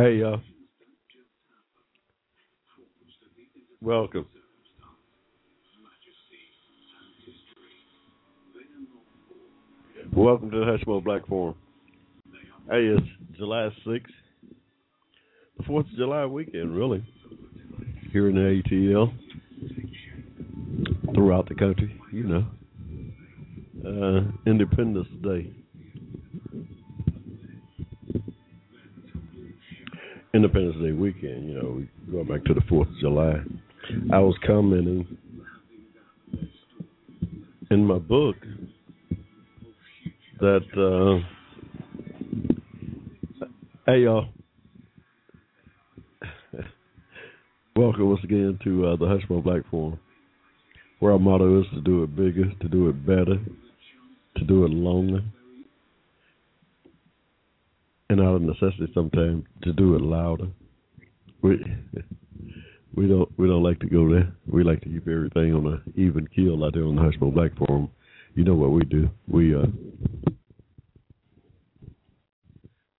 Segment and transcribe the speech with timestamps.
[0.00, 0.40] Hey, y'all.
[3.82, 4.24] Welcome.
[10.16, 11.54] Welcome to the Hushmo Black Forum.
[12.70, 14.06] Hey, it's July 6th,
[15.58, 17.04] the 4th of July weekend, really,
[18.10, 19.12] here in the ATL,
[21.14, 22.46] throughout the country, you know.
[23.86, 25.50] Uh, Independence Day.
[30.32, 33.42] Independence Day weekend, you know, going back to the 4th of July.
[34.12, 35.18] I was commenting
[37.72, 38.36] in my book
[40.38, 41.18] that, uh,
[43.86, 44.28] hey, y'all.
[47.74, 49.98] Welcome once again to uh, the Hushmo Black Forum,
[51.00, 53.36] where our motto is to do it bigger, to do it better,
[54.36, 55.22] to do it longer,
[58.10, 60.48] and out of necessity sometimes to do it louder.
[61.42, 61.64] We
[62.94, 64.32] we don't we don't like to go there.
[64.46, 67.56] We like to keep everything on an even keel out there on the Hushmo Black
[67.56, 67.88] Forum.
[68.34, 69.08] You know what we do?
[69.28, 69.66] We uh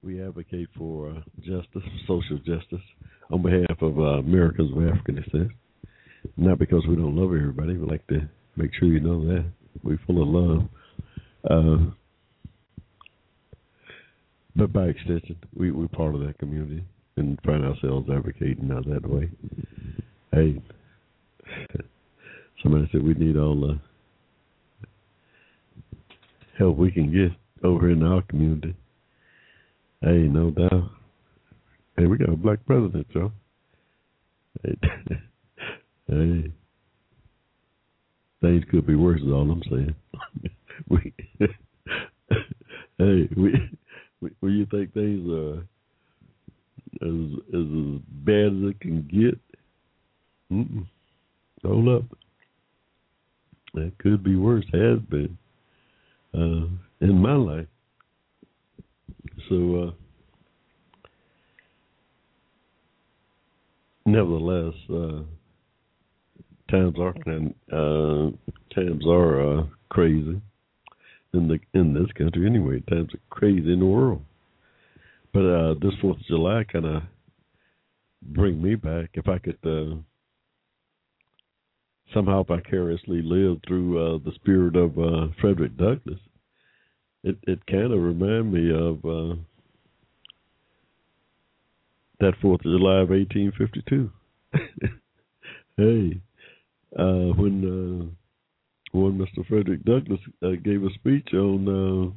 [0.02, 2.86] we advocate for uh, justice, social justice,
[3.30, 5.52] on behalf of uh, Americans of African descent.
[6.38, 7.78] Not because we don't love everybody.
[7.78, 9.46] We like to make sure you know that
[9.84, 10.68] we're full of love.
[11.48, 11.92] Uh,
[14.56, 16.84] but by extension, we, we're part of that community
[17.18, 19.30] and find ourselves advocating out that way.
[20.32, 20.62] Hey,
[22.64, 23.80] somebody said we need all the
[26.58, 27.32] help we can get
[27.66, 28.76] over in our community.
[30.02, 30.92] Hey, no doubt.
[31.98, 33.32] Hey, we got a black president, y'all.
[34.64, 34.78] Hey,
[36.08, 36.52] hey.
[38.42, 39.22] things could be worse.
[39.22, 39.96] Is all I'm saying.
[40.90, 41.14] we,
[42.98, 43.54] hey, we,
[44.22, 45.60] we, when you think things are
[47.02, 47.18] as
[47.54, 49.40] as, as bad as it can get,
[50.52, 50.86] mm-mm.
[51.64, 52.04] hold up.
[53.74, 54.66] It could be worse.
[54.74, 55.38] Has been
[56.34, 56.68] uh,
[57.06, 57.68] in my life.
[59.50, 59.92] So, uh,
[64.06, 65.24] nevertheless, uh,
[66.70, 67.16] times are
[67.72, 68.32] uh,
[68.74, 70.42] times are uh, crazy
[71.34, 72.82] in the in this country anyway.
[72.90, 74.22] Times are crazy in the world.
[75.34, 77.04] But uh, this Fourth of July kind of
[78.22, 79.12] bring me back.
[79.14, 79.96] If I could uh,
[82.14, 86.20] somehow vicariously live through uh, the spirit of uh, Frederick Douglass,
[87.24, 89.36] it it kind of remind me of uh,
[92.20, 94.12] that Fourth of July of 1852.
[95.78, 96.22] hey,
[97.00, 98.21] uh, when uh,
[98.92, 99.46] when Mr.
[99.48, 102.12] Frederick Douglass uh, gave a speech on, uh,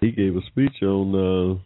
[0.00, 1.14] he gave a speech on.
[1.14, 1.60] Uh,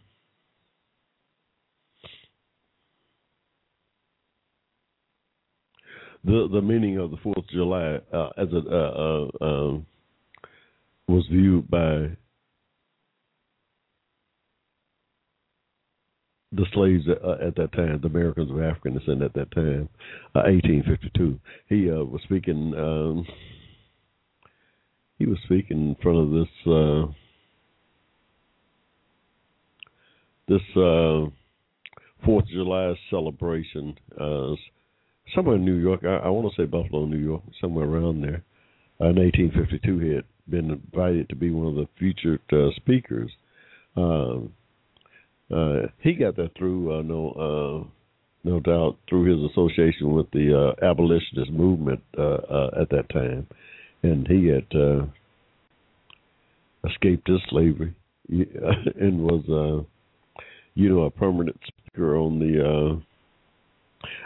[6.25, 9.87] the the meaning of the Fourth of July uh, as it uh, uh, um,
[11.07, 12.09] was viewed by
[16.55, 19.89] the slaves uh, at that time, the Americans of African descent at that time,
[20.33, 21.39] 1852.
[21.69, 22.75] He uh, was speaking.
[22.77, 23.27] Um,
[25.19, 27.07] he was speaking in front of this uh,
[30.49, 30.63] this
[32.25, 33.97] Fourth of July celebration
[35.35, 36.01] somewhere in New York.
[36.05, 38.43] I, I want to say Buffalo, New York, somewhere around there.
[39.01, 43.31] Uh, in 1852, he had been invited to be one of the featured uh, speakers.
[43.97, 44.53] Um,
[45.55, 47.31] uh, he got that through uh, no
[47.85, 47.89] uh,
[48.45, 53.47] no doubt through his association with the uh, abolitionist movement uh, uh, at that time,
[54.03, 55.07] and he had uh,
[56.89, 57.95] escaped his slavery
[58.29, 59.85] and was uh,
[60.75, 63.03] you know a permanent speaker on the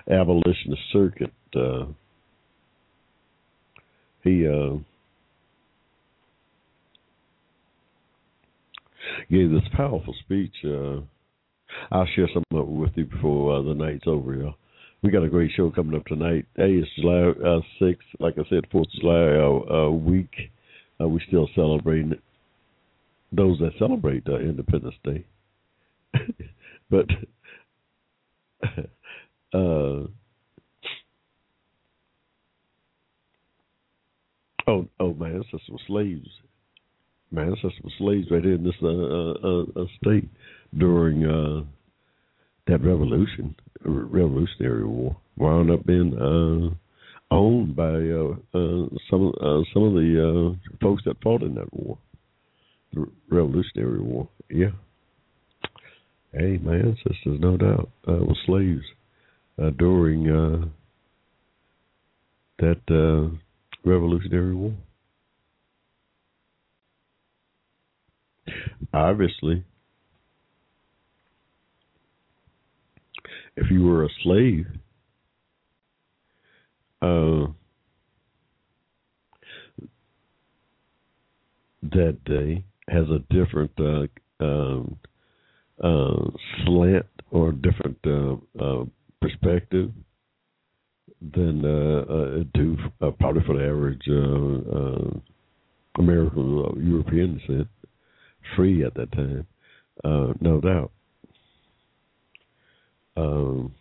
[0.09, 1.33] uh, abolitionist circuit.
[1.55, 1.87] Uh,
[4.25, 4.77] he uh,
[9.31, 10.55] gave this powerful speech.
[10.65, 11.01] Uh,
[11.91, 14.55] I'll share some of it with you before uh, the night's over, y'all.
[15.03, 16.47] we got a great show coming up tonight.
[16.57, 17.97] Hey, it's July uh, 6th.
[18.21, 20.35] Like I said, 4th of July uh, uh, week.
[21.01, 22.15] Uh, we still celebrating
[23.33, 25.25] those that celebrate uh, Independence Day.
[26.91, 27.07] but
[29.55, 30.07] uh,
[34.67, 36.29] oh, oh, my ancestors were slaves.
[37.31, 40.29] My ancestors were slaves right here in this uh, uh, uh, state
[40.77, 41.65] during uh,
[42.67, 43.55] that revolution,
[43.85, 46.75] Revolutionary War, wound up being uh,
[47.35, 51.73] owned by uh, uh, some uh, some of the uh, folks that fought in that
[51.73, 51.99] war,
[52.95, 54.29] the Revolutionary War.
[54.51, 54.71] Yeah.
[56.33, 58.85] Hey, my ancestors, no doubt, uh, were slaves
[59.63, 60.67] uh, during uh,
[62.59, 63.35] that uh,
[63.89, 64.73] Revolutionary War.
[68.93, 69.65] Obviously,
[73.57, 74.67] if you were a slave,
[77.03, 77.47] uh,
[81.83, 84.99] that day has a different uh, um,
[85.83, 86.31] uh,
[86.65, 88.85] slant or different uh, uh,
[89.21, 89.91] perspective
[91.35, 92.77] than uh, do
[93.19, 94.03] probably for the average
[95.99, 97.69] American European descent,
[98.57, 99.47] free at that time,
[100.41, 100.93] no doubt.
[103.17, 103.75] Um,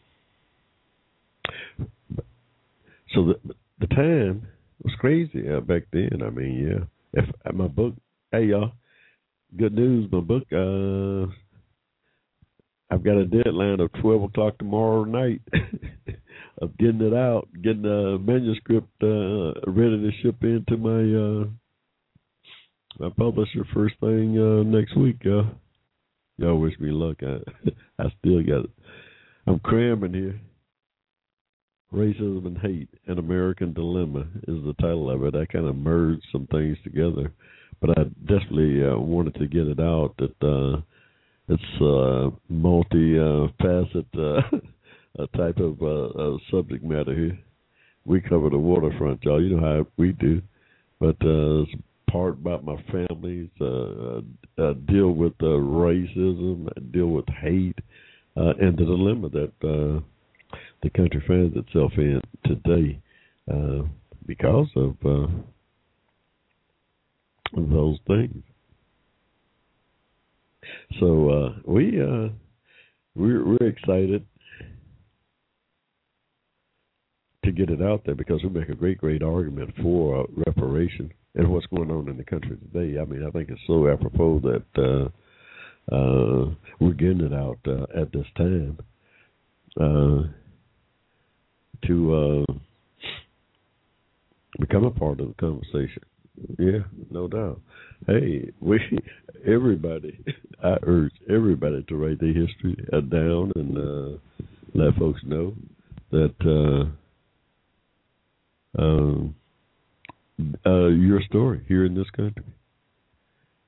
[3.13, 4.47] so the the time
[4.83, 6.21] was crazy uh, back then.
[6.25, 7.21] I mean, yeah.
[7.21, 7.93] If uh, my book,
[8.31, 8.71] hey y'all,
[9.55, 10.11] good news.
[10.11, 11.31] My book, uh,
[12.89, 15.41] I've got a deadline of twelve o'clock tomorrow night
[16.61, 21.47] of getting it out, getting the manuscript uh, ready to ship into my
[22.99, 25.17] uh, my publisher first thing uh, next week.
[25.25, 25.43] Uh,
[26.37, 27.17] y'all wish me luck.
[27.21, 27.39] I
[28.03, 28.71] I still got it.
[29.45, 30.39] I'm cramming here.
[31.93, 35.35] Racism and Hate, An American Dilemma is the title of it.
[35.35, 37.31] I kind of merged some things together,
[37.79, 40.81] but I definitely uh, wanted to get it out that uh,
[41.47, 44.41] it's uh, multi-facet uh,
[45.37, 47.39] type of uh, subject matter here.
[48.05, 49.41] We cover the waterfront, y'all.
[49.41, 50.41] You know how we do,
[50.99, 51.71] but uh, it's
[52.09, 53.49] part about my family.
[53.59, 54.21] Uh,
[54.61, 57.77] uh, deal with uh, racism, deal with hate,
[58.35, 59.99] uh, and the dilemma that uh,
[60.83, 62.99] the country finds itself in today
[63.51, 63.83] uh,
[64.25, 65.27] because of uh,
[67.55, 68.43] those things.
[70.99, 72.29] So uh, we uh,
[73.15, 74.25] we're, we're excited
[77.43, 81.11] to get it out there because we make a great great argument for uh, reparation
[81.37, 82.99] and what's going on in the country today.
[82.99, 86.49] I mean, I think it's so apropos that uh, uh,
[86.79, 88.77] we're getting it out uh, at this time
[89.79, 90.23] uh,
[91.85, 92.53] to uh,
[94.59, 96.01] become a part of the conversation.
[96.57, 96.79] Yeah,
[97.11, 97.61] no doubt.
[98.07, 98.79] Hey, we
[99.45, 100.19] everybody.
[100.63, 104.17] I urge everybody to write their history uh, down and uh,
[104.73, 105.53] let folks know
[106.11, 106.35] that
[108.77, 109.35] uh, um,
[110.65, 112.43] uh, your story here in this country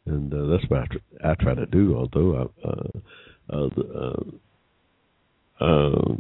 [0.10, 1.95] and uh, that's what I, tr- I try to do.
[1.95, 3.00] Although I, uh,
[3.51, 4.39] uh, the,
[5.62, 6.16] uh, uh,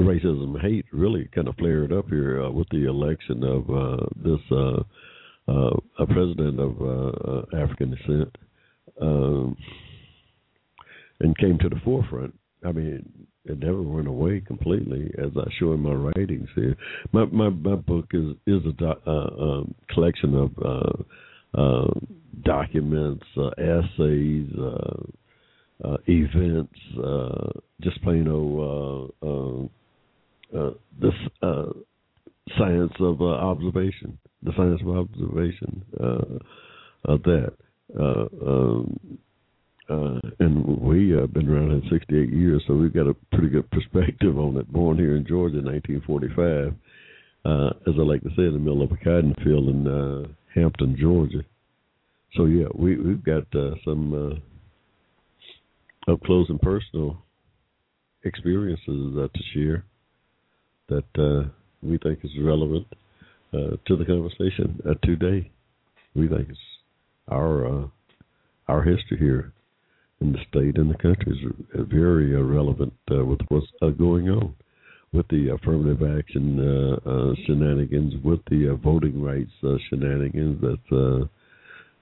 [0.00, 4.40] racism, hate really kind of flared up here uh, with the election of uh, this
[4.50, 4.82] uh,
[5.46, 8.36] uh, a president of uh, uh, African descent,
[9.00, 9.56] um,
[11.20, 12.34] and came to the forefront.
[12.64, 16.76] I mean, it never went away completely, as I show in my writings here.
[17.12, 21.90] My my, my book is is a do, uh, um, collection of uh, uh,
[22.42, 25.02] documents, uh, essays, uh,
[25.84, 26.74] uh, events,
[27.82, 29.20] just plain old
[31.00, 31.14] this
[32.58, 35.82] science of observation, the science of observation
[37.04, 37.52] of that.
[37.98, 39.18] Um,
[39.88, 43.48] uh, and we have uh, been around in 68 years, so we've got a pretty
[43.48, 44.72] good perspective on it.
[44.72, 46.74] Born here in Georgia in 1945,
[47.44, 50.96] uh, as I like to say, in the middle of a cotton field in Hampton,
[50.98, 51.44] Georgia.
[52.36, 54.40] So yeah, we we've got uh, some
[56.08, 57.18] uh, up close and personal
[58.24, 59.84] experiences uh, to share
[60.88, 61.48] that uh,
[61.82, 62.86] we think is relevant
[63.52, 65.50] uh, to the conversation uh, today.
[66.14, 66.58] We think it's
[67.28, 67.90] our
[68.68, 69.52] our history here
[70.24, 73.66] in the state and the country is very relevant with what's
[73.98, 74.54] going on
[75.12, 79.52] with the affirmative action uh, uh, shenanigans, with the uh, voting rights
[79.88, 81.28] shenanigans that's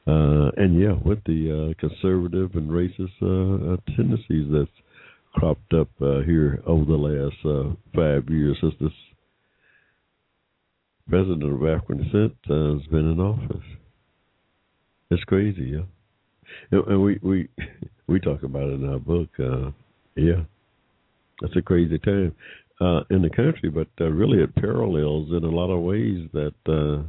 [0.06, 4.68] uh, and yeah, with the uh, conservative and racist uh, tendencies that's
[5.34, 8.90] cropped up uh, here over the last uh, five years since this
[11.08, 13.64] president of African descent uh, has been in office.
[15.10, 15.84] It's crazy, yeah.
[16.72, 17.48] And we we
[18.06, 19.28] we talk about it in our book.
[19.38, 19.70] Uh,
[20.16, 20.42] yeah,
[21.40, 22.34] that's a crazy time
[22.80, 26.54] uh, in the country, but uh, really it parallels in a lot of ways that
[26.66, 27.02] uh,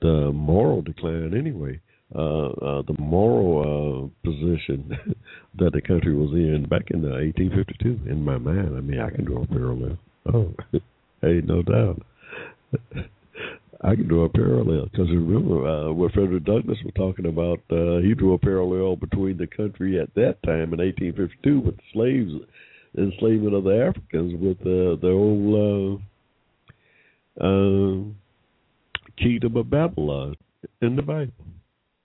[0.00, 1.80] the moral decline anyway.
[2.14, 4.88] Uh, uh, the moral uh, position
[5.58, 8.08] that the country was in back in uh, 1852.
[8.08, 9.98] In my mind, I mean, I can draw a parallel.
[10.32, 10.54] Oh,
[11.22, 12.02] hey, no doubt.
[13.84, 17.60] I can draw a parallel because remember uh, what Frederick Douglass was talking about.
[17.70, 21.82] Uh, he drew a parallel between the country at that time in 1852 with the
[21.92, 22.32] slaves,
[22.96, 26.00] enslavement of the Africans with uh, the old
[27.40, 28.04] uh, uh,
[29.22, 30.34] kingdom of Babylon
[30.80, 31.32] in the Bible.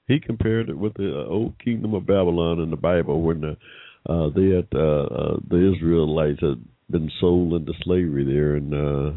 [0.08, 3.58] He compared it with the uh, old kingdom of Babylon in the Bible when the,
[4.12, 9.14] uh, they had uh, uh, the Israelites had been sold into slavery there in uh,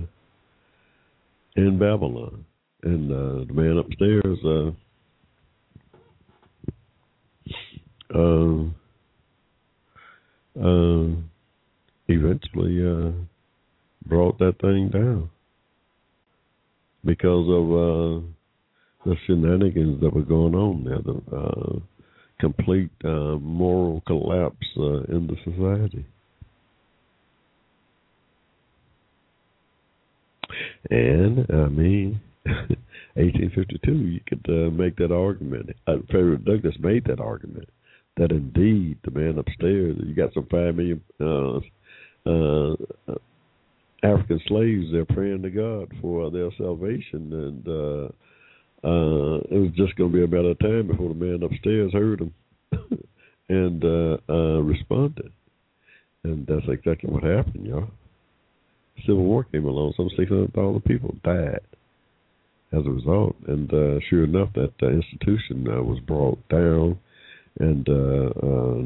[1.57, 2.45] in Babylon,
[2.83, 4.39] and uh, the man upstairs.
[4.45, 4.73] Uh,
[8.15, 8.65] uh,
[10.61, 11.09] uh,
[12.09, 13.11] eventually uh,
[14.07, 15.31] brought that thing down
[17.05, 18.21] because of uh,
[19.07, 21.79] the shenanigans that were going on there, the uh,
[22.39, 26.05] complete uh, moral collapse uh, in the society.
[30.91, 32.21] And I mean,
[33.15, 35.71] 1852, you could uh, make that argument.
[35.87, 37.69] Uh, Frederick Douglass made that argument
[38.17, 41.59] that indeed the man upstairs, you got some five million uh,
[42.29, 42.75] uh,
[44.03, 48.09] African slaves, they're praying to God for their salvation, and uh,
[48.85, 51.93] uh, it was just going to be a matter of time before the man upstairs
[51.93, 52.35] heard them
[53.49, 55.33] and uh, uh, responded,
[56.25, 57.89] and that's exactly what happened, y'all.
[59.07, 61.61] Civil War came along, some six hundred thousand people died
[62.73, 66.99] as a result, and uh, sure enough, that uh, institution uh, was brought down,
[67.61, 67.87] and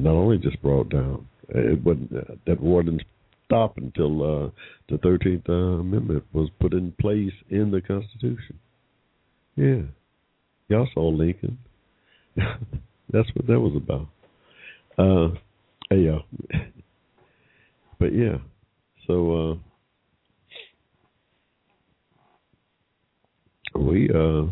[0.03, 2.13] not only just brought down, it wasn't
[2.47, 3.05] that war didn't
[3.45, 4.53] stop until
[4.89, 8.59] the Thirteenth Amendment was put in place in the Constitution.
[9.55, 9.83] Yeah,
[10.69, 11.59] y'all saw Lincoln.
[12.37, 14.09] That's what that was about.
[14.99, 15.37] Uh,
[15.95, 16.25] y'all.
[18.01, 18.39] but yeah,
[19.07, 19.53] so.
[19.53, 19.57] Uh,
[23.79, 24.47] we uh,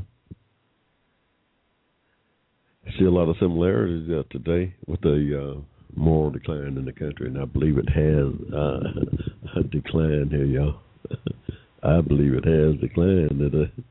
[2.99, 5.61] see a lot of similarities uh, today with the uh,
[5.97, 10.81] moral decline in the country, and I believe it has uh, declined here, y'all.
[11.83, 13.83] I believe it has declined, uh,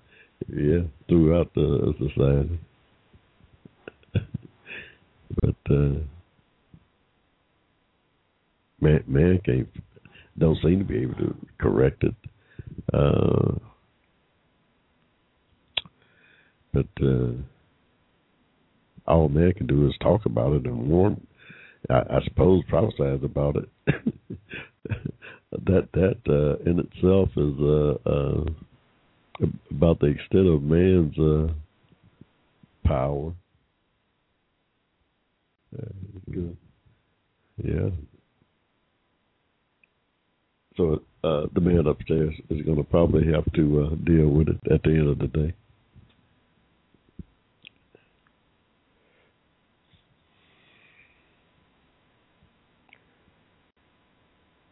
[0.50, 2.60] yeah, throughout the society.
[5.42, 6.00] but uh,
[8.82, 9.70] man, man can't,
[10.38, 12.16] don't seem to be able to correct it.
[12.94, 13.54] Uh,
[16.74, 17.32] but uh,
[19.08, 21.26] all man can do is talk about it and warn.
[21.90, 23.70] I, I suppose prophesize about it.
[25.66, 31.54] that that uh, in itself is uh, uh, about the extent of man's uh,
[32.86, 33.34] power.
[35.78, 36.42] Uh,
[37.64, 37.90] yeah.
[40.76, 44.60] So uh, the man upstairs is going to probably have to uh, deal with it
[44.72, 45.54] at the end of the day.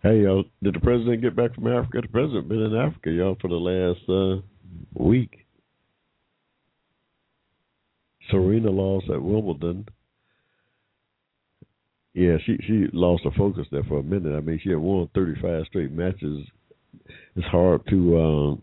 [0.04, 2.00] Hey, y'all, did the president get back from Africa?
[2.02, 4.42] The president been in Africa, y'all, for the last uh,
[5.00, 5.46] week.
[8.32, 9.88] Serena lost at Wimbledon.
[12.16, 14.36] Yeah, she she lost her focus there for a minute.
[14.36, 16.48] I mean, she had won 35 straight matches.
[17.36, 18.62] It's hard to um,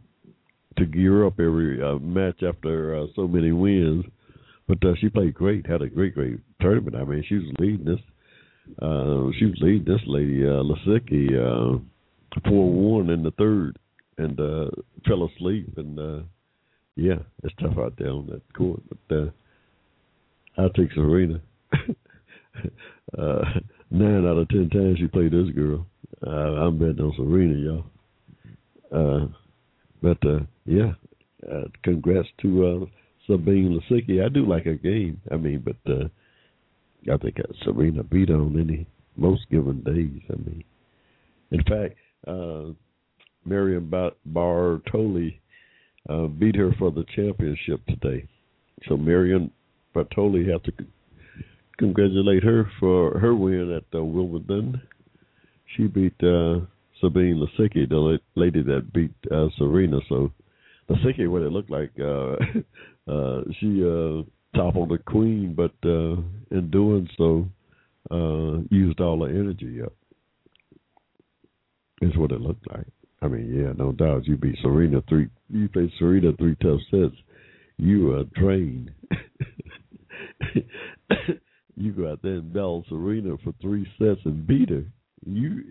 [0.77, 4.05] to gear up every uh, match after uh, so many wins,
[4.67, 5.67] but uh, she played great.
[5.67, 6.97] Had a great great tournament.
[6.97, 8.01] I mean, she was leading this
[8.81, 11.79] uh, she was leading this lady, uh, Lisicki, uh,
[12.51, 13.79] one in the third,
[14.19, 14.71] and uh,
[15.07, 15.73] fell asleep.
[15.77, 16.23] And uh,
[16.97, 18.81] yeah, it's tough out there on that court.
[18.89, 19.31] But uh,
[20.59, 21.41] I'll take Serena.
[23.19, 23.45] uh,
[23.91, 25.87] nine out of ten times she played this girl.
[26.27, 27.85] Uh, I'm betting on Serena, y'all.
[28.91, 29.27] Uh,
[30.03, 30.93] but uh, yeah,
[31.51, 32.87] uh, congrats to uh,
[33.27, 34.25] Sabine Lisicki.
[34.25, 35.21] I do like her game.
[35.31, 36.09] I mean, but uh,
[37.13, 38.87] I think Serena beat on any
[39.17, 40.23] most given days.
[40.31, 40.65] I mean,
[41.51, 42.73] in fact, uh,
[43.45, 43.91] Marion
[44.31, 45.39] Bartoli
[46.09, 48.27] uh, beat her for the championship today.
[48.89, 49.51] So Marion
[49.95, 50.73] Bartoli have to
[51.79, 54.81] congratulate her for her win at uh, Wimbledon.
[55.77, 56.61] she beat uh,
[57.01, 60.01] Sabine Lisicki, the lady that beat uh, Serena.
[60.09, 60.33] So
[60.91, 62.37] Lisicki, what it looked like, uh,
[63.11, 64.23] uh, she uh,
[64.55, 66.21] toppled the queen, but uh,
[66.57, 67.47] in doing so,
[68.11, 69.93] uh, used all the energy up.
[72.01, 72.87] Is what it looked like.
[73.21, 74.27] I mean, yeah, no doubt.
[74.27, 75.29] You beat Serena three.
[75.51, 77.17] You played Serena three tough sets.
[77.77, 78.93] You are drained.
[81.77, 84.85] you go out there and battle Serena for three sets and beat her.
[85.27, 85.65] You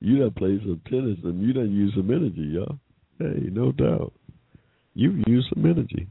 [0.00, 2.78] you done played some tennis and you done use some energy, y'all.
[3.18, 4.12] Hey, no doubt.
[4.94, 6.06] You use some energy.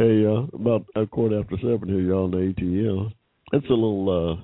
[0.00, 3.10] Hey, uh, about a quarter after seven here, y'all on the ATL.
[3.52, 4.40] It's a little uh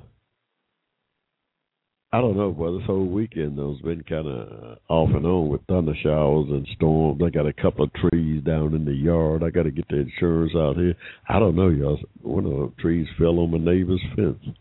[2.12, 5.50] I don't know, but this whole weekend though has been kind of off and on
[5.50, 7.22] with thunder showers and storms.
[7.24, 9.44] I got a couple of trees down in the yard.
[9.44, 10.96] I got to get the insurance out here.
[11.28, 12.00] I don't know, y'all.
[12.22, 14.56] One of the trees fell on my neighbor's fence.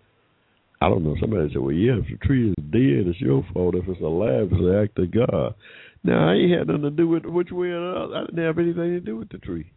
[0.80, 1.16] I don't know.
[1.20, 3.74] Somebody said, "Well, yeah, if the tree is dead, it's your fault.
[3.74, 5.56] If it's alive, it's the act of God."
[6.04, 8.16] Now, I ain't had nothing to do with which way or other.
[8.16, 9.72] I didn't have anything to do with the tree.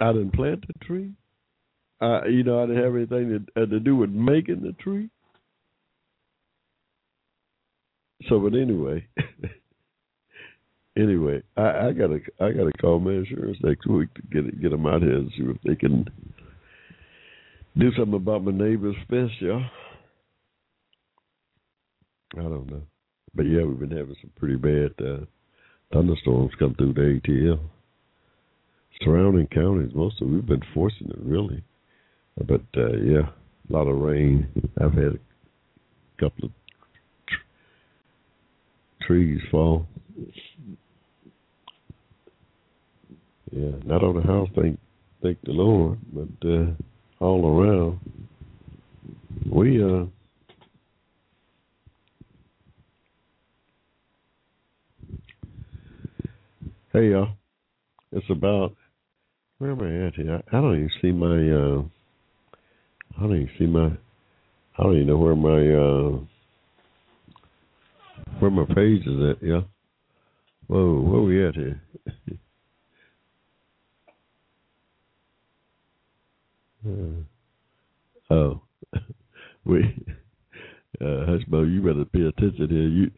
[0.00, 1.12] I didn't plant the tree.
[2.00, 5.10] I, you know, I didn't have anything to, uh, to do with making the tree.
[8.28, 9.06] So, but anyway,
[10.96, 14.86] anyway, I, I gotta I gotta call my insurance next week to get get them
[14.86, 16.06] out here and see if they can
[17.78, 19.64] do something about my neighbor's fence, y'all.
[22.36, 22.82] I don't know,
[23.34, 25.24] but yeah, we've been having some pretty bad uh,
[25.92, 27.60] thunderstorms come through the ATL.
[29.02, 31.62] Surrounding counties, most of we've been fortunate, really,
[32.46, 33.30] but uh, yeah,
[33.68, 34.46] a lot of rain.
[34.80, 36.50] I've had a couple of
[39.02, 39.86] trees fall.
[43.50, 44.78] Yeah, not on the house, thank
[45.22, 46.66] thank the Lord, but uh,
[47.20, 48.00] all around.
[49.50, 50.04] We uh
[56.92, 57.28] Hey y'all.
[58.10, 58.74] It's about
[59.60, 60.42] where am I at here?
[60.50, 61.82] I, don't even see my uh
[63.18, 63.88] I don't even see my
[64.78, 66.18] I don't even know where my uh
[68.38, 69.60] where my page is at, yeah.
[70.66, 71.82] Whoa, where we at here?
[76.88, 78.62] uh, oh,
[79.66, 79.82] we,
[81.02, 82.88] uh, Hushmo, you better pay attention here.
[82.88, 83.10] You,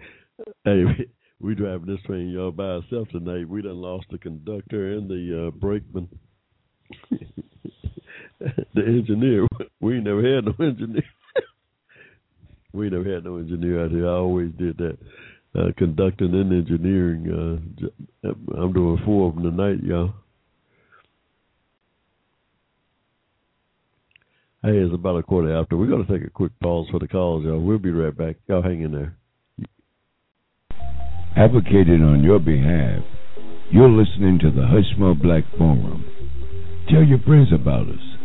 [0.65, 1.07] hey, we,
[1.41, 3.49] we driving this train y'all by ourselves tonight.
[3.49, 6.09] We done lost the conductor and the uh, brakeman,
[8.41, 9.47] the engineer.
[9.81, 11.05] We never had no engineer
[12.73, 14.09] we never had no engineer out here.
[14.09, 14.99] I always did that,
[15.59, 17.63] uh, conducting and engineering.
[18.25, 20.15] Uh, I'm doing four of them tonight, y'all.
[24.63, 25.77] Hey, it's about a quarter after.
[25.77, 27.61] We're going to take a quick pause for the calls, y'all.
[27.61, 28.37] We'll be right back.
[28.49, 29.17] Y'all hang in there.
[31.37, 33.03] Advocating on your behalf,
[33.73, 36.05] you're listening to the Hushmo Black Forum.
[36.91, 38.17] Tell your friends about us.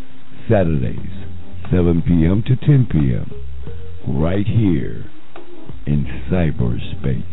[0.50, 1.26] Saturdays,
[1.72, 2.44] 7 p.m.
[2.48, 3.48] to 10 p.m
[4.08, 5.06] right here
[5.86, 7.24] in cyberspace.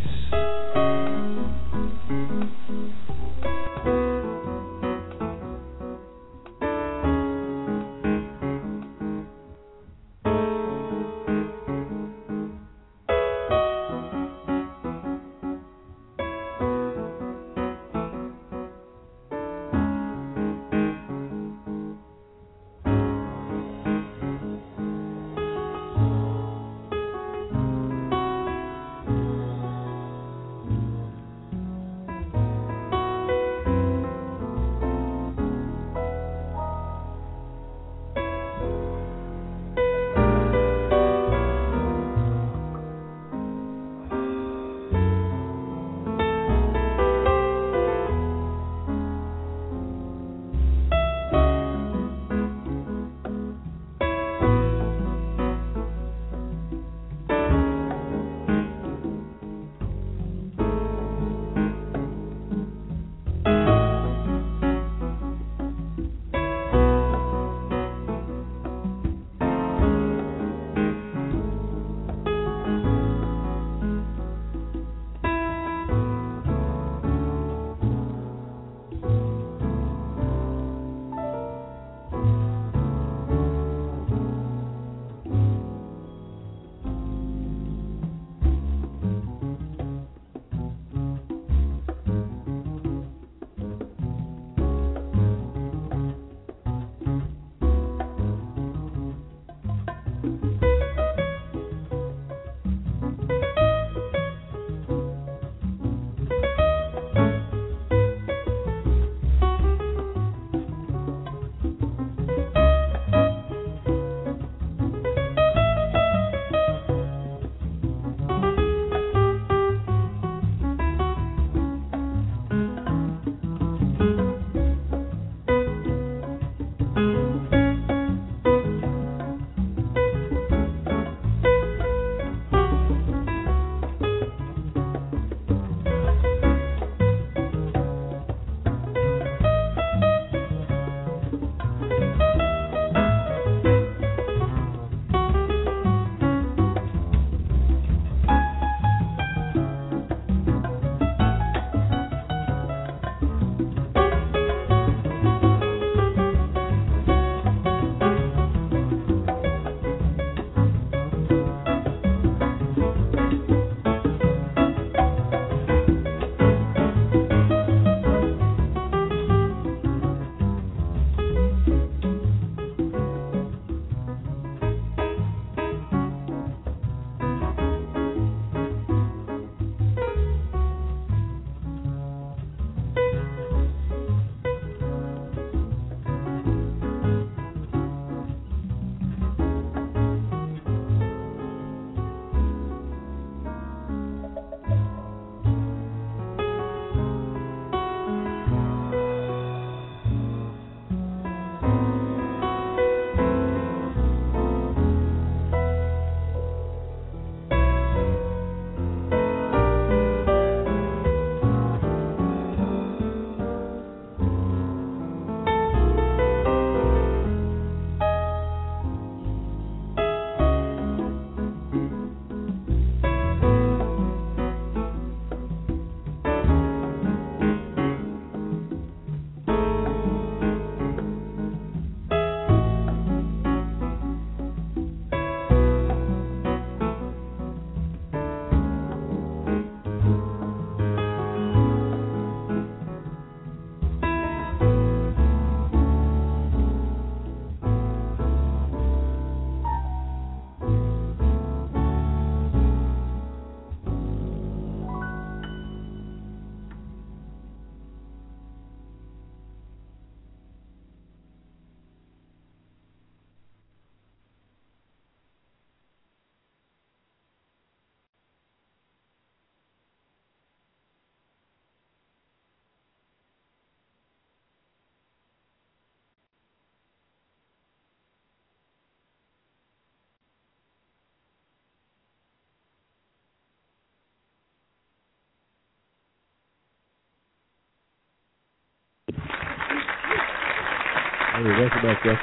[291.35, 292.17] Hey, welcome back, Jeff.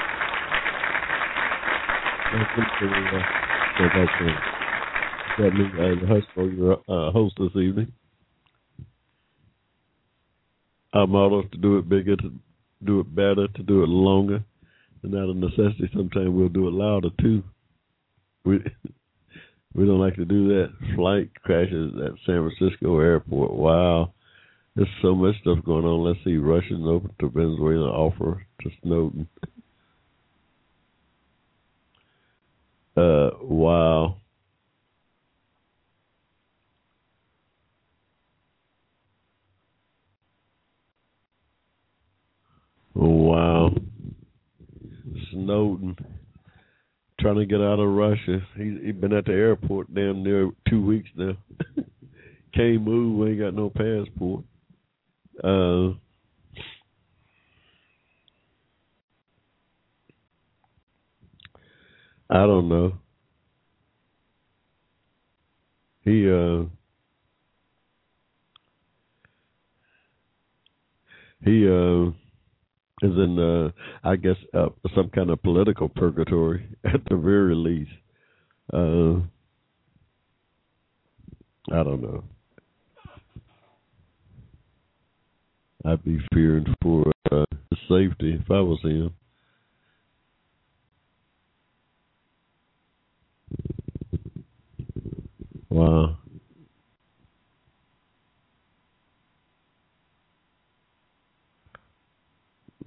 [2.33, 3.23] Welcome to the, uh,
[3.77, 7.93] so that's, uh, got me, uh, the host for your uh, host this evening.
[10.95, 12.33] Our motto is to do it bigger, to
[12.85, 14.43] do it better, to do it longer,
[15.03, 17.43] and out of necessity, sometimes we'll do it louder too.
[18.47, 18.61] We
[19.75, 20.71] we don't like to do that.
[20.97, 23.53] Flight crashes at San Francisco airport.
[23.53, 24.15] Wow.
[24.75, 26.03] There's so much stuff going on.
[26.03, 26.37] Let's see.
[26.37, 29.29] Russians open to Venezuela offer to Snowden.
[32.97, 34.17] Uh, wow.
[42.95, 43.75] Wow.
[45.31, 45.97] Snowden
[47.21, 48.41] trying to get out of Russia.
[48.57, 51.37] He he been at the airport damn near two weeks now.
[52.55, 53.29] Can't move.
[53.29, 54.45] Ain't got no passport.
[55.43, 55.95] Uh,
[62.31, 62.95] I don't know.
[66.03, 66.65] He uh
[71.45, 72.09] he uh
[73.03, 73.71] is in uh
[74.05, 77.93] I guess uh, some kind of political purgatory at the very least.
[78.73, 79.21] Uh
[81.73, 82.25] I don't know.
[85.85, 89.15] I'd be fearing for uh, his safety if I was him.
[95.71, 96.19] Wow.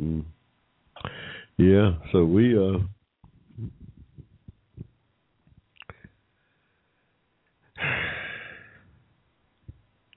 [0.01, 0.25] Mm.
[1.57, 2.79] Yeah, so we uh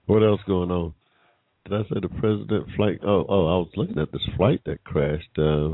[0.06, 0.94] what else going on?
[1.68, 3.00] Did I say the president flight?
[3.02, 5.72] Oh, oh, I was looking at this flight that crashed uh,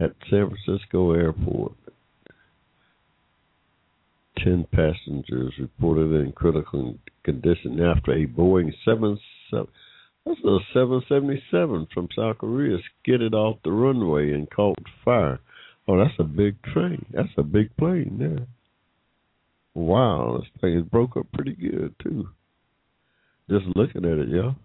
[0.00, 1.72] at San Francisco Airport.
[4.38, 9.20] Ten passengers reported in critical condition after a Boeing seven
[9.50, 9.68] seven.
[10.24, 15.38] That's a 777 from South Korea skidded off the runway and caught fire.
[15.86, 17.06] Oh, that's a big train.
[17.12, 18.46] That's a big plane there.
[19.74, 22.28] Wow, this thing broke up pretty good too.
[23.48, 24.56] Just looking at it, y'all.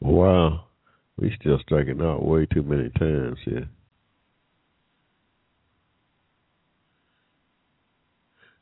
[0.00, 0.66] Wow.
[1.16, 3.68] We still striking out way too many times here.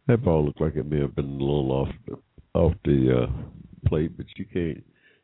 [0.07, 2.19] That ball looked like it may have been a little off the
[2.55, 4.83] off the uh, plate, but you can't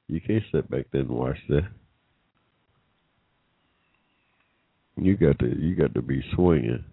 [0.08, 1.68] you can't sit back there and watch that.
[4.96, 6.84] You got to you got to be swinging.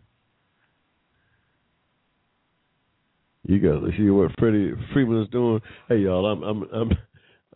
[3.46, 5.62] You got to see what Freddie Freeman is doing.
[5.88, 6.98] Hey y'all, I'm I'm I'm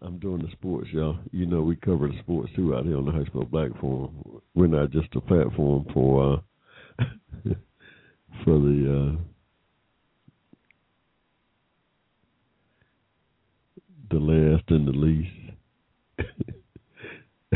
[0.02, 1.18] I'm doing the sports, y'all.
[1.32, 4.42] You know we cover the sports too out here on the Hushmo Black Forum.
[4.54, 7.06] We're not just a platform for uh
[8.44, 9.24] for the uh
[14.12, 15.43] the last and the least.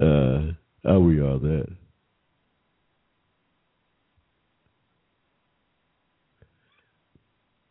[0.00, 0.52] uh
[0.84, 1.66] how we are that.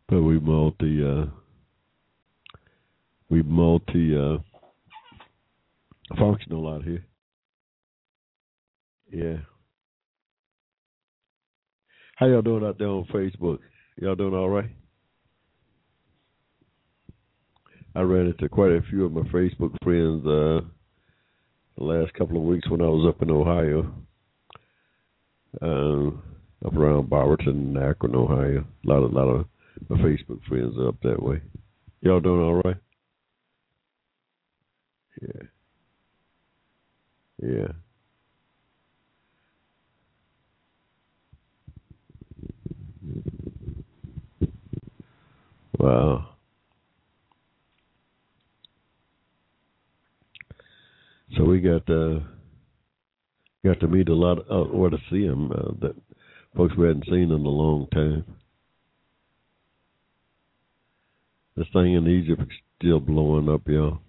[0.08, 1.25] But we multi uh
[3.29, 4.38] we multi uh,
[6.17, 7.05] functional out here.
[9.12, 9.38] Yeah.
[12.15, 13.60] How y'all doing out there on Facebook?
[13.97, 14.69] Y'all doing all right?
[17.95, 20.62] I ran into quite a few of my Facebook friends uh,
[21.78, 23.91] the last couple of weeks when I was up in Ohio,
[25.62, 26.21] um,
[26.65, 28.63] up around Barberton, Akron, Ohio.
[28.86, 29.45] A lot of, lot of
[29.89, 31.41] my Facebook friends are up that way.
[32.02, 32.78] Y'all doing all right?
[35.21, 35.41] Yeah.
[37.41, 37.67] Yeah.
[45.78, 46.30] Wow.
[51.37, 52.19] So we got uh
[53.63, 55.95] got to meet a lot of, uh, or to see them uh, that
[56.55, 58.25] folks we hadn't seen in a long time.
[61.55, 62.47] This thing in Egypt is
[62.79, 63.99] still blowing up, y'all.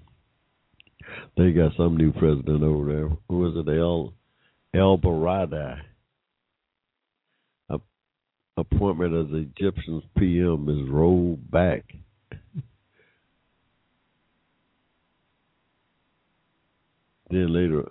[1.37, 3.09] They got some new president over there.
[3.29, 3.69] Who is it?
[3.69, 4.15] El
[4.73, 5.81] El Baradei.
[8.57, 11.83] Appointment as Egyptian's PM is rolled back.
[17.31, 17.91] Then later,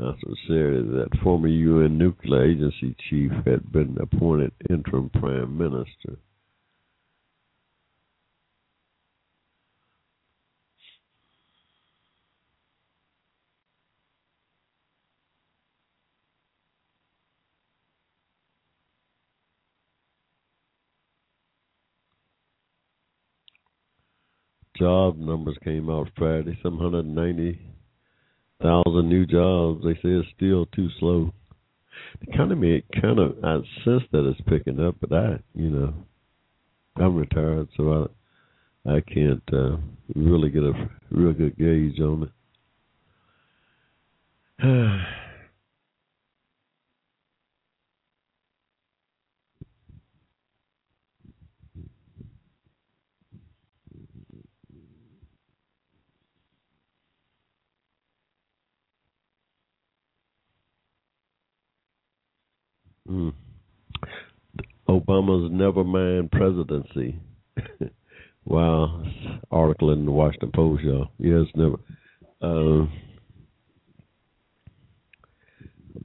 [0.00, 6.18] also said that former UN nuclear agency chief had been appointed interim prime minister.
[24.78, 26.58] job numbers came out Friday.
[26.62, 27.60] Some hundred ninety
[28.64, 29.84] thousand new jobs.
[29.84, 31.32] They say it's still too slow.
[32.20, 35.94] The economy it kind of I sense that it's picking up, but I, you know,
[36.96, 38.08] I'm retired, so
[38.86, 39.76] I I can't uh,
[40.14, 40.72] really get a
[41.10, 42.30] real good gauge on
[44.58, 45.04] it.
[63.08, 63.34] Mm.
[65.00, 67.18] Obama's Never Nevermind presidency.
[68.44, 69.02] wow,
[69.50, 71.08] article in the Washington Post, y'all.
[71.18, 71.76] Yes, never.
[72.40, 72.86] Uh,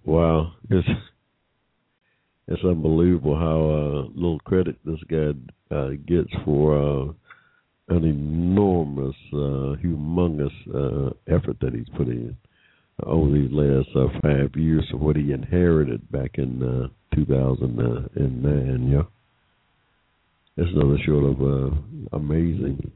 [0.04, 0.88] wow, it's
[2.48, 5.32] it's unbelievable how uh, little credit this guy
[5.76, 7.14] uh, gets for uh,
[7.96, 12.36] an enormous, uh, humongous uh, effort that he's put in
[13.04, 13.88] over these last
[14.24, 18.92] five years of what he inherited back in 2009.
[18.92, 19.04] Yeah,
[20.58, 21.70] it's nothing short of uh,
[22.14, 22.92] amazing,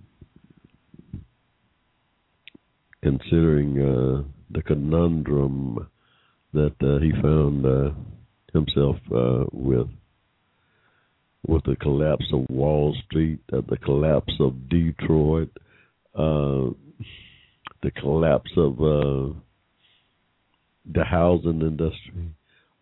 [3.02, 5.88] considering uh, the conundrum
[6.54, 7.91] that uh, he found uh,
[8.54, 9.88] himself uh, with.
[11.45, 15.49] With the collapse of Wall Street, uh, the collapse of Detroit,
[16.15, 16.76] the
[17.99, 19.36] collapse of the
[21.04, 22.34] housing industry,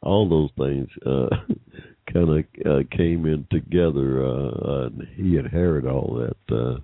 [0.01, 1.29] all those things uh,
[2.13, 4.25] kind of uh, came in together.
[4.25, 6.79] Uh, and he inherited all that uh,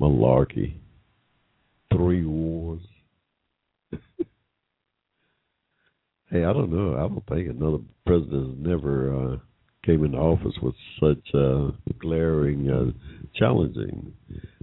[0.00, 0.74] malarkey,
[1.92, 2.82] three wars.
[6.30, 6.94] hey, I don't know.
[6.96, 9.36] I don't think another president has never uh,
[9.84, 12.90] came into office with such uh, glaring, uh,
[13.38, 14.12] challenging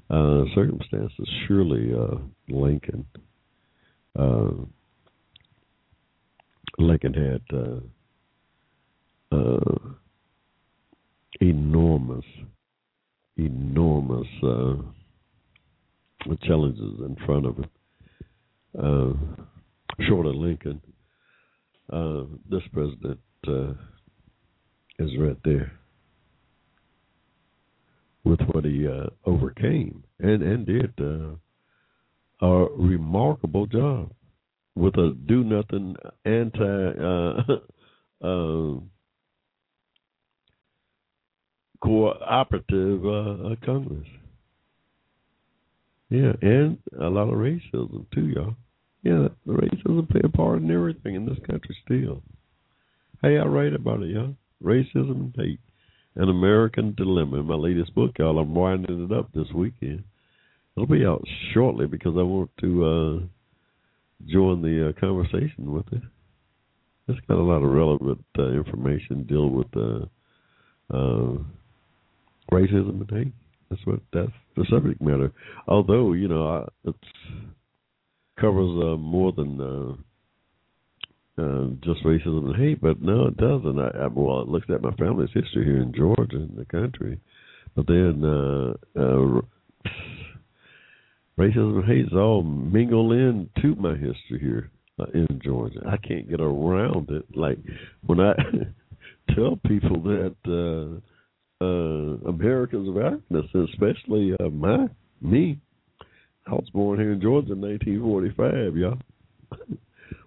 [0.10, 1.30] uh, circumstances.
[1.48, 2.18] Surely, uh,
[2.50, 3.06] Lincoln.
[4.18, 4.66] Uh,
[6.78, 7.80] Lincoln had uh,
[9.36, 9.78] uh,
[11.40, 12.26] enormous,
[13.38, 14.76] enormous uh,
[16.44, 17.70] challenges in front of him.
[18.78, 20.82] Uh, short of Lincoln,
[21.92, 23.74] uh, this president uh,
[25.00, 25.74] is right there
[28.24, 28.88] with what he
[29.26, 30.94] overcame and and did
[32.42, 34.10] a remarkable job
[34.76, 37.44] with a do nothing anti uh,
[38.28, 38.80] uh,
[41.82, 44.08] cooperative uh, uh, Congress.
[46.10, 48.56] Yeah, and a lot of racism too, y'all.
[49.04, 52.22] Yeah, the racism play a part in everything in this country still.
[53.22, 54.36] Hey, I write about it, y'all.
[54.64, 55.60] Racism and hate,
[56.16, 57.44] an American dilemma.
[57.44, 58.40] My latest book, y'all.
[58.40, 60.04] I'm winding it up this weekend.
[60.76, 63.26] It'll be out shortly because I want to uh
[64.28, 66.02] join the uh, conversation with it.
[67.08, 70.06] It's got a lot of relevant uh, information deal with uh,
[70.94, 71.38] uh,
[72.52, 73.34] racism and hate.
[73.70, 75.32] That's what that's the subject matter.
[75.68, 76.96] Although you know it
[78.40, 79.98] covers uh, more than
[81.38, 83.80] uh, just racism and hate, but no, it doesn't.
[83.80, 87.20] I, I, well, it looks at my family's history here in Georgia, in the country,
[87.76, 89.42] but then uh, uh,
[91.38, 95.80] racism and hate is all mingle in to my history here uh, in Georgia.
[95.88, 97.26] I can't get around it.
[97.36, 97.58] Like
[98.06, 98.34] when I
[99.36, 101.00] tell people that uh,
[101.64, 104.88] uh, Americans of African especially uh, my
[105.22, 105.60] me,
[106.46, 108.98] I was born here in Georgia in 1945, y'all,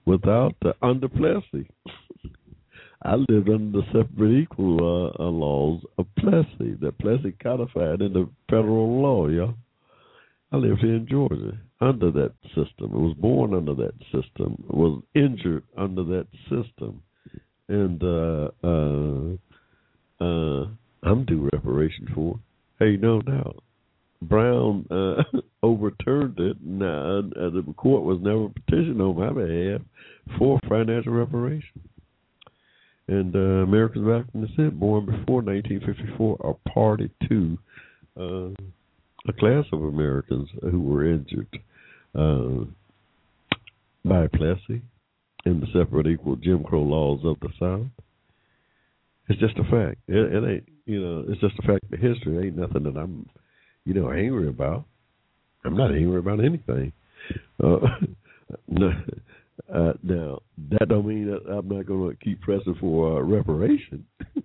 [0.06, 1.68] without uh, under Plessy.
[3.02, 8.30] I lived under the separate equal uh, uh, laws of Plessy that Plessy codified into
[8.48, 9.54] federal law, y'all.
[10.52, 12.92] I lived here in Georgia under that system.
[12.92, 14.62] I was born under that system.
[14.72, 17.02] I was injured under that system,
[17.68, 20.66] and uh, uh, uh,
[21.02, 22.38] I'm due reparation for.
[22.78, 23.62] Hey, no doubt.
[24.22, 25.22] Brown uh,
[25.62, 26.56] overturned it.
[26.62, 29.80] Now, uh, the court was never petitioned on my behalf
[30.38, 31.80] for financial reparation.
[33.08, 37.58] And uh, Americans of African descent, born before 1954, are party to
[38.18, 38.62] uh,
[39.28, 41.48] a class of Americans who were injured
[42.14, 42.64] uh,
[44.04, 44.82] by Plessy
[45.44, 47.86] and the separate equal Jim Crow laws of the South.
[49.28, 49.98] It's just a fact.
[50.08, 52.36] It, it ain't you know, it's just a fact of history.
[52.36, 53.28] It ain't nothing that I'm
[53.86, 54.84] you know, angry about.
[55.64, 56.92] I'm not angry about anything.
[57.62, 57.78] Uh,
[58.68, 58.90] no,
[59.72, 64.04] uh, now that don't mean that I'm not going to keep pressing for uh, reparation.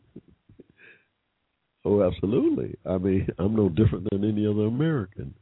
[1.86, 2.76] oh, absolutely.
[2.86, 5.34] I mean, I'm no different than any other American.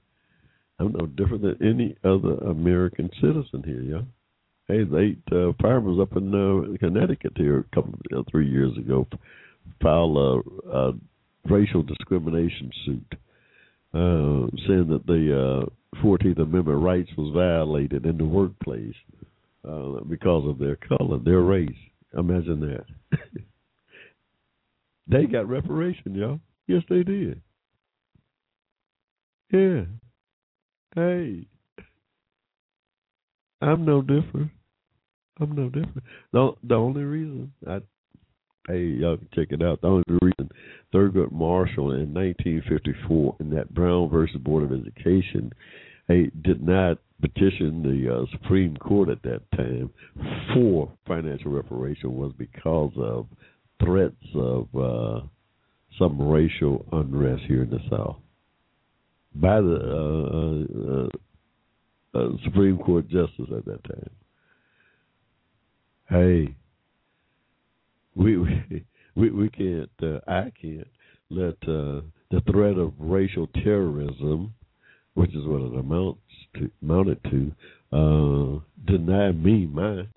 [0.80, 4.02] I'm no different than any other American citizen here, yeah.
[4.68, 8.78] Hey, the eight uh, firemen up in uh, Connecticut here a couple uh, three years
[8.78, 9.08] ago
[9.82, 10.94] filed a, a
[11.50, 13.14] racial discrimination suit,
[13.94, 18.94] uh, saying that the uh, Fourteenth Amendment rights was violated in the workplace
[19.68, 21.70] uh, because of their color, their race.
[22.18, 22.60] Imagine
[23.12, 23.20] that.
[25.10, 26.40] they got reparation, y'all.
[26.68, 27.42] Yes, they did.
[29.52, 29.82] Yeah.
[30.96, 31.48] Hey,
[33.62, 34.52] I'm no different.
[35.40, 36.04] I'm no different.
[36.32, 37.80] The the only reason I
[38.68, 39.82] hey y'all can check it out.
[39.82, 40.52] The only reason
[40.94, 45.52] Thurgood Marshall in 1954 in that Brown versus Board of Education,
[46.08, 49.90] hey did not petition the uh, Supreme Court at that time
[50.54, 53.28] for financial reparation was because of
[53.84, 55.22] threats of uh,
[55.98, 58.18] some racial unrest here in the South
[59.36, 61.10] by the
[62.14, 64.10] uh, uh, uh, Supreme Court justice at that time.
[66.10, 66.56] Hey,
[68.16, 68.38] we
[69.16, 69.90] we we, can't.
[70.02, 70.88] Uh, I can't
[71.30, 72.02] let uh,
[72.32, 74.54] the threat of racial terrorism,
[75.14, 76.22] which is what it amounts
[76.56, 77.52] to, amounted to,
[77.92, 78.60] uh,
[78.92, 80.08] deny me my.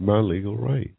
[0.00, 0.90] My legal right.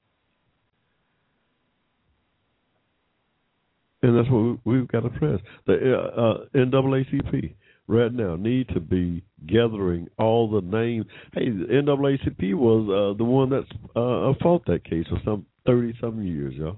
[4.03, 5.39] and that's what we've got to press.
[5.67, 7.53] The uh, uh, NAACP
[7.87, 11.05] right now need to be gathering all the names.
[11.33, 15.93] Hey, the NAACP was uh, the one that uh, fought that case for some thirty
[16.01, 16.77] some years, y'all.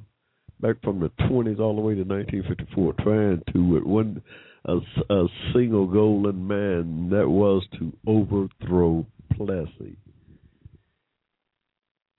[0.59, 4.21] Back from the twenties all the way to 1954, trying to with one
[4.65, 4.77] a,
[5.09, 9.05] a single goal in mind that was to overthrow
[9.35, 9.97] Plessy.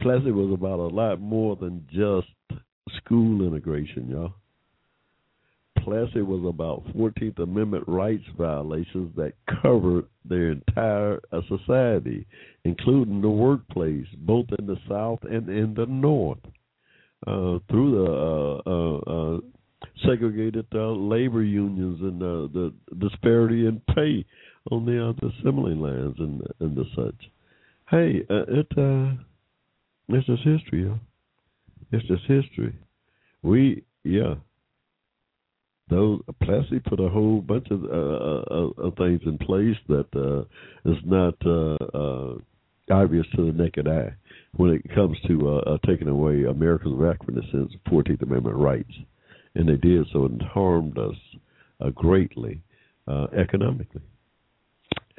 [0.04, 2.28] Plessy was about a lot more than just
[2.98, 4.34] school integration, y'all
[5.82, 9.32] Plessy was about 14th Amendment rights violations that
[9.62, 12.26] covered their entire uh, society,
[12.64, 16.38] including the workplace, both in the South and in the North,
[17.26, 19.40] uh, through the uh, uh, uh
[20.06, 24.22] segregated uh, labor unions and the disparity in pay
[24.70, 27.30] on the assembly lands and and the such.
[27.90, 28.68] Hey, it
[30.08, 30.98] it's just history, yo.
[31.92, 32.74] It's just history.
[33.42, 34.34] We yeah
[35.90, 40.90] those Plessy put a whole bunch of, uh, uh, of things in place that uh,
[40.90, 42.34] is not uh, uh,
[42.90, 44.14] obvious to the naked eye
[44.56, 48.92] when it comes to uh, uh, taking away Americans of African descent Fourteenth Amendment rights,
[49.54, 51.16] and they did so and harmed us
[51.80, 52.62] uh, greatly
[53.06, 54.02] uh, economically.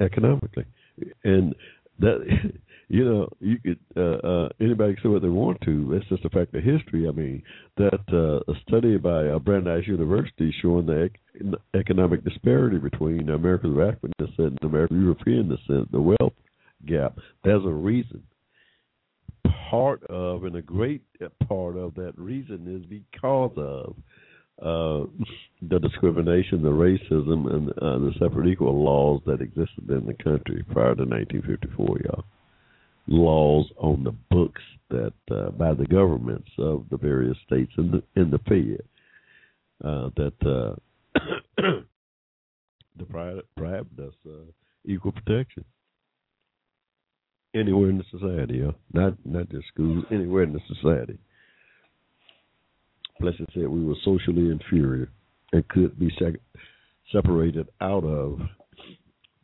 [0.00, 0.64] Economically,
[1.24, 1.54] and
[2.00, 2.18] that
[2.88, 5.94] you know, you could uh, uh, anybody can say what they want to.
[5.94, 7.08] It's just a fact of history.
[7.08, 7.42] I mean,
[7.76, 11.20] that uh, a study by uh, Brandeis University showing the ec-
[11.74, 16.34] economic disparity between Americans of African descent and American European descent, the wealth
[16.86, 17.18] gap.
[17.42, 18.22] There's a reason.
[19.68, 21.02] Part of, and a great
[21.48, 23.96] part of that reason is because of
[24.62, 25.10] uh,
[25.60, 30.64] the discrimination, the racism, and uh, the separate equal laws that existed in the country
[30.70, 32.24] prior to 1954, y'all
[33.06, 38.20] laws on the books that uh, by the governments of the various states in the
[38.20, 38.82] in the Fed
[39.84, 41.20] uh, that uh,
[42.98, 44.44] deprived us uh,
[44.84, 45.64] equal protection.
[47.54, 51.18] Anywhere in the society, not not just schools, anywhere in the society.
[53.18, 55.08] Plessy said we were socially inferior
[55.52, 56.10] and could be
[57.12, 58.40] separated out of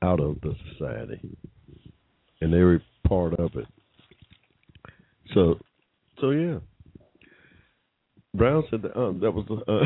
[0.02, 1.20] out of the society,
[2.42, 2.82] and every
[3.12, 3.66] part of it.
[5.34, 5.58] So,
[6.20, 6.58] so yeah.
[8.34, 9.84] Brown said that um, that was uh,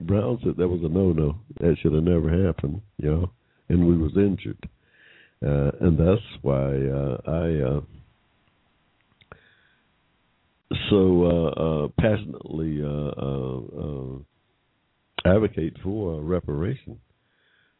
[0.04, 1.36] Brown said that was a no no.
[1.60, 3.30] That should have never happened, you know.
[3.68, 4.68] And we was injured,
[5.46, 7.80] uh, and that's why uh, I uh,
[10.90, 14.18] so uh, uh, passionately uh,
[15.24, 16.98] advocate for reparation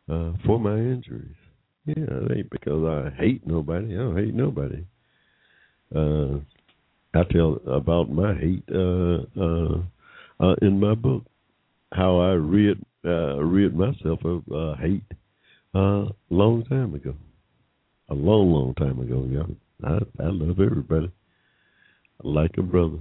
[0.06, 1.43] for my injuries.
[1.86, 3.94] Yeah, it ain't because I hate nobody.
[3.94, 4.84] I don't hate nobody.
[5.94, 6.38] Uh,
[7.14, 9.78] I tell about my hate uh, uh,
[10.40, 11.24] uh, in my book,
[11.92, 15.04] how I rid uh, rid myself of uh, hate
[15.74, 17.14] Uh, long time ago,
[18.10, 19.26] a long, long time ago.
[19.30, 19.46] Yeah,
[19.88, 21.10] I I love everybody.
[22.24, 22.98] like a brother.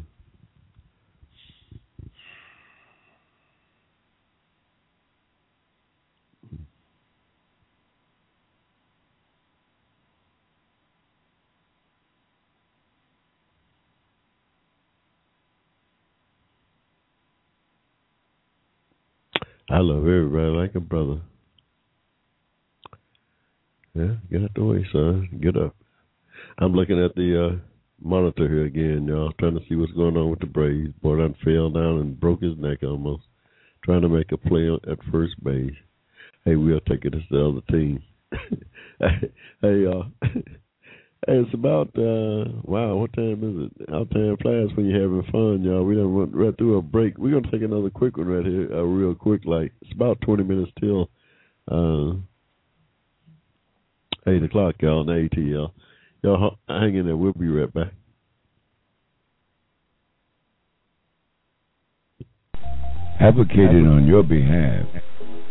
[19.74, 21.20] I love everybody like a brother.
[23.96, 25.40] Yeah, get out the way, son.
[25.42, 25.76] Get up.
[26.60, 27.56] I'm looking at the uh,
[28.00, 30.94] monitor here again, y'all, trying to see what's going on with the Braves.
[31.02, 33.24] Boy, done fell down and broke his neck almost,
[33.84, 35.74] trying to make a play at first base.
[36.46, 38.04] Hey, we'll take it as the other team.
[39.62, 40.06] hey, y'all.
[41.26, 43.90] Hey, it's about uh wow, what time is it?
[43.90, 45.86] How time flies when you're having fun, y'all.
[45.86, 47.18] We done went right through a break.
[47.18, 49.46] We're gonna take another quick one right here, uh, real quick.
[49.46, 51.10] Like it's about twenty minutes till
[51.72, 52.16] uh
[54.28, 55.72] eight o'clock, y'all, on ATL.
[56.24, 57.16] Y'all hang in there.
[57.16, 57.94] We'll be right back.
[63.22, 64.88] Advocating on your behalf,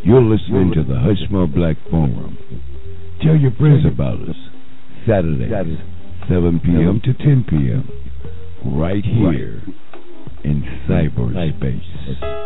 [0.04, 2.36] you're listening to the Hushmo Black Forum.
[3.22, 4.51] Tell your friends about us.
[5.06, 5.78] Saturdays,
[6.28, 7.00] 7 p.m.
[7.04, 7.88] to 10 p.m.
[8.64, 9.62] Right here
[10.44, 12.42] in cyberspace.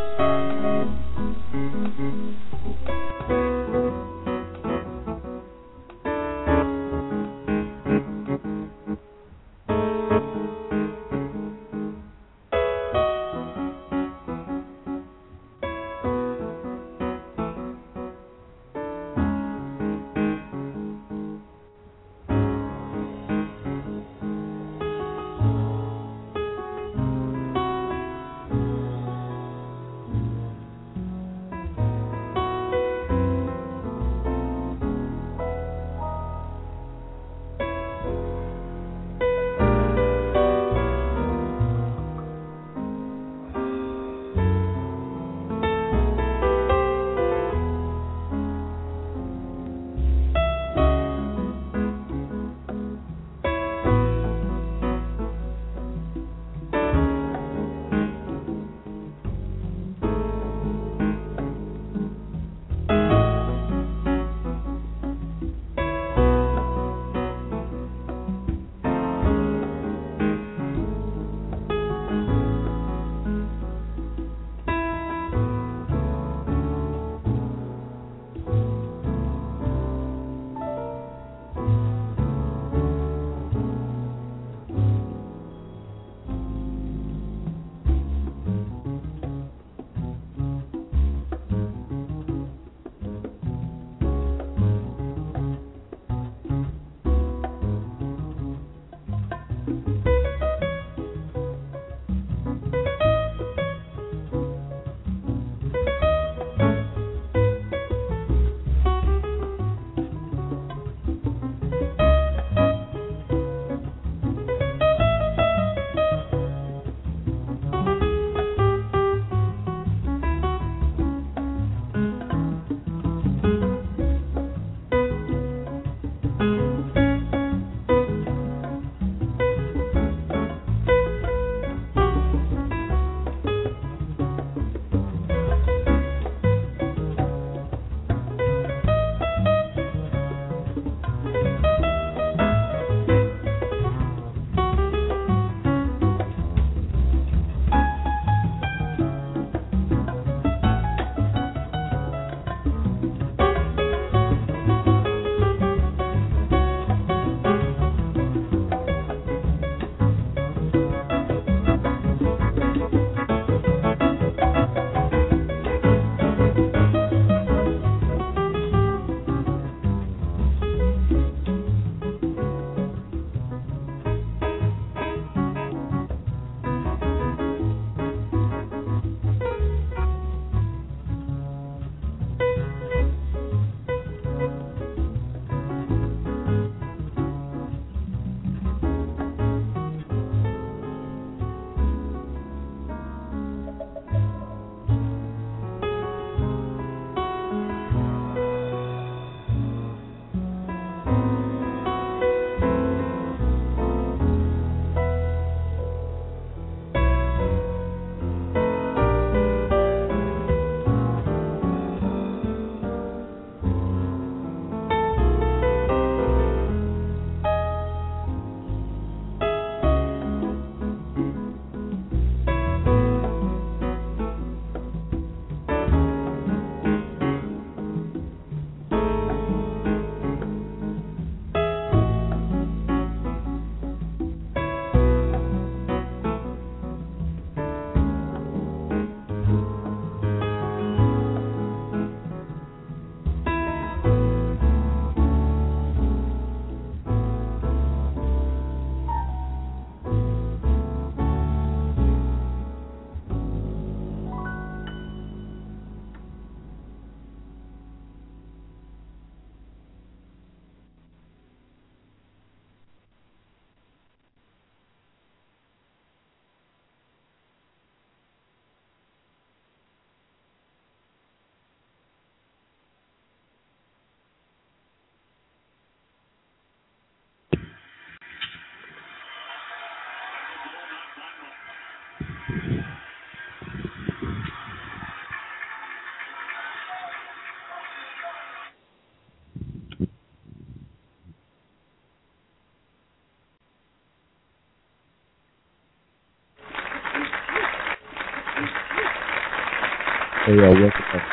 [300.47, 301.28] Hey, uh, welcome back.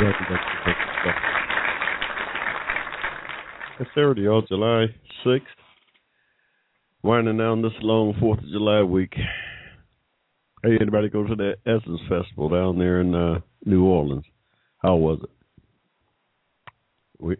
[0.00, 1.16] Welcome back.
[3.80, 4.86] It's Saturday, y'all, July
[5.26, 5.40] 6th.
[7.02, 9.14] Winding down this long 4th of July week.
[10.62, 14.26] Hey, anybody go to the Essence Festival down there in uh, New Orleans?
[14.78, 15.30] How was it?
[17.18, 17.36] We,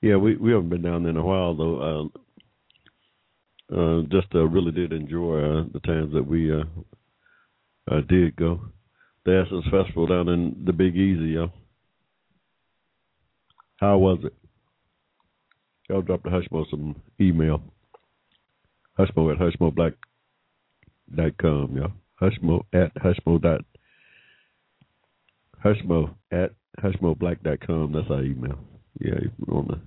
[0.00, 2.10] yeah, we we haven't been down there in a while though.
[3.72, 6.62] Uh, uh, just uh, really did enjoy uh, the times that we uh,
[7.90, 8.60] uh, did go.
[9.24, 11.50] The Essence Festival down in the Big Easy, yo.
[13.76, 14.32] How was it?
[15.88, 17.60] Y'all drop the Hushmo some email.
[18.98, 21.92] Hushmo at hushmoblack.com, y'all.
[22.20, 23.64] Hushmo at hushmo dot
[25.64, 27.92] Hushmo at hushmoblack.com.
[27.92, 28.58] That's our email.
[29.00, 29.80] Yeah, if you want to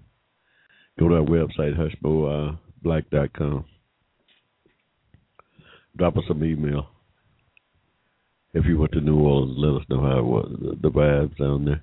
[1.00, 3.66] go to our website, hushmoblack.com.
[5.96, 6.90] Drop us some email.
[8.54, 11.66] If you went to New Orleans, let us know how it was, the, vibes down
[11.66, 11.82] there.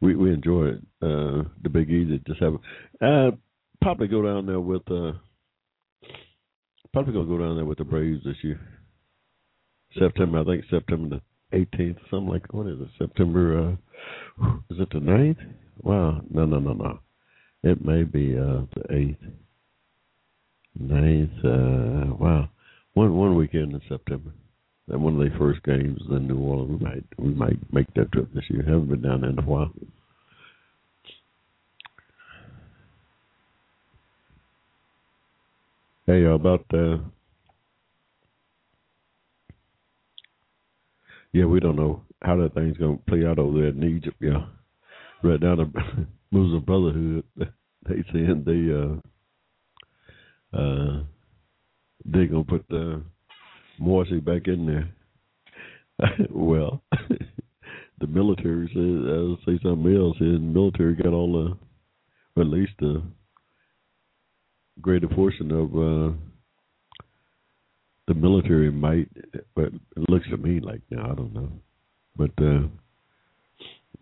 [0.00, 0.80] We we enjoy it.
[1.02, 2.54] Uh, the Big Easy, just have
[3.00, 3.30] uh,
[3.80, 5.12] probably go down there with uh,
[6.92, 8.60] probably gonna go down there with the Braves this year.
[9.98, 11.20] September, I think September
[11.52, 12.88] the 18th, something like what is it?
[12.98, 13.76] September?
[14.40, 15.54] Uh, is it the 9th?
[15.82, 16.98] Wow, no, no, no, no.
[17.62, 19.32] It may be uh, the 8th,
[20.80, 21.44] 9th.
[21.44, 22.48] Uh, wow,
[22.94, 24.32] one one weekend in September.
[24.88, 26.78] And one of the first games in New Orleans.
[26.78, 28.62] We might we might make that trip this year.
[28.62, 29.72] Haven't been down there in a while.
[36.06, 36.98] Hey, about uh,
[41.32, 44.16] yeah, we don't know how that thing's gonna play out over there in Egypt.
[44.20, 44.44] Yeah,
[45.22, 45.72] right now the
[46.30, 47.24] Muslim Brotherhood
[47.88, 51.02] they saying they uh uh
[52.04, 53.02] they gonna put the
[53.80, 54.88] Morsi back in there.
[56.30, 56.82] well,
[58.00, 60.16] the military says I'll say something else.
[60.18, 61.56] The military got all
[62.36, 63.02] the, at least the
[64.80, 66.16] greater portion of uh
[68.06, 69.08] the military might,
[69.54, 71.50] but it looks to me like now I don't know,
[72.16, 72.66] but uh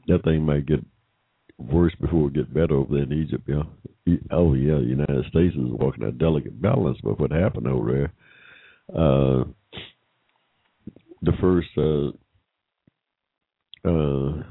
[0.08, 0.84] that thing might get
[1.58, 3.44] worse before it get better over there in Egypt.
[3.46, 3.62] Yeah.
[4.30, 8.98] Oh yeah, the United States is walking a delicate balance, but what happened over there?
[8.98, 9.44] Uh,
[11.22, 12.10] the first uh,
[13.88, 14.42] uh,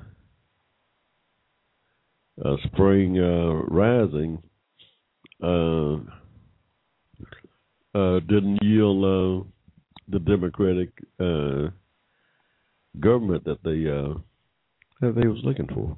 [2.44, 4.42] uh, spring uh, rising
[5.44, 5.98] uh,
[8.22, 9.46] didn't yield
[10.08, 10.90] the democratic
[13.00, 13.84] government that they
[15.02, 15.98] that they was looking for.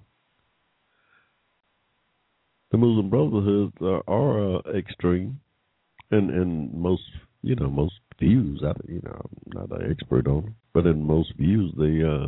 [2.71, 5.39] The Muslim Brotherhood are, are extreme,
[6.09, 7.03] and and most
[7.43, 7.93] you know most
[8.23, 8.63] views.
[8.63, 12.27] I you know I'm not an expert on them, but in most views they uh,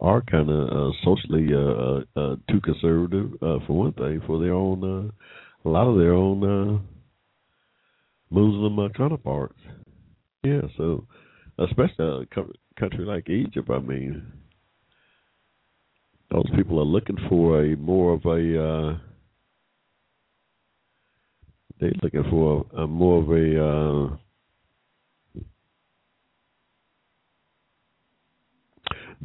[0.00, 4.38] are kind of uh, socially uh, uh, uh, too conservative uh, for one thing for
[4.40, 6.78] their own uh, a lot of their own uh,
[8.30, 9.58] Muslim uh, counterparts.
[10.44, 11.06] Yeah, so
[11.58, 13.68] especially a country like Egypt.
[13.70, 14.22] I mean,
[16.30, 18.98] those people are looking for a more of a uh,
[21.80, 24.16] they're looking for a, a more of a uh,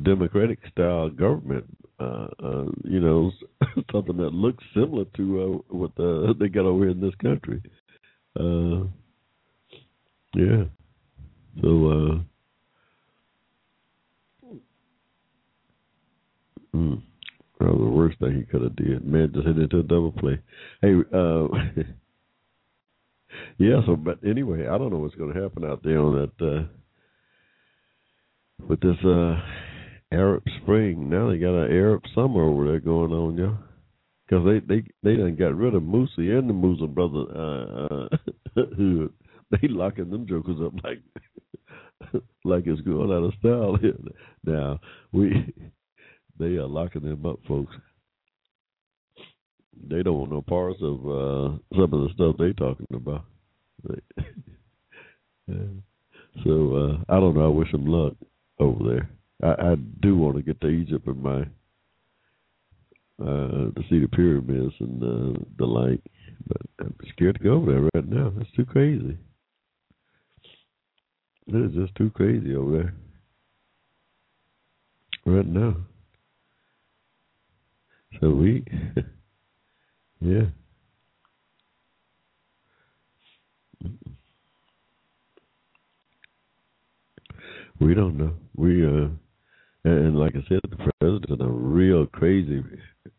[0.03, 1.65] democratic style government.
[1.99, 3.31] Uh, uh, you know,
[3.91, 7.61] something that looks similar to uh, what the, they got over here in this country.
[8.39, 8.85] Uh,
[10.35, 10.63] yeah.
[11.61, 11.67] So.
[11.67, 12.19] Uh,
[16.75, 17.01] mm,
[17.59, 19.05] that was the worst thing he could have did.
[19.05, 20.39] Man, just hit into a double play.
[20.81, 21.47] Hey, uh,
[23.59, 23.81] yeah.
[23.85, 26.45] So, but anyway, I don't know what's going to happen out there on that.
[26.45, 26.63] Uh,
[28.67, 29.35] with this uh
[30.11, 31.09] Arab Spring.
[31.09, 33.57] Now they got an Arab summer over there going on, y'all.
[34.27, 38.07] Because they they they done got rid of Morsi and the Muslim brother uh,
[38.57, 39.07] uh,
[39.51, 41.01] they locking them jokers up like
[42.45, 43.77] like it's going out of style.
[44.45, 44.79] now
[45.11, 45.53] we
[46.39, 47.75] they are locking them up, folks.
[49.89, 53.25] They don't want no parts of uh, some of the stuff they talking about.
[56.43, 57.45] so uh, I don't know.
[57.45, 58.13] I wish them luck
[58.59, 59.09] over there.
[59.43, 61.41] I, I do want to get to Egypt in my
[63.21, 66.01] uh to see the pyramids and uh, the like,
[66.47, 68.31] but I'm scared to go over there right now.
[68.39, 69.17] It's too crazy.
[71.47, 72.93] It is just too crazy over there
[75.25, 75.75] right now.
[78.19, 78.63] So we,
[80.21, 80.45] yeah.
[87.79, 88.33] We don't know.
[88.55, 89.07] We uh,
[89.83, 92.63] and like I said, the president's in a real crazy,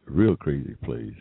[0.06, 1.14] real crazy place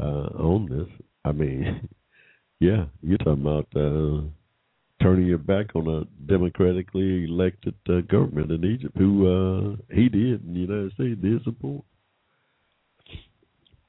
[0.00, 1.06] uh, on this.
[1.24, 1.88] I mean,
[2.60, 4.22] yeah, you're talking about uh,
[5.02, 10.44] turning your back on a democratically elected uh, government in Egypt, who uh, he did
[10.44, 11.84] in the United States did support,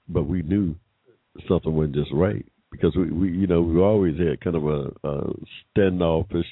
[0.08, 0.76] but we knew
[1.48, 5.08] something wasn't just right because we, we you know we always had kind of a,
[5.08, 5.34] a
[5.72, 6.46] standoffish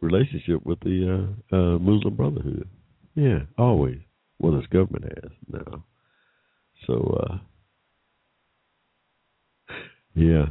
[0.00, 2.68] relationship with the uh, uh, Muslim Brotherhood.
[3.16, 4.00] Yeah, always.
[4.40, 5.84] Well, this government has now.
[6.86, 7.38] So, uh,
[10.14, 10.46] yeah.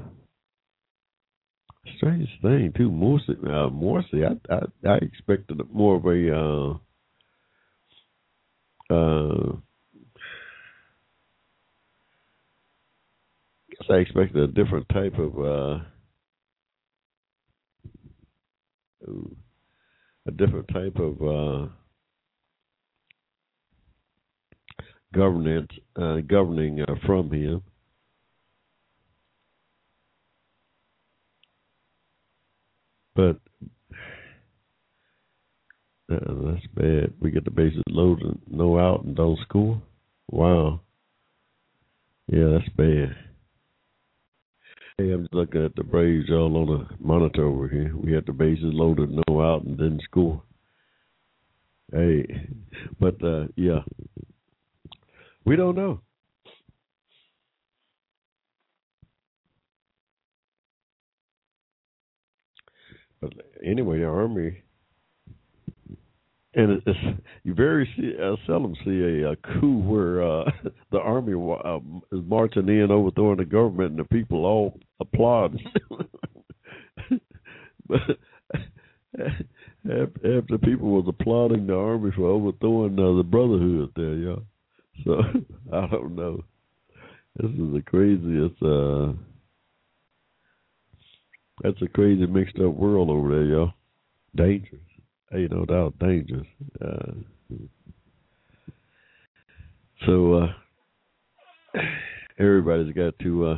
[1.98, 3.32] Strange thing too, Morsi.
[3.44, 6.80] Uh, Morsi, I, I I expected more of a
[8.92, 9.58] uh, uh,
[13.70, 15.80] guess I expected a different type of uh,
[20.28, 21.68] a different type of uh,
[25.16, 27.62] governance uh, governing uh, from him.
[33.16, 33.40] But
[36.12, 37.14] uh, that's bad.
[37.20, 39.82] We get the bases loaded, no out, and don't score.
[40.30, 40.82] Wow.
[42.28, 43.16] Yeah, that's bad.
[44.98, 47.94] Hey, I'm just looking at the Braves all on the monitor over here.
[47.96, 50.42] We had the bases loaded, no out, and didn't score.
[51.92, 52.26] Hey,
[53.00, 53.80] but uh yeah,
[55.46, 56.02] we don't know.
[63.22, 63.34] But
[63.64, 64.64] anyway, the army,
[66.54, 66.98] and it's,
[67.44, 70.52] you very see, uh, seldom see a, a coup where uh,
[70.92, 71.80] the army uh,
[72.12, 75.60] is marching in, overthrowing the government, and the people all applaud.
[77.88, 78.02] but
[79.18, 84.44] half people was applauding the army for overthrowing uh, the Brotherhood there, y'all.
[85.04, 85.22] So
[85.74, 86.44] I don't know.
[87.38, 88.62] This is the craziest.
[88.64, 89.14] uh
[91.62, 93.74] That's a crazy mixed up world over there, y'all.
[94.36, 94.82] Dangerous.
[95.32, 96.48] Hey, no doubt, dangerous.
[96.82, 97.12] Uh,
[100.06, 101.82] so uh
[102.40, 103.58] everybody's got to uh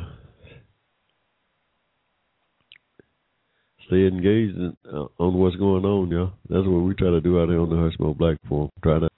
[3.88, 6.32] stay engaged in, uh, on what's going on, y'all.
[6.48, 8.70] That's what we try to do out here on the Hushmo Black Forum.
[8.82, 9.08] Try to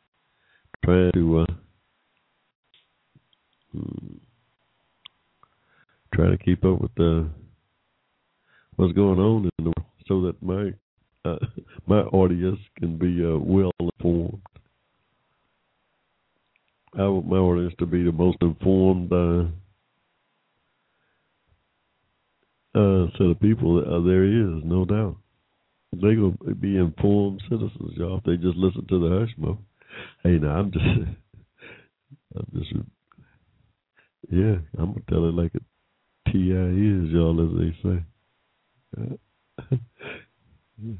[0.85, 1.47] try to uh,
[3.73, 4.17] hmm,
[6.15, 7.29] try to keep up with the
[8.77, 10.73] what's going on in the world, so that my
[11.31, 11.39] uh,
[11.87, 14.41] my audience can be uh, well informed.
[16.99, 19.45] I want my audience to be the most informed uh,
[22.75, 25.17] uh, set of people uh, there is, no doubt.
[25.93, 28.19] They're gonna be informed citizens, y'all.
[28.19, 29.59] If they just listen to the Hushmo.
[30.23, 30.85] Hey, now I'm just,
[32.37, 32.73] I'm just,
[34.31, 35.61] yeah, I'm gonna tell it like a
[36.31, 38.05] Ti is, y'all, as they say.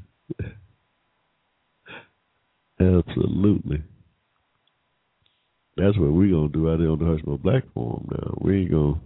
[2.79, 3.83] Absolutely.
[5.77, 8.37] That's what we're gonna do out there on the Hushmo Black Forum now.
[8.41, 8.99] We ain't gonna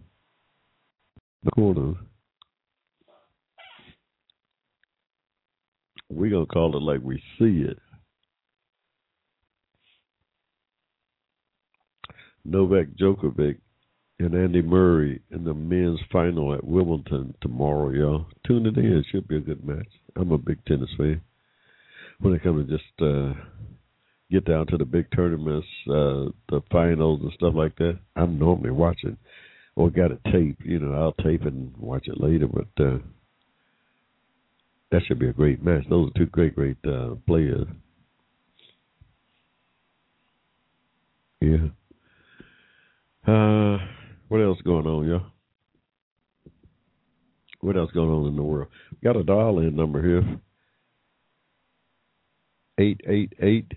[1.53, 1.93] corner.
[6.09, 7.78] We're gonna call it like we see it.
[12.43, 13.57] Novak Djokovic
[14.20, 18.26] and Andy Murray in the men's final at Wimbledon tomorrow, y'all.
[18.47, 18.97] Tune it in.
[18.97, 19.88] It should be a good match.
[20.16, 21.22] I'm a big tennis fan.
[22.20, 23.34] When it comes to just uh
[24.32, 28.72] get down to the big tournaments, uh the finals and stuff like that, I'm normally
[28.72, 29.18] watching
[29.76, 30.59] or got a tape.
[30.63, 32.97] you know, I'll tape it and watch it later, but uh
[34.91, 35.84] that should be a great match.
[35.89, 37.68] Those are two great, great uh players.
[41.41, 41.68] Yeah.
[43.28, 43.78] Uh,
[44.28, 45.26] what else going on, y'all?
[47.61, 48.67] What else going on in the world?
[49.03, 50.39] Got a dial in number here.
[52.78, 53.71] Eight eight eight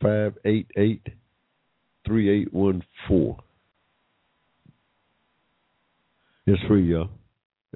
[0.00, 1.06] five eight eight
[2.06, 3.38] three eight one four.
[6.46, 7.10] It's free, y'all.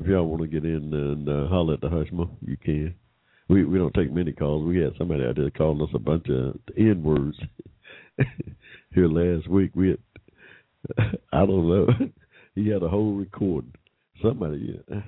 [0.00, 2.94] If y'all want to get in and uh, holler at the Hushmo, you can.
[3.48, 4.66] We we don't take many calls.
[4.66, 7.38] We had somebody out there calling us a bunch of N words
[8.94, 9.70] here last week.
[9.74, 9.98] We had
[11.32, 11.86] I don't know.
[12.54, 13.72] he had a whole recording.
[14.22, 15.00] Somebody, yeah,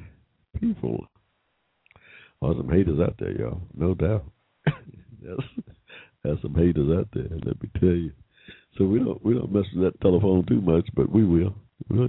[0.61, 1.07] people,
[2.43, 3.61] are some haters out there, y'all.
[3.75, 4.25] No doubt.
[5.23, 5.39] there's,
[6.23, 7.29] there's some haters out there.
[7.31, 8.13] Let me tell you.
[8.77, 11.55] So we don't we don't mess with that telephone too much, but we will.
[11.89, 12.09] We'll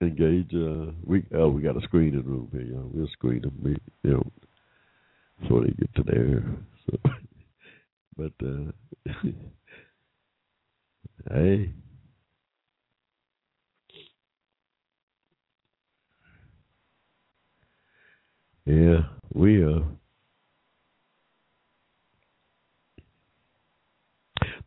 [0.00, 0.50] engage.
[0.54, 2.90] Uh, we oh we got a screening room here, y'all.
[2.92, 3.58] We'll screen them.
[3.62, 4.26] We, you know,
[5.40, 6.44] before they get to there.
[6.86, 7.10] So
[8.16, 9.12] but uh,
[11.30, 11.72] hey.
[18.68, 19.78] Yeah, we uh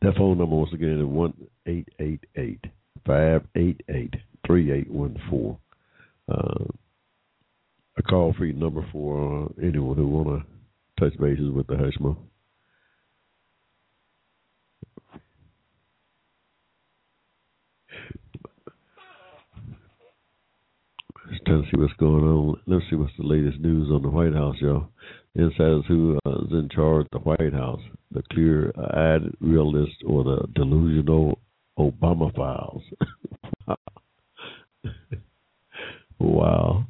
[0.01, 1.35] that phone number once again is one
[1.67, 2.65] eight eight eight
[3.05, 4.15] five eight eight
[4.47, 5.59] three eight one four.
[6.27, 6.63] Uh,
[7.95, 10.45] a call free number for uh, anyone who wanna
[10.99, 12.17] touch bases with the Hushmo.
[21.31, 22.59] Just trying to see what's going on.
[22.67, 24.89] Let's see what's the latest news on the White House, y'all.
[25.33, 27.79] Insiders who uh, is in charge of the White House,
[28.11, 31.39] the clear-eyed realist or the delusional
[31.79, 32.83] Obama files.
[36.19, 36.83] wow.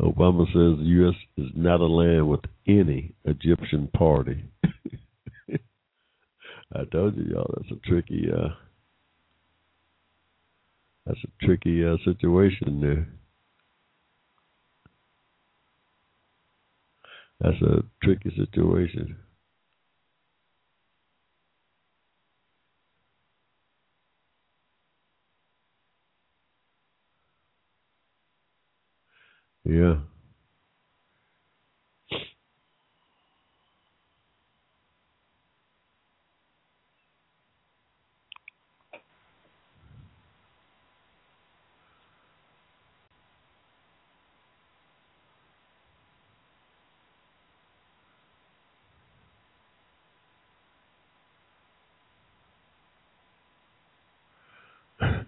[0.00, 1.14] Obama says the U.S.
[1.36, 4.44] is not a land with any Egyptian party.
[6.74, 8.48] I told you, y'all, that's a tricky, uh,
[11.06, 13.08] that's a tricky uh, situation there.
[17.40, 19.16] That's a tricky situation.
[29.64, 29.96] Yeah.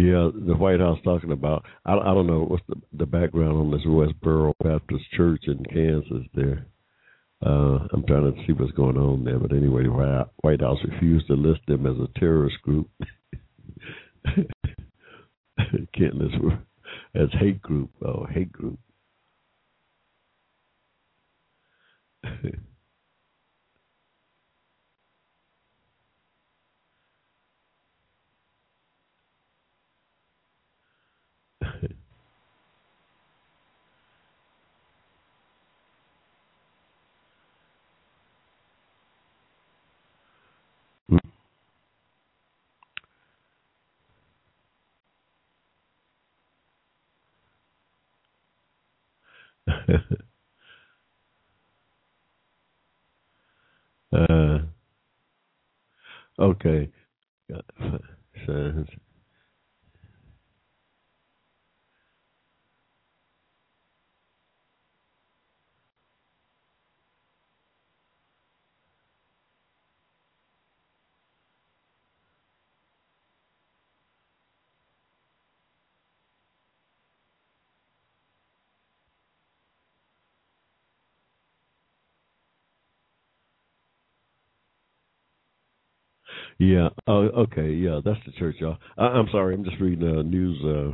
[0.00, 1.64] Yeah, the White House talking about.
[1.84, 6.26] I, I don't know what's the the background on this Westboro Baptist Church in Kansas.
[6.34, 6.66] There,
[7.44, 9.38] uh, I'm trying to see what's going on there.
[9.38, 12.88] But anyway, White House refused to list them as a terrorist group.
[16.14, 16.34] List
[17.14, 17.90] as hate group.
[18.04, 18.78] Oh, hate group.
[54.12, 54.58] uh,
[56.38, 56.90] okay.
[58.46, 58.84] So,
[86.60, 86.90] Yeah.
[87.06, 87.72] Oh, okay.
[87.72, 88.76] Yeah, that's the church, y'all.
[88.98, 89.54] I, I'm sorry.
[89.54, 90.92] I'm just reading a news uh,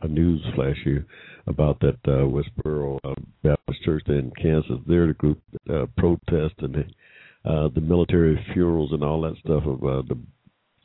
[0.00, 1.06] a news flash here
[1.46, 4.78] about that uh, Westboro uh, Baptist Church in Kansas.
[4.88, 5.38] They're the group
[5.68, 10.18] uh, protest and the, uh, the military funerals and all that stuff of uh, the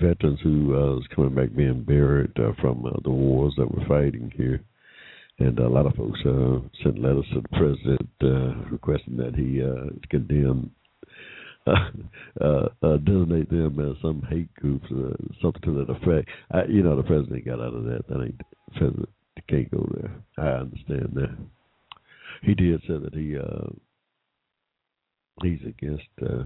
[0.02, 3.88] veterans who uh, is coming back being buried uh, from uh, the wars that we're
[3.88, 4.62] fighting here.
[5.40, 9.64] And a lot of folks uh, sent letters to the president uh, requesting that he
[9.64, 10.72] uh, condemn
[12.42, 16.30] uh, uh, designate them as some hate groups, uh, something to that effect.
[16.52, 18.06] I, you know, the president got out of that.
[18.08, 19.10] That ain't the president
[19.50, 20.12] can't go there.
[20.38, 21.38] I understand that.
[22.44, 23.70] He did say that he uh,
[25.42, 26.04] he's against.
[26.22, 26.44] Uh,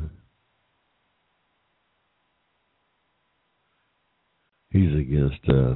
[4.71, 5.75] he's against uh,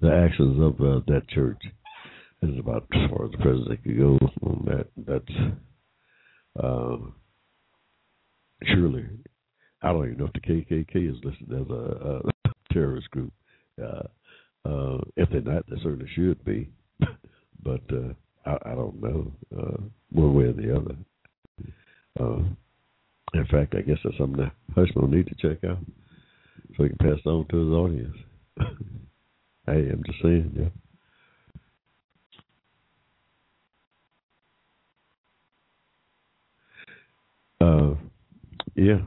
[0.00, 1.62] the actions of uh, that church
[2.42, 4.86] is about as far as the president could go on that.
[5.06, 5.38] That's
[6.62, 6.96] uh,
[8.64, 9.06] surely.
[9.82, 13.32] I don't even know if the KKK is listed as a, a terrorist group.
[13.82, 14.02] Uh,
[14.64, 16.68] uh, if they're not, they certainly should be.
[17.62, 18.12] but uh,
[18.46, 20.96] I, I don't know uh, one way or the other.
[22.18, 22.42] Uh,
[23.34, 25.78] in fact, I guess that's something that Hushmo will need to check out
[26.76, 28.16] so he can pass it on to his audience.
[29.66, 30.85] hey, I'm just saying, yeah.
[38.74, 39.00] Yeah.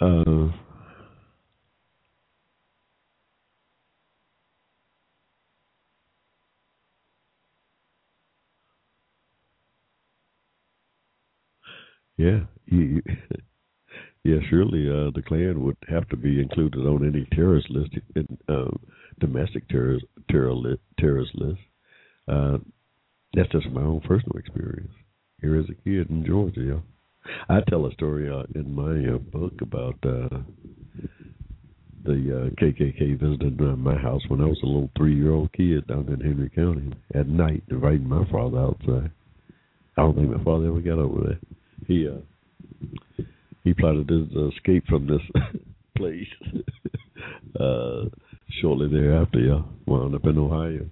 [0.00, 0.50] Uh,
[12.16, 12.40] yeah,
[14.24, 14.38] yeah.
[14.50, 18.70] Surely, uh, the Klan would have to be included on any terrorist list, in, uh,
[19.20, 20.54] domestic terrorist terror
[20.98, 21.60] terrorist list.
[23.36, 24.92] That's just my own personal experience
[25.42, 26.82] here as a kid in Georgia.
[27.50, 30.38] I tell a story uh, in my uh, book about uh,
[32.02, 36.08] the uh, KKK visited uh, my house when I was a little three-year-old kid down
[36.08, 39.10] in Henry County at night, inviting my father outside.
[39.98, 41.38] I don't think my father ever got over that.
[41.86, 43.22] He uh,
[43.64, 45.20] he plotted his escape from this
[45.96, 46.28] place.
[47.60, 48.04] uh,
[48.62, 50.86] shortly thereafter, yeah, wound up in Ohio.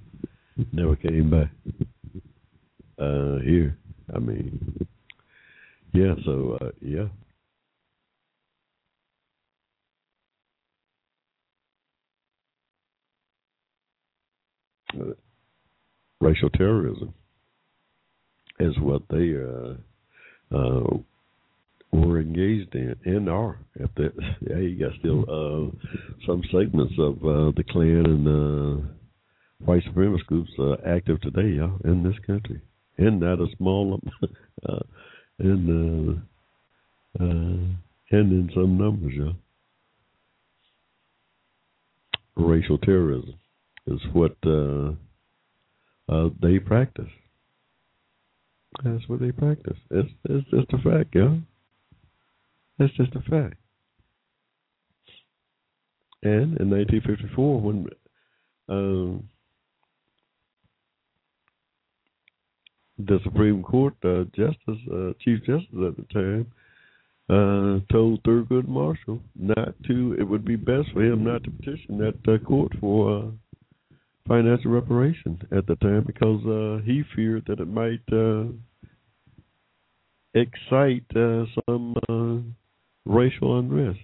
[0.73, 1.51] Never came back.
[2.99, 3.77] Uh, here,
[4.15, 4.87] I mean,
[5.93, 6.15] yeah.
[6.25, 7.09] So uh, yeah,
[15.01, 15.15] uh,
[16.21, 17.15] racial terrorism
[18.61, 19.75] is what they uh,
[20.57, 20.99] uh,
[21.93, 23.59] were engaged in and are.
[23.75, 24.13] If that,
[24.49, 25.71] yeah, you got still uh,
[26.27, 28.89] some segments of the Klan and
[29.65, 30.53] white supremacist groups
[30.87, 32.61] active today, yeah, in this country,
[32.99, 34.01] not that a small,
[34.69, 34.79] uh,
[35.39, 36.21] and
[37.19, 39.33] uh, uh, and in some numbers, yeah.
[42.37, 43.35] Racial terrorism
[43.87, 44.93] is what uh,
[46.09, 47.11] uh, they practice.
[48.83, 49.77] That's what they practice.
[49.91, 51.37] It's it's just a fact, yeah.
[52.79, 53.57] That's just a fact.
[56.25, 57.87] And in 1954, when
[58.69, 59.29] um,
[62.99, 66.47] the Supreme Court uh, Justice, uh, Chief Justice at the time,
[67.29, 70.17] uh, told Thurgood Marshall not to.
[70.19, 73.27] It would be best for him not to petition that uh, court for uh,
[74.29, 78.03] financial reparation at the time because uh, he feared that it might
[80.35, 82.55] excite some
[83.07, 83.99] racial unrest.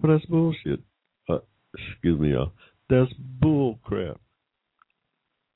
[0.00, 0.80] But that's bullshit.
[1.28, 2.52] Excuse me, y'all.
[2.88, 4.20] That's bull crap.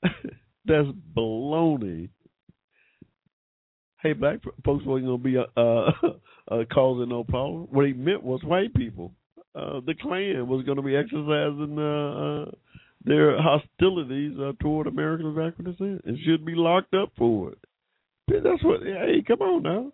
[0.69, 2.09] that's baloney.
[4.01, 6.11] Hey, black folks weren't going to be uh,
[6.53, 7.67] uh, causing no problem.
[7.71, 9.11] What he meant was white people.
[9.55, 12.51] Uh, the Klan was going to be exercising uh, uh,
[13.03, 17.57] their hostilities uh, toward Americans of African descent and should be locked up for it.
[18.27, 18.83] That's what.
[18.83, 19.91] Hey, come on now.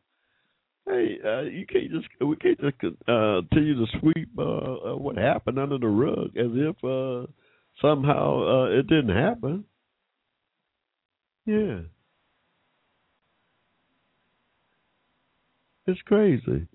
[0.88, 1.18] Hey,
[1.52, 6.52] you can't just we can't just continue to sweep what happened under the rug as
[6.52, 7.30] if
[7.82, 9.64] somehow it didn't happen.
[11.46, 11.82] Yeah,
[15.86, 16.68] it's crazy.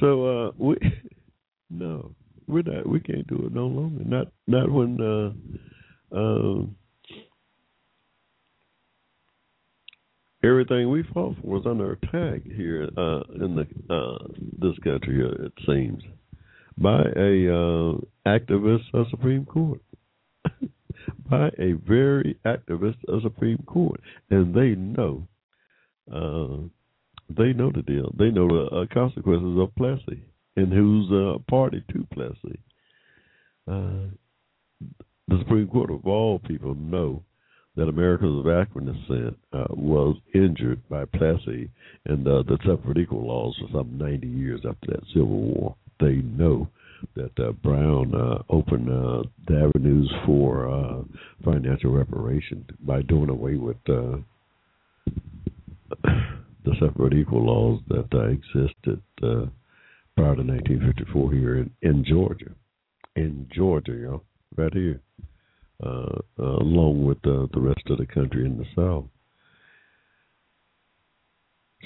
[0.00, 0.76] So uh, we
[1.70, 2.14] no
[2.46, 2.88] we're not.
[2.88, 4.04] We can't do it no longer.
[4.04, 6.62] Not not when uh, uh,
[10.44, 14.26] everything we fought for was under attack here uh, in the uh,
[14.58, 15.24] this country.
[15.24, 16.02] It seems
[16.78, 19.80] by a uh, activist uh, Supreme Court.
[21.30, 24.00] By a very activist uh, Supreme Court,
[24.30, 25.26] and they know,
[26.12, 26.66] uh,
[27.28, 28.14] they know the deal.
[28.18, 30.22] They know the uh, consequences of Plessy
[30.56, 32.58] and who's a party to Plessy.
[33.68, 34.10] Uh,
[35.28, 37.22] the Supreme Court of all people know
[37.76, 41.68] that Americans of African descent uh, was injured by Plessy
[42.06, 45.76] and uh, the separate equal laws for some 90 years after that Civil War.
[46.00, 46.68] They know
[47.14, 51.02] that uh, Brown uh, opened uh, the avenues for uh,
[51.44, 54.16] financial reparation by doing away with uh,
[56.64, 59.02] the separate equal laws that uh, existed
[60.16, 62.50] prior to 1954 here in, in Georgia.
[63.16, 64.22] In Georgia, you know,
[64.56, 65.00] right here,
[66.38, 69.04] along with the rest of the country in the South.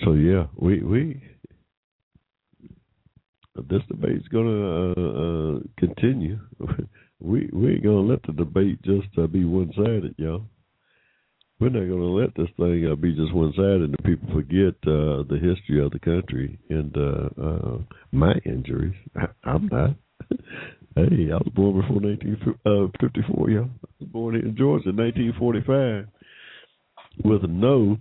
[0.04, 1.22] So yeah, we we
[3.68, 6.38] this debate's gonna uh, uh, continue.
[7.20, 10.44] we we ain't gonna let the debate just uh, be one sided, y'all
[11.60, 14.74] we're not going to let this thing uh, be just one sided and people forget
[14.86, 17.78] uh, the history of the country and uh, uh,
[18.12, 18.94] my injuries.
[19.14, 19.90] I, I'm not.
[20.96, 23.64] hey, I was born before 1954, y'all.
[23.64, 26.06] I was born in Georgia in 1945
[27.24, 27.98] with no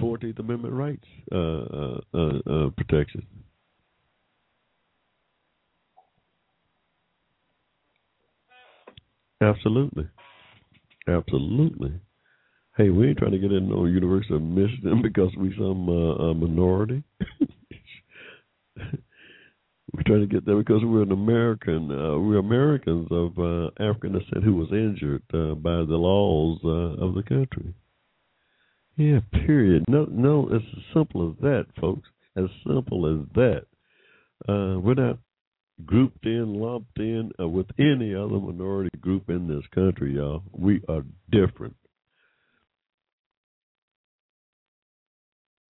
[0.00, 3.24] 14th Amendment rights uh, uh, uh, uh, protection.
[9.40, 10.08] Absolutely.
[11.08, 11.92] Absolutely.
[12.76, 16.34] Hey, we ain't trying to get in no University of Michigan because we some uh,
[16.34, 17.02] minority.
[18.76, 21.90] we're trying to get there because we're an American.
[21.90, 27.04] Uh, we're Americans of uh, African descent who was injured uh, by the laws uh,
[27.04, 27.74] of the country.
[28.96, 29.84] Yeah, period.
[29.88, 32.08] No, no, it's as simple as that, folks.
[32.36, 33.64] As simple as that.
[34.48, 35.18] Uh, we're not
[35.86, 40.42] grouped in, lumped in uh, with any other minority group in this country, y'all.
[40.52, 41.76] We are different.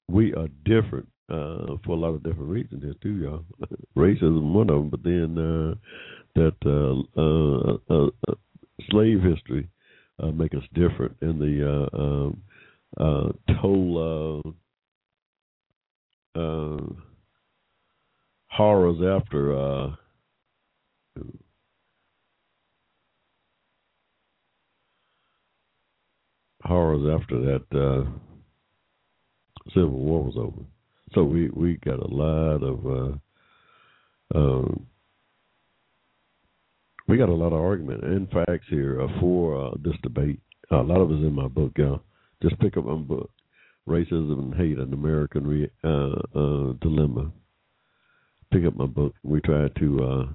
[0.08, 3.44] We are different uh, for a lot of different reasons here too, y'all.
[3.96, 5.74] Racism one of them, but then uh,
[6.34, 8.32] that uh, uh,
[8.90, 9.68] slave history
[10.34, 14.54] make us different, and the um, toll
[18.50, 19.90] horrors after uh,
[26.70, 28.08] horrors after that uh,
[29.74, 30.64] Civil War was over.
[31.14, 34.86] So we we got a lot of uh, um,
[37.08, 40.40] we got a lot of argument and facts here uh, for uh, this debate.
[40.70, 42.02] a lot of it's in my book, y'all.
[42.42, 43.30] Just pick up my book,
[43.88, 47.32] Racism and Hate: An American Re- uh, Dilemma.
[48.52, 49.14] Pick up my book.
[49.24, 50.28] We try to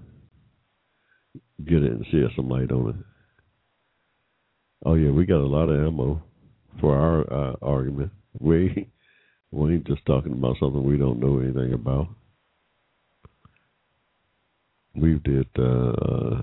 [1.63, 2.95] get it and shed some light on it.
[4.85, 6.21] Oh yeah, we got a lot of ammo
[6.79, 8.11] for our uh, argument.
[8.37, 8.89] We
[9.51, 12.09] we ain't just talking about something we don't know anything about.
[14.93, 16.41] We've did uh,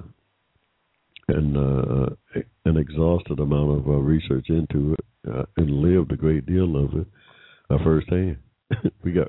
[1.28, 6.46] an uh, an exhausted amount of uh, research into it uh, and lived a great
[6.46, 7.06] deal of it
[7.70, 8.38] uh, firsthand.
[9.04, 9.28] we got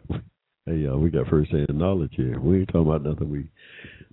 [0.65, 2.39] hey uh, we got firsthand knowledge here.
[2.39, 3.49] We ain't talking about nothing we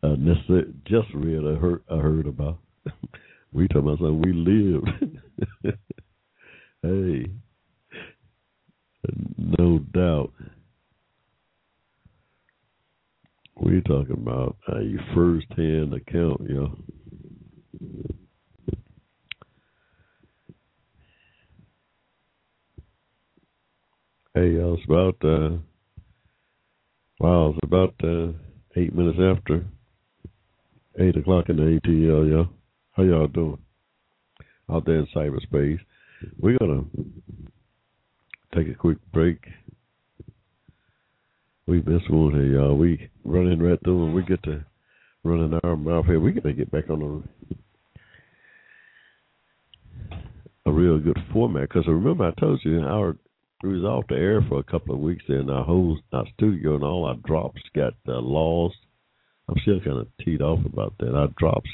[0.03, 2.59] uh, necessarily just read or heard, or heard about.
[3.53, 4.89] we talking about something we lived.
[6.83, 7.31] hey,
[9.37, 10.33] no doubt.
[13.57, 16.79] We're talking about a first-hand account, yo.
[24.35, 25.59] Hey, y'all, it's about uh,
[27.21, 28.33] wow, it's about uh,
[28.77, 29.65] eight minutes after
[30.99, 32.49] eight o'clock in the ATL, y'all.
[32.93, 33.59] How y'all doing
[34.73, 35.79] out there in cyberspace?
[36.39, 36.85] We're gonna
[38.55, 39.39] take a quick break.
[41.67, 42.77] We missed one here, y'all.
[42.77, 44.65] We running right through and we get to
[45.23, 46.19] running our mouth here.
[46.19, 47.55] We gotta get back on a
[50.69, 53.17] a real good format because remember I told you our
[53.63, 56.77] we was off the air for a couple of weeks and our whole our studio
[56.77, 58.77] and all our drops got uh, lost.
[59.49, 61.15] I'm still kind of teed off about that.
[61.15, 61.69] Our drops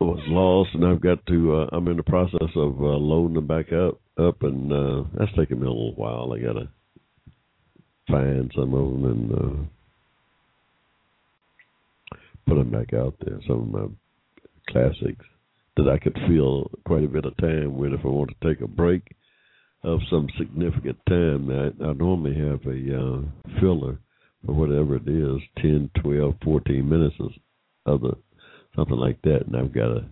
[0.00, 1.54] was lost, and I've got to.
[1.54, 5.32] Uh, I'm in the process of uh, loading them back up, up, and uh, that's
[5.36, 6.32] taking me a little while.
[6.32, 6.68] I gotta
[8.08, 9.64] find some of them and uh,
[12.46, 13.38] put them back out there.
[13.48, 13.86] Some of my
[14.68, 15.24] classics
[15.76, 18.60] that I could fill quite a bit of time with if I want to take
[18.60, 19.02] a break
[19.84, 21.50] of some significant time.
[21.50, 23.98] I, I normally have a uh, filler
[24.44, 27.16] for whatever it is, 10, 12, 14 minutes
[27.86, 28.12] of the
[28.74, 30.04] something like that, and I've got to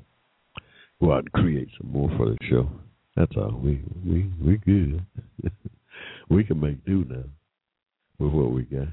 [1.00, 2.68] go out and create some more for the show.
[3.16, 3.60] That's all.
[3.62, 5.04] We we we good.
[6.30, 7.24] we can make do now
[8.18, 8.88] with what we got.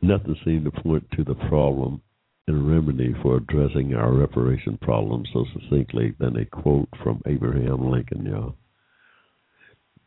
[0.00, 2.00] Nothing seemed to point to the problem
[2.48, 8.26] and remedy for addressing our reparation problem so succinctly than a quote from Abraham Lincoln,
[8.26, 8.56] y'all.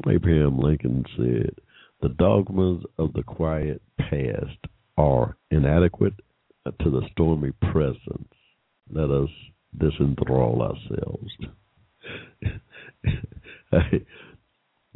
[0.08, 1.56] Abraham Lincoln said,
[2.02, 4.58] The dogmas of the quiet past
[4.98, 6.16] are inadequate
[6.66, 8.30] to the stormy present.
[8.92, 9.30] Let us
[9.78, 11.32] disenthrall ourselves.
[12.42, 12.52] hey,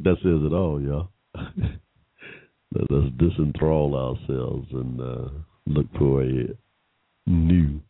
[0.00, 1.10] that says it all, y'all.
[2.72, 5.28] Let us disenthrall ourselves and uh,
[5.66, 6.46] look for a
[7.26, 7.80] new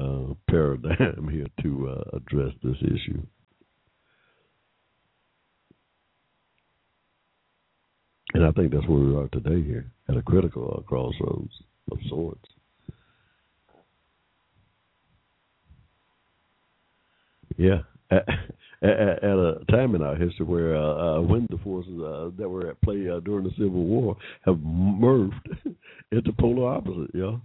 [0.00, 3.22] uh, paradigm here to uh, address this issue.
[8.34, 11.52] And I think that's where we are today here, at a critical crossroads
[11.90, 12.44] of sorts.
[17.56, 17.82] Yeah,
[18.82, 22.48] at, at, a time in our history where uh, uh, when the forces uh, that
[22.48, 25.34] were at play uh, during the Civil War have merged
[26.12, 27.40] into polar opposite, y'all.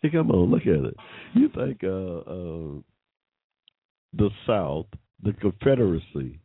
[0.00, 0.96] Hey, come on, look at it.
[1.34, 2.80] You think uh, uh,
[4.14, 4.86] the South,
[5.22, 6.38] the Confederacy,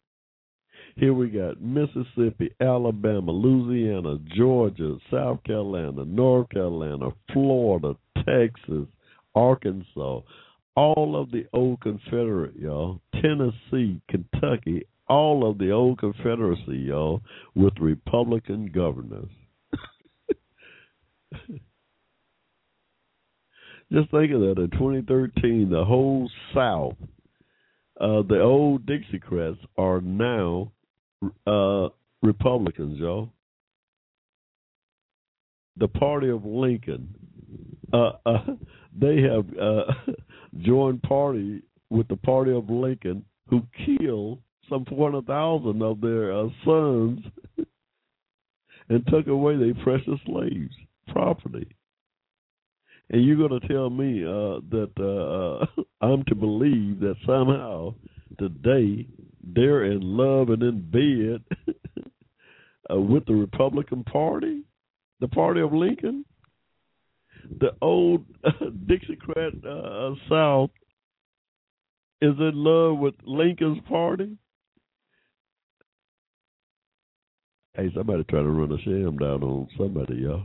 [0.97, 8.87] Here we got Mississippi, Alabama, Louisiana, Georgia, South Carolina, North Carolina, Florida, Texas,
[9.35, 10.21] Arkansas,
[10.75, 17.21] all of the old Confederate, y'all, Tennessee, Kentucky, all of the old Confederacy, y'all,
[17.55, 19.29] with Republican governors.
[23.91, 24.55] Just think of that.
[24.57, 26.95] In 2013, the whole South,
[28.01, 30.71] uh, the old Dixiecrats are now
[31.45, 31.89] uh,
[32.21, 33.29] Republicans, y'all.
[35.77, 37.13] The party of Lincoln,
[37.93, 38.43] uh, uh
[38.97, 39.93] they have uh,
[40.59, 44.39] joined party with the party of Lincoln, who killed
[44.69, 47.19] some 400,000 of their uh, sons
[48.89, 50.75] and took away their precious slaves'
[51.09, 51.67] property.
[53.11, 57.93] And you're going to tell me uh, that uh, I'm to believe that somehow
[58.39, 59.07] today
[59.43, 61.75] they're in love and in bed
[62.91, 64.63] uh, with the Republican Party,
[65.19, 66.25] the party of Lincoln,
[67.59, 68.25] the old
[68.85, 70.71] Dixiecrat uh, South
[72.21, 74.37] is in love with Lincoln's party.
[77.75, 80.43] Hey, somebody trying to run a sham down on somebody, y'all.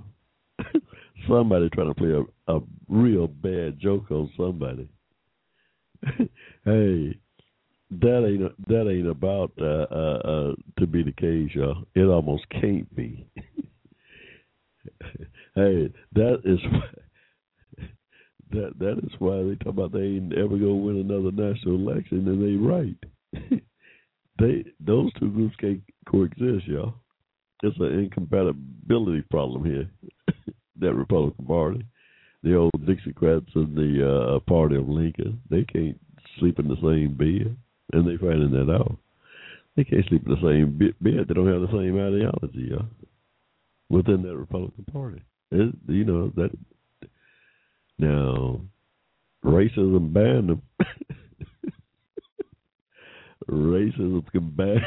[1.29, 4.89] somebody trying to play a, a real bad joke on somebody.
[6.65, 7.19] hey,
[7.91, 11.85] that ain't that ain't about uh, uh, uh, to be the case, y'all.
[11.95, 13.27] It almost can't be.
[15.61, 16.59] Hey, that is
[18.51, 22.27] that that is why they talk about they ain't ever gonna win another national election,
[22.29, 23.63] and they right.
[24.39, 26.95] they those two groups can't coexist, y'all.
[27.63, 29.89] It's an incompatibility problem here.
[30.81, 31.85] that Republican Party,
[32.43, 35.99] the old Dixiecrats and the uh, Party of Lincoln, they can't
[36.39, 37.57] sleep in the same bed,
[37.93, 38.97] and they finding that out.
[39.77, 41.27] They can't sleep in the same bed.
[41.29, 42.87] They don't have the same ideology, y'all.
[43.89, 46.51] Within that Republican Party, you know that.
[47.99, 48.63] Now,
[49.45, 50.63] racism banned them.
[53.51, 54.83] racism can ban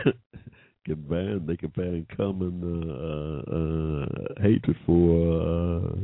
[0.85, 5.95] can ban they can ban common uh, uh, hatred for uh,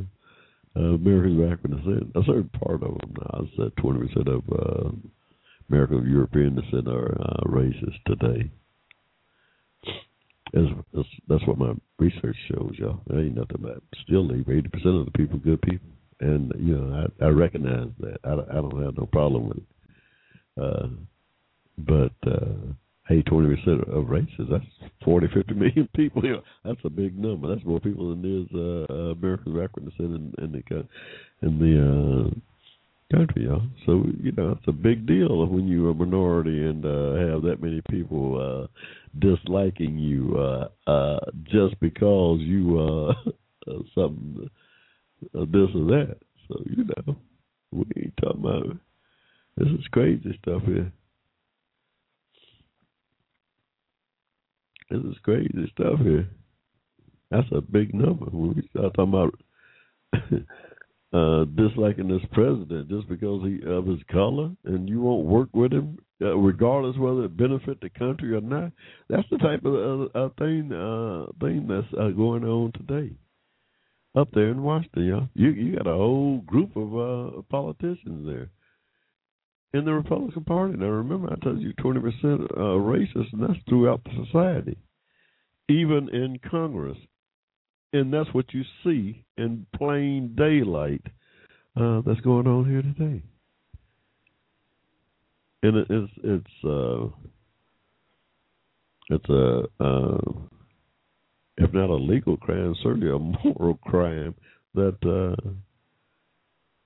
[0.76, 2.12] uh, Americans of African descent.
[2.14, 4.90] A certain part of them now, I said twenty percent of uh,
[5.68, 8.50] Americans of European descent are uh, racist today.
[10.52, 13.00] That's, that's, that's what my research shows, y'all.
[13.06, 15.88] There ain't nothing but still leave eighty percent of the people good people,
[16.20, 18.18] and you know I, I recognize that.
[18.24, 19.64] I, I don't have no problem with it.
[20.60, 20.86] Uh,
[21.78, 22.72] but uh,
[23.08, 24.64] hey, twenty percent of races, that's
[25.04, 26.24] 40, 50 million people.
[26.24, 27.48] You know, that's a big number.
[27.48, 30.86] That's more people than there's uh, uh, Americans of African in, in the
[31.46, 33.62] in the uh, country, y'all.
[33.86, 37.58] So you know, it's a big deal when you're a minority and uh, have that
[37.60, 38.66] many people uh,
[39.18, 42.78] disliking you uh, uh, just because you
[43.68, 44.48] uh, something
[45.34, 46.16] uh, this or that.
[46.48, 47.16] So you know,
[47.72, 48.76] we ain't talking about.
[49.56, 50.90] This is crazy stuff here.
[54.90, 56.28] This is crazy stuff here.
[57.30, 59.34] That's a big number when we start talking about
[61.12, 65.72] uh, disliking this president just because he of his color, and you won't work with
[65.72, 68.72] him uh, regardless whether it benefit the country or not.
[69.08, 73.12] That's the type of uh, thing uh, thing that's uh, going on today
[74.14, 75.06] up there in Washington.
[75.06, 75.28] Y'all.
[75.34, 78.50] You you got a whole group of uh, politicians there
[79.72, 80.76] in the Republican Party.
[80.76, 84.76] Now, remember, I told you 20% uh, racist, and that's throughout the society,
[85.68, 86.98] even in Congress.
[87.92, 91.02] And that's what you see in plain daylight
[91.76, 93.22] uh, that's going on here today.
[95.62, 97.08] And it, it's it's uh,
[99.10, 100.18] it's a uh,
[101.58, 104.34] if not a legal crime, certainly a moral crime
[104.74, 105.50] that uh,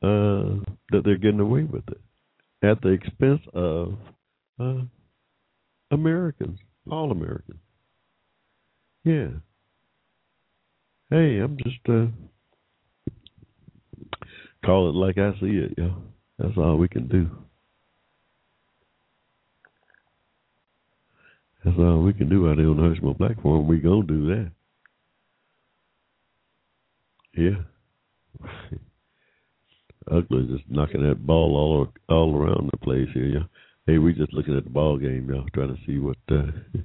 [0.05, 0.61] uh,
[0.91, 2.01] that they're getting away with it
[2.63, 3.95] at the expense of
[4.59, 4.81] uh,
[5.91, 6.59] Americans,
[6.91, 7.61] all Americans.
[9.05, 9.29] Yeah.
[11.15, 12.07] Hey, I'm just uh,
[14.67, 15.95] call it like I see it, yo.
[16.41, 17.31] That's all we can do.
[21.65, 23.69] That's all we can do out here on the Hushmo platform.
[23.69, 24.51] We gonna do that.
[27.37, 27.63] Yeah.
[30.11, 33.27] Uggla just knocking that ball all all around the place here.
[33.27, 33.45] Yeah.
[33.87, 36.51] Hey, we just looking at the ball game, y'all, trying to see what uh,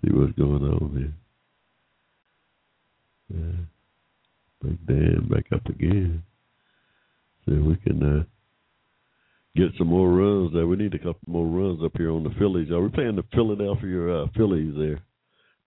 [0.00, 1.12] see what's going on here.
[3.32, 3.64] Yeah.
[4.62, 6.22] Big Dan back up again.
[7.44, 8.24] See if we can uh,
[9.54, 10.66] get some more runs there.
[10.66, 12.70] We need a couple more runs up here on the Phillies.
[12.70, 15.00] Are we playing the Philadelphia uh, Phillies there?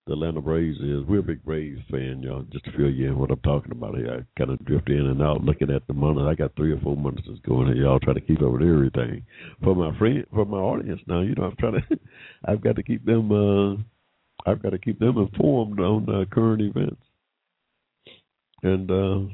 [0.07, 1.05] The Atlanta Braves is.
[1.07, 2.41] We're a big Braves fan, y'all.
[2.51, 4.11] Just to fill you in what I'm talking about here.
[4.11, 6.21] I kind of drift in and out looking at the money.
[6.23, 7.83] I got three or four monitors going here.
[7.83, 9.23] Y'all try to keep up with everything.
[9.63, 11.99] For my friend, for my audience now, you know, I'm trying to.
[12.45, 13.31] I've got to keep them.
[13.31, 13.75] uh
[14.49, 17.01] I've got to keep them informed on uh, current events.
[18.63, 19.33] And uh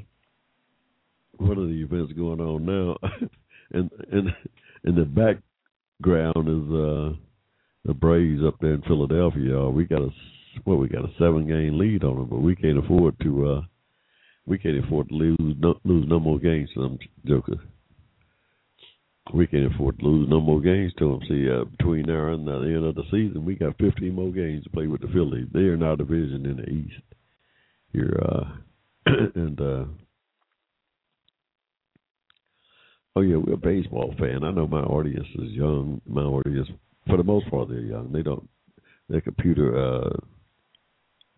[1.38, 2.96] one of the events going on now,
[3.72, 4.28] and and
[4.84, 7.16] in the background is uh
[7.84, 9.68] the Braves up there in Philadelphia.
[9.68, 10.10] We got a
[10.64, 13.60] well, we got a seven game lead on them, but we can't afford to uh
[14.46, 17.58] we can't afford to lose no, lose no more games to them jokers.
[19.34, 21.20] We can't afford to lose no more games to them.
[21.28, 24.62] See, uh, between now and the end of the season, we got 15 more games
[24.62, 25.48] to play with the Phillies.
[25.52, 27.02] They're our division in the East
[27.92, 28.44] here, uh,
[29.34, 29.84] and uh,
[33.16, 34.44] Oh yeah, we're a baseball fan.
[34.44, 36.02] I know my audience is young.
[36.06, 36.68] My audience,
[37.06, 38.12] for the most part, they're young.
[38.12, 38.46] They don't.
[39.08, 40.10] They're computer uh,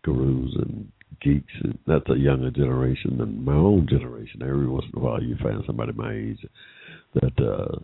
[0.03, 0.91] gurus and
[1.21, 1.53] geeks.
[1.63, 4.41] And that's a younger generation than my own generation.
[4.41, 6.45] Every once in a while, you find somebody my age
[7.13, 7.79] that uh,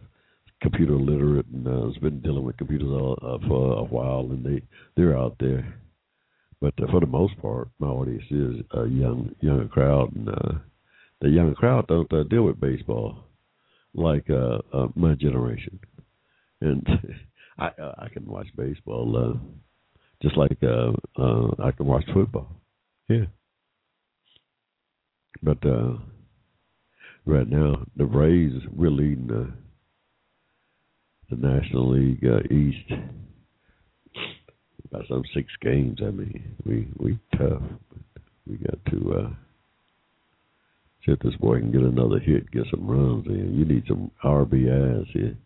[0.62, 4.46] computer literate and uh, has been dealing with computers all, uh, for a while, and
[4.46, 4.62] they
[4.98, 5.74] they're out there.
[6.66, 10.54] But uh, for the most part, my audience is a young younger crowd, and uh,
[11.22, 13.26] the younger crowd don't uh, deal with baseball
[13.94, 15.80] like uh, uh my generation,
[16.62, 16.84] and
[17.60, 22.48] I uh, I can watch baseball uh, just like uh, uh, I can watch football.
[23.10, 23.26] Yeah,
[25.44, 25.98] but uh,
[27.28, 29.54] right now the Braves we're leading the
[31.30, 32.92] the National League uh, East
[34.96, 36.00] by some six games.
[36.02, 37.62] I mean, we we tough.
[38.48, 39.14] We got to.
[39.14, 39.30] uh
[41.06, 43.56] See if this boy can get another hit, get some runs in.
[43.56, 45.38] You need some RBIs here.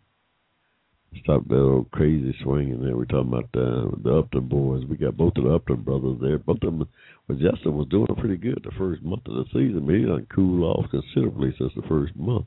[1.22, 2.96] Stop that old crazy swinging there.
[2.96, 4.86] We're talking about uh, the Upton boys.
[4.88, 6.38] We got both of the Upton brothers there.
[6.38, 6.88] Both of them,
[7.28, 10.26] well, Justin was doing pretty good the first month of the season, but he done
[10.34, 12.46] cool off considerably since the first month.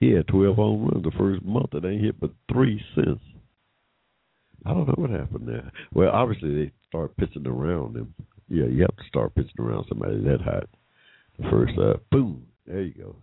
[0.00, 3.20] He had 12 home runs the first month and ain't hit but three since.
[4.66, 5.70] I don't know what happened there.
[5.92, 8.14] Well, obviously they start pitching around him.
[8.48, 10.68] Yeah, you have to start pitching around somebody that hot.
[11.50, 12.46] First up, boom.
[12.66, 13.16] There you go.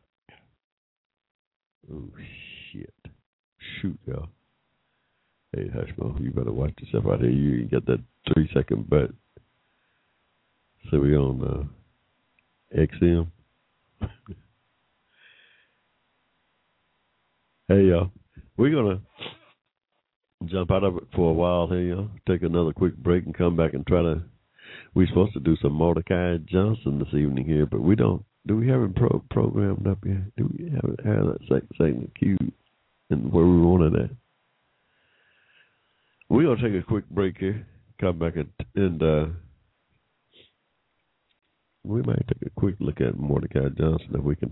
[1.91, 2.09] Oh
[2.71, 2.93] shit!
[3.81, 4.29] Shoot, y'all.
[5.55, 7.29] Hey, Hushmo, you better watch yourself out here.
[7.29, 8.01] You got that
[8.33, 9.11] three second butt.
[10.89, 11.63] So we on uh,
[12.77, 13.27] XM.
[17.67, 18.11] hey, y'all.
[18.57, 19.01] We're gonna
[20.49, 22.09] jump out of it for a while here, y'all.
[22.27, 24.21] Take another quick break and come back and try to
[24.95, 28.23] we're supposed to do some Mordecai Johnson this evening here, but we don't.
[28.47, 30.35] Do we have it pro- programmed up yet?
[30.37, 32.53] Do we have have that segment queued
[33.09, 34.11] and where we wanted it?
[36.29, 37.67] We're gonna take a quick break here.
[37.99, 39.25] Come back and, and uh,
[41.83, 44.51] we might take a quick look at Mordecai Johnson if we can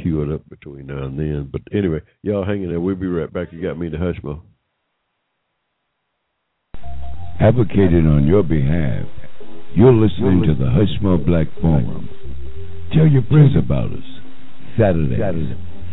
[0.00, 1.48] cue it up between now and then.
[1.50, 2.80] But anyway, y'all hang in there.
[2.80, 3.52] We'll be right back.
[3.52, 4.40] You got me to Hushmo.
[7.40, 9.06] Advocated on your behalf
[9.72, 12.08] you're listening to the Hushmo Black Forum.
[12.92, 14.02] Tell your friends about us.
[14.76, 15.16] Saturday,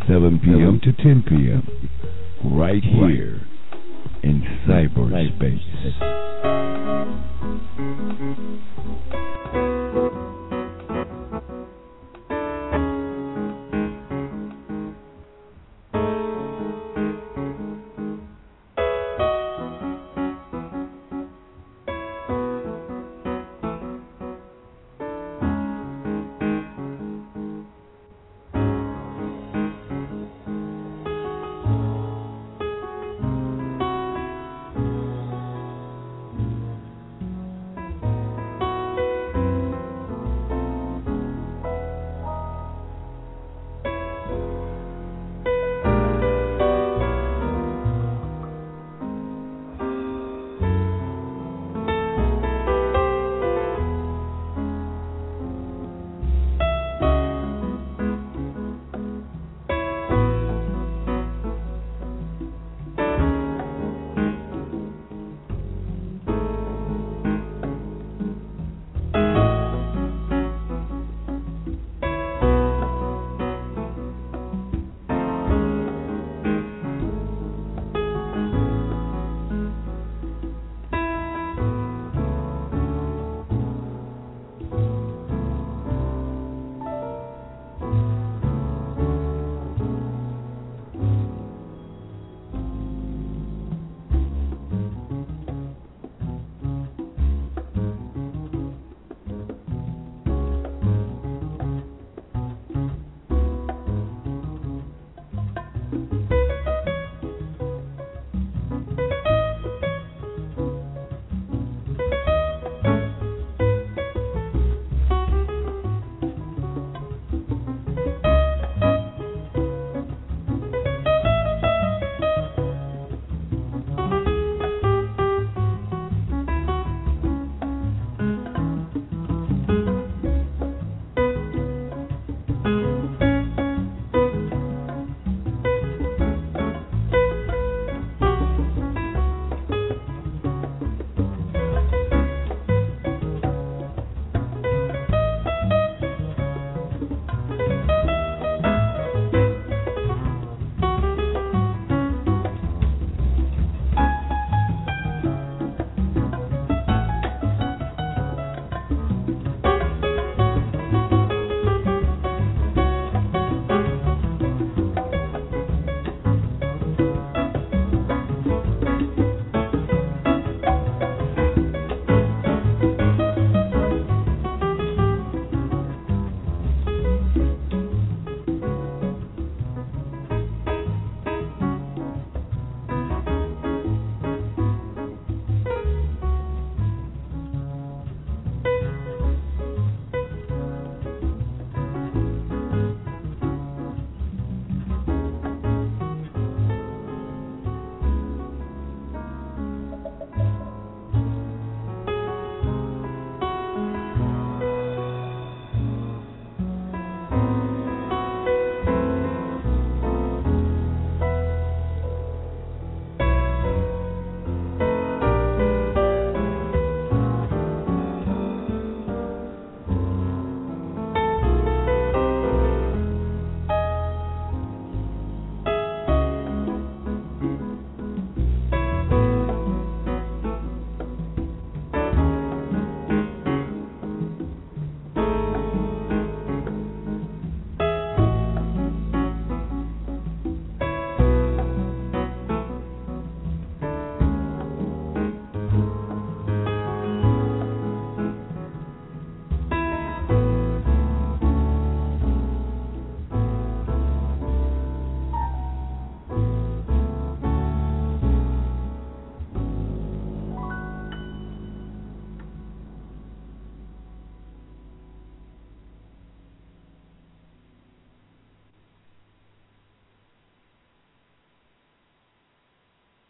[0.08, 0.80] 7 p.m.
[0.82, 1.62] to 10 p.m.
[2.44, 3.40] Right here
[4.24, 6.18] in cyberspace.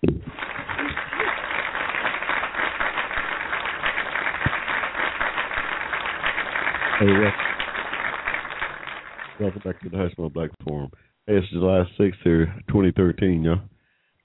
[0.00, 0.10] Hey,
[7.00, 7.32] welcome,
[9.40, 10.90] welcome back to the Hushmo Black Forum.
[11.26, 13.58] Hey, it's July 6th here, 2013, y'all.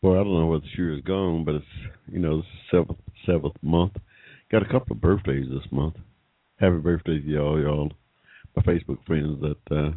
[0.03, 1.65] Well, I don't know where the year is gone, but it's,
[2.11, 3.93] you know, this seventh, seventh month.
[4.51, 5.95] Got a couple of birthdays this month.
[6.59, 7.91] Happy birthday to y'all, y'all.
[8.55, 9.91] My Facebook friends that uh,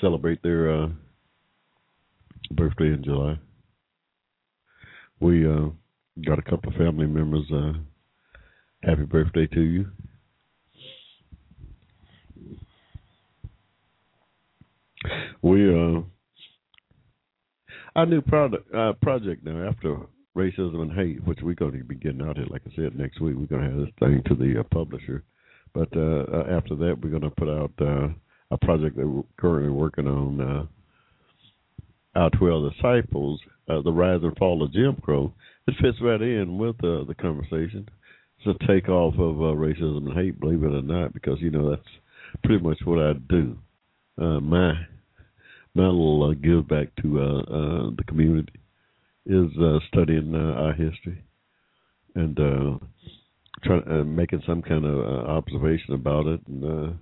[0.00, 0.88] celebrate their uh,
[2.50, 3.38] birthday in July.
[5.20, 5.68] We uh,
[6.26, 7.44] got a couple of family members.
[7.52, 7.72] Uh,
[8.82, 9.86] happy birthday to you.
[15.42, 16.02] We uh,
[17.94, 19.98] our new product uh, project now after
[20.36, 22.46] racism and hate, which we're going to be getting out here.
[22.48, 25.24] Like I said, next week we're going to have this thing to the uh, publisher.
[25.74, 28.08] But uh, uh, after that, we're going to put out uh,
[28.50, 30.68] a project that we're currently working on.
[32.14, 35.32] Our twelve disciples, uh, the rise and fall of Jim Crow.
[35.66, 37.88] It fits right in with uh, the conversation.
[38.38, 41.70] It's a takeoff of uh, racism and hate, believe it or not, because you know
[41.70, 41.82] that's
[42.44, 43.58] pretty much what I do.
[44.16, 44.72] Uh, my
[45.74, 48.58] my little uh, give back to uh, uh, the community
[49.26, 51.22] is uh, studying uh, our history
[52.14, 52.78] and uh,
[53.62, 56.92] trying uh, making some kind of uh, observation about it, and uh,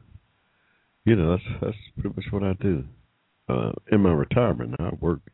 [1.05, 2.85] you know that's that's pretty much what I do.
[3.49, 5.29] Uh, in my retirement, I worked.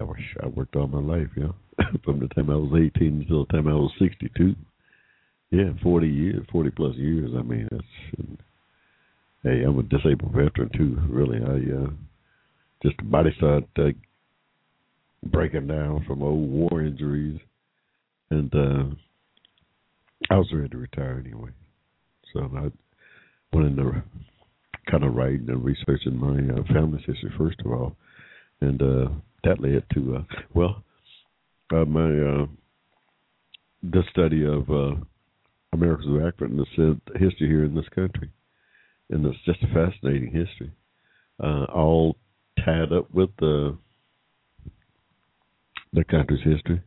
[0.00, 1.42] I wish I worked all my life, you
[1.78, 4.54] know, from the time I was 18 until the time I was 62.
[5.50, 7.30] Yeah, 40 years, 40 plus years.
[7.36, 8.30] I mean, that's.
[9.42, 10.98] Hey, I'm a disabled veteran too.
[11.08, 11.90] Really, I uh,
[12.82, 13.90] just the body started uh,
[15.28, 17.38] breaking down from old war injuries,
[18.30, 18.84] and uh,
[20.30, 21.50] I was ready to retire anyway.
[22.32, 22.70] So I
[23.56, 24.02] went into
[24.90, 27.96] kind of writing and researching my uh, family history first of all,
[28.60, 29.08] and uh,
[29.44, 30.22] that led to uh,
[30.54, 30.82] well,
[31.72, 32.46] uh, my uh,
[33.82, 34.96] the study of uh,
[35.72, 38.30] America's African descent history here in this country,
[39.10, 40.72] and it's just a fascinating history,
[41.42, 42.16] uh, all
[42.64, 43.76] tied up with the
[45.92, 46.82] the country's history.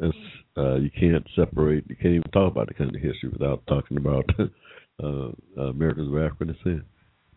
[0.00, 0.16] It's,
[0.56, 1.84] uh, you can't separate.
[1.88, 4.24] You can't even talk about the country's history without talking about
[5.02, 6.84] uh, Americans of African descent.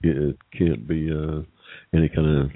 [0.03, 1.41] It can't be uh,
[1.93, 2.51] any kind of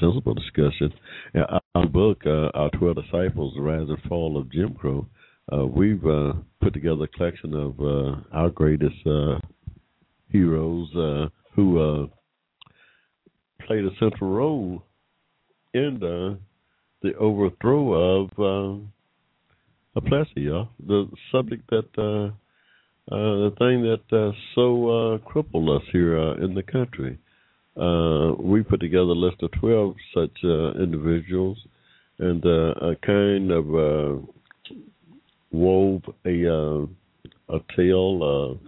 [0.00, 0.92] sensible discussion.
[1.34, 5.06] Now, our book, uh, Our Twelve Disciples: The Rise and Fall of Jim Crow,
[5.52, 9.38] uh, we've uh, put together a collection of uh, our greatest uh,
[10.28, 12.06] heroes uh, who uh,
[13.66, 14.82] played a central role
[15.74, 16.38] in the,
[17.02, 18.30] the overthrow of
[19.94, 20.68] uh, Plessy, y'all.
[20.86, 22.34] The subject that uh,
[23.12, 27.18] the thing that uh, so uh, crippled us here uh, in the country.
[27.76, 31.58] Uh, we put together a list of 12 such uh, individuals
[32.18, 34.24] and a kind of
[35.50, 36.86] wove a
[37.48, 38.58] a tale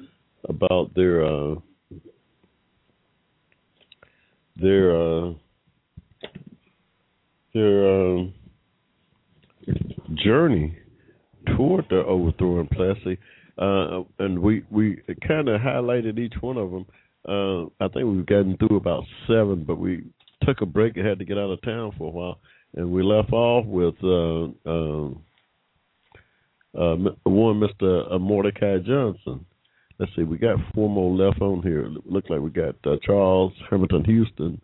[0.49, 1.57] about their
[4.57, 5.35] their
[7.53, 8.27] their
[10.25, 10.77] journey
[11.57, 13.19] toward the overthrow in Plessy
[13.59, 16.87] uh, and we we kind of highlighted each one of them.
[17.27, 20.05] Uh, I think we've gotten through about seven, but we
[20.45, 22.39] took a break and had to get out of town for a while,
[22.75, 25.23] and we left off with uh, um,
[26.79, 29.47] uh, one Mister uh, Mordecai Johnson.
[29.99, 31.89] Let's see, we got four more left on here.
[32.05, 34.61] Look like we got uh, Charles Hamilton Houston,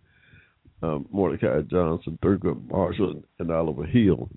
[1.10, 4.28] Mordecai Johnson, Thurgood Marshall, and Oliver Hill.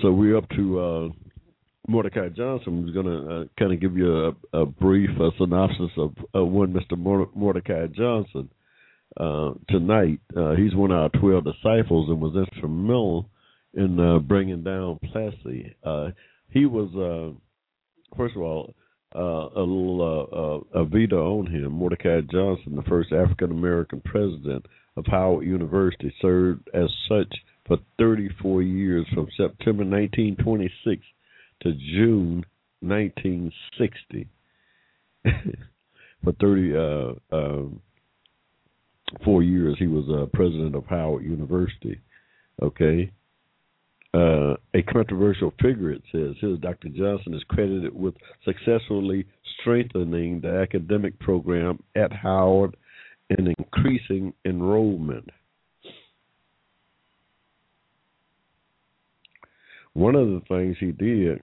[0.00, 1.12] So we're up to
[1.88, 5.90] Mordecai Johnson was going to uh, kind of give you a, a brief uh, synopsis
[5.96, 6.98] of uh, one Mr.
[7.34, 8.48] Mordecai Johnson
[9.18, 10.20] uh, tonight.
[10.36, 13.28] Uh, he's one of our 12 disciples and was instrumental
[13.74, 15.76] in uh, bringing down Plessy.
[16.50, 17.36] he was,
[18.16, 18.74] first of all,
[19.14, 21.72] a little a veto on him.
[21.72, 27.32] Mordecai Johnson, the first African American president of Howard University, served as such
[27.66, 31.02] for 34 years from September 1926
[31.62, 32.44] to June
[32.80, 34.28] 1960.
[36.24, 37.62] For 30, uh, uh,
[39.24, 42.00] four years, he was uh, president of Howard University.
[42.62, 43.12] Okay.
[44.14, 46.36] Uh, a controversial figure, it says.
[46.40, 46.88] Here, Dr.
[46.88, 48.14] Johnson is credited with
[48.44, 49.26] successfully
[49.60, 52.76] strengthening the academic program at Howard
[53.30, 55.28] and increasing enrollment.
[59.96, 61.42] One of the things he did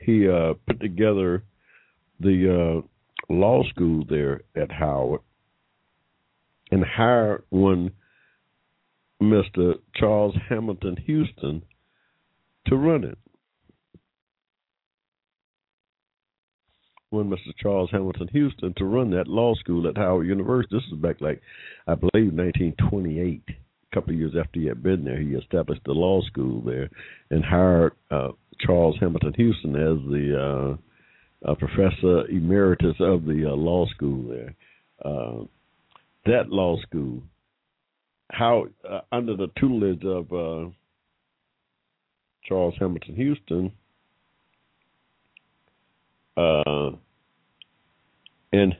[0.00, 1.44] he uh, put together
[2.18, 5.20] the uh, law school there at Howard,
[6.72, 7.92] and hired one
[9.22, 9.74] Mr.
[9.94, 11.62] Charles Hamilton Houston
[12.66, 13.18] to run it.
[17.10, 17.54] One Mr.
[17.62, 20.74] Charles Hamilton Houston to run that law school at Howard University.
[20.74, 21.40] This is back like
[21.86, 23.63] I believe 1928.
[23.94, 26.90] Couple of years after he had been there, he established the law school there
[27.30, 30.76] and hired uh, Charles Hamilton Houston as the
[31.46, 34.54] uh, uh, professor emeritus of the uh, law school there.
[35.04, 35.44] Uh,
[36.26, 37.22] that law school,
[38.32, 40.70] how uh, under the tutelage of uh,
[42.48, 43.72] Charles Hamilton Houston,
[46.36, 46.90] uh,
[48.52, 48.74] and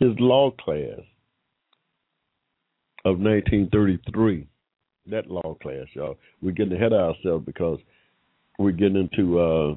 [0.00, 1.00] his law class
[3.04, 4.46] of 1933.
[5.06, 6.18] That law class, y'all.
[6.42, 7.78] We're getting ahead of ourselves because
[8.58, 9.74] we're getting into uh,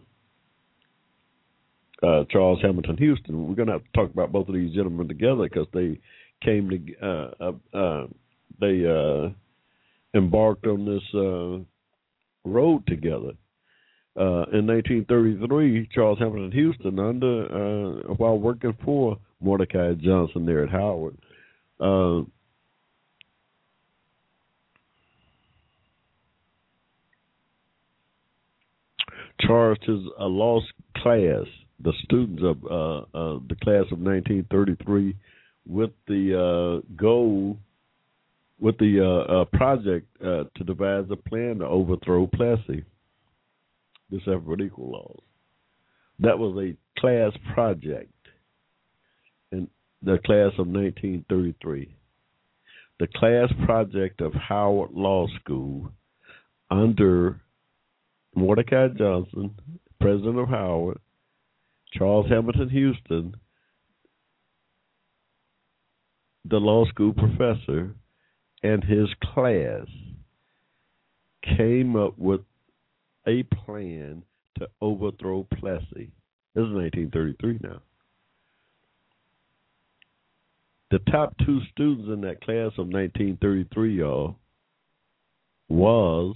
[2.05, 3.47] uh, Charles Hamilton Houston.
[3.47, 5.99] We're going to have to talk about both of these gentlemen together because they
[6.43, 8.07] came to uh, uh,
[8.59, 9.29] they uh,
[10.15, 11.63] embarked on this uh,
[12.49, 13.31] road together.
[14.15, 21.17] In 1933, Charles Hamilton Houston, under while working for Mordecai Johnson there at Howard,
[21.79, 22.21] uh,
[29.47, 30.59] charged his uh, law
[30.97, 31.45] class,
[31.79, 35.15] the students of uh, uh, the class of 1933,
[35.67, 37.57] with the uh, goal,
[38.59, 42.83] with the uh, project to devise a plan to overthrow Plessy,
[44.09, 45.21] the separate equal laws.
[46.19, 48.11] That was a class project
[49.51, 49.67] in
[50.01, 51.95] the class of 1933.
[52.99, 55.91] The class project of Howard Law School
[56.69, 57.41] under
[58.35, 59.51] Mordecai Johnson,
[59.99, 60.99] president of Howard,
[61.93, 63.35] Charles Hamilton Houston,
[66.45, 67.95] the law school professor,
[68.63, 69.87] and his class
[71.57, 72.41] came up with
[73.27, 74.23] a plan
[74.57, 76.11] to overthrow Plessy.
[76.55, 77.81] This is 1933 now.
[80.91, 84.35] The top two students in that class of 1933, y'all,
[85.67, 86.35] was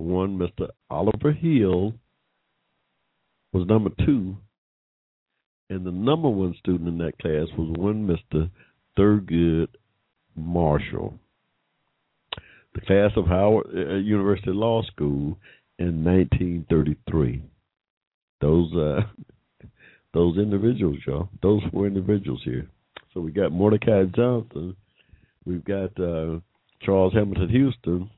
[0.00, 0.68] one, Mr.
[0.88, 1.94] Oliver Hill,
[3.52, 4.36] was number two,
[5.68, 8.50] and the number one student in that class was one Mr.
[8.98, 9.68] Thurgood
[10.36, 11.14] Marshall.
[12.74, 15.36] The class of Howard uh, University Law School
[15.78, 17.42] in 1933.
[18.40, 19.00] Those uh,
[20.14, 21.28] those individuals, y'all.
[21.42, 22.68] Those four individuals here.
[23.12, 24.76] So we got Mordecai Johnson.
[25.44, 26.38] We've got uh,
[26.82, 28.10] Charles Hamilton Houston,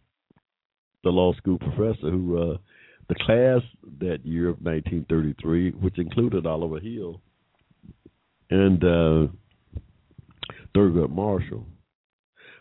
[1.05, 2.57] the law school professor who uh,
[3.09, 3.61] the class
[4.01, 7.21] that year of 1933, which included Oliver Hill
[8.51, 9.27] and uh,
[10.75, 11.67] Thurgood Marshall.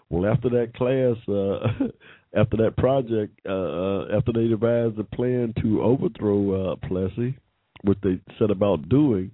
[0.10, 1.88] Well, after that class, uh,
[2.40, 7.38] after that project, uh, uh, after they devised a plan to overthrow uh, Plessy,
[7.84, 9.32] which they set about doing,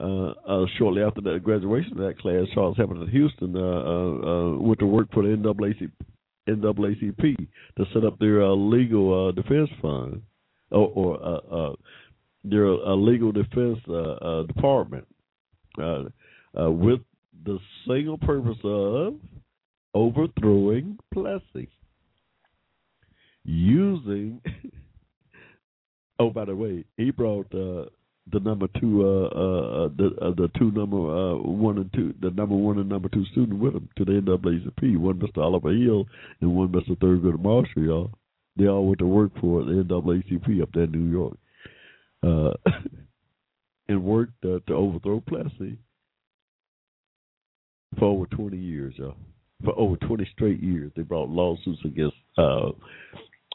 [0.00, 3.52] uh, uh, shortly after the graduation of that class, Charles Hamilton Houston
[4.66, 5.90] went to work for the NAACP,
[6.48, 7.36] NAACP
[7.76, 10.22] to set up their uh, legal uh, defense fund
[10.70, 11.74] or, or uh, uh,
[12.44, 13.78] their uh, legal defense
[14.48, 15.06] department
[16.56, 17.00] with
[17.44, 19.14] the single purpose of
[19.94, 21.68] overthrowing Plessy
[23.44, 24.40] using.
[26.18, 27.50] oh, by the way, he brought
[28.32, 32.30] the number two, uh, uh, the uh, the two number uh, one and two, the
[32.30, 34.96] number one and number two student with him to the NAACP.
[34.96, 35.42] One Mr.
[35.42, 36.06] Oliver Hill
[36.40, 36.96] and one Mr.
[36.98, 37.82] Thurgood Marshall.
[37.82, 38.10] Y'all,
[38.56, 41.36] they all went to work for the NAACP up there in New York,
[42.22, 42.70] uh,
[43.88, 45.76] and worked uh, to overthrow Plessy
[47.98, 49.16] for over twenty years, y'all.
[49.64, 52.70] For over twenty straight years, they brought lawsuits against uh,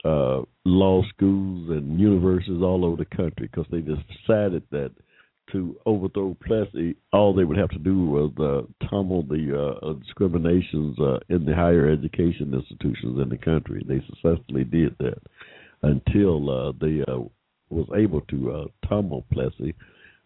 [0.05, 4.91] uh, law schools and universities all over the country because they decided that
[5.51, 10.97] to overthrow Plessy, all they would have to do was uh, tumble the uh, discriminations
[10.99, 13.83] uh, in the higher education institutions in the country.
[13.87, 15.17] They successfully did that
[15.81, 17.19] until uh, they uh,
[17.69, 19.73] was able to uh, tumble Plessy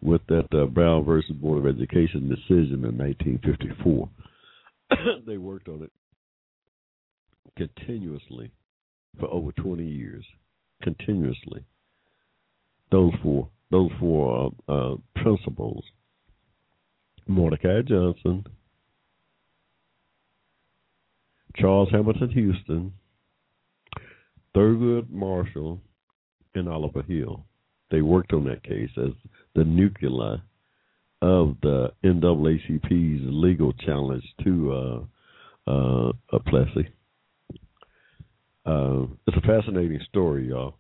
[0.02, 4.10] with that Brown versus Board of Education decision in 1954.
[5.26, 5.92] they worked on it
[7.56, 8.52] continuously
[9.20, 10.24] for over 20 years,
[10.82, 11.64] continuously.
[12.92, 15.84] Those four, those four uh, uh, principles:
[17.28, 18.46] Mordecai Johnson,
[21.56, 22.94] Charles Hamilton Houston,
[24.56, 25.80] Thurgood Marshall,
[26.56, 27.46] and Oliver Hill.
[27.90, 29.12] They worked on that case as
[29.56, 30.38] the nuclei
[31.22, 35.08] of the NAACP's legal challenge to
[35.68, 36.90] uh, uh, Plessy.
[38.66, 40.76] Uh, it's a fascinating story, y'all.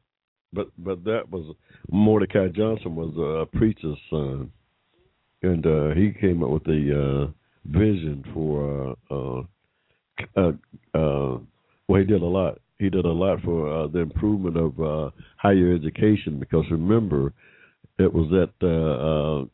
[0.53, 1.55] But but that was
[1.91, 4.51] Mordecai Johnson was a preacher's son,
[5.41, 7.31] and uh, he came up with the uh,
[7.65, 9.41] vision for uh,
[10.37, 10.51] uh,
[10.93, 11.37] uh,
[11.87, 12.59] well, he did a lot.
[12.79, 17.33] He did a lot for the improvement of higher education because remember,
[17.97, 19.49] it was that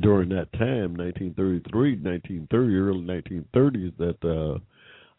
[0.00, 4.60] during that time, 1933, 1930, early 1930s, that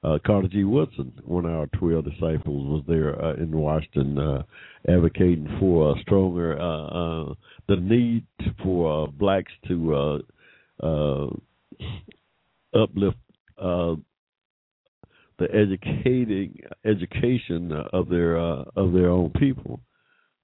[0.08, 0.64] uh, Carter G.
[0.64, 4.44] Woodson, one of our 12 disciples, was there uh, in Washington uh,
[4.88, 7.34] advocating for a stronger, uh, uh,
[7.68, 8.26] the need
[8.64, 10.24] for uh, blacks to
[12.74, 13.18] uplift
[15.40, 19.80] the educating education of their of their own people,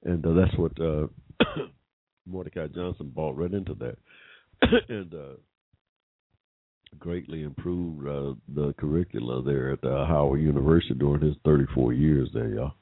[0.03, 0.73] and that's what
[2.25, 3.97] Mordecai Johnson bought right into that,
[4.89, 5.15] and
[6.99, 12.49] greatly improved uh, the curricula there at uh, Howard University during his 34 years there,
[12.49, 12.73] y'all.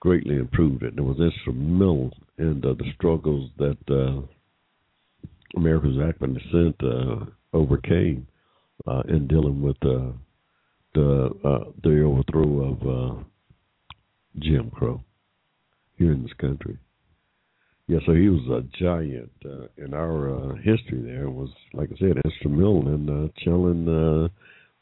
[0.00, 4.20] Greatly improved it, and it was instrumental in uh, the struggles that uh,
[5.56, 7.24] America's African descent uh,
[7.56, 8.26] overcame
[8.86, 10.12] uh, in dealing with uh,
[10.94, 13.22] the uh, the overthrow of uh,
[14.38, 15.02] Jim Crow
[15.96, 16.78] here in this country.
[17.88, 21.02] Yeah, so he was a giant uh, in our uh, history.
[21.02, 24.28] There was, like I said, instrumental in uh, chilling uh,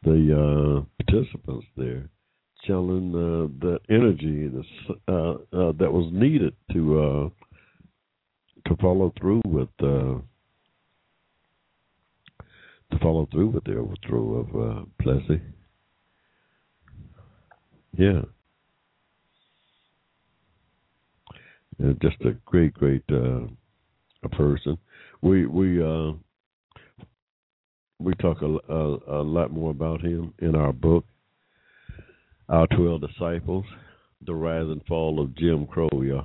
[0.04, 2.08] the uh, participants there,
[2.64, 4.50] chilling uh, the energy
[5.06, 7.28] uh, uh, that was needed to uh,
[8.68, 10.16] to follow through with uh,
[12.90, 15.42] to follow through with the overthrow of uh, Plessy.
[17.98, 18.22] Yeah.
[21.82, 23.40] Uh, just a great, great uh,
[24.22, 24.78] a person.
[25.22, 26.12] We we uh,
[27.98, 31.04] we talk a, a, a, lot more about him in our book,
[32.48, 33.64] Our Twelve Disciples:
[34.26, 35.88] The Rise and Fall of Jim Crow.
[36.02, 36.22] Yeah,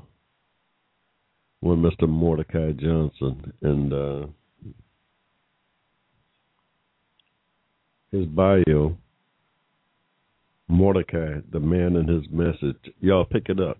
[1.61, 2.07] one Mr.
[2.07, 4.27] Mordecai Johnson and uh,
[8.11, 8.97] his bio.
[10.71, 12.93] Mordecai, the man and his message.
[12.99, 13.79] Y'all pick it up.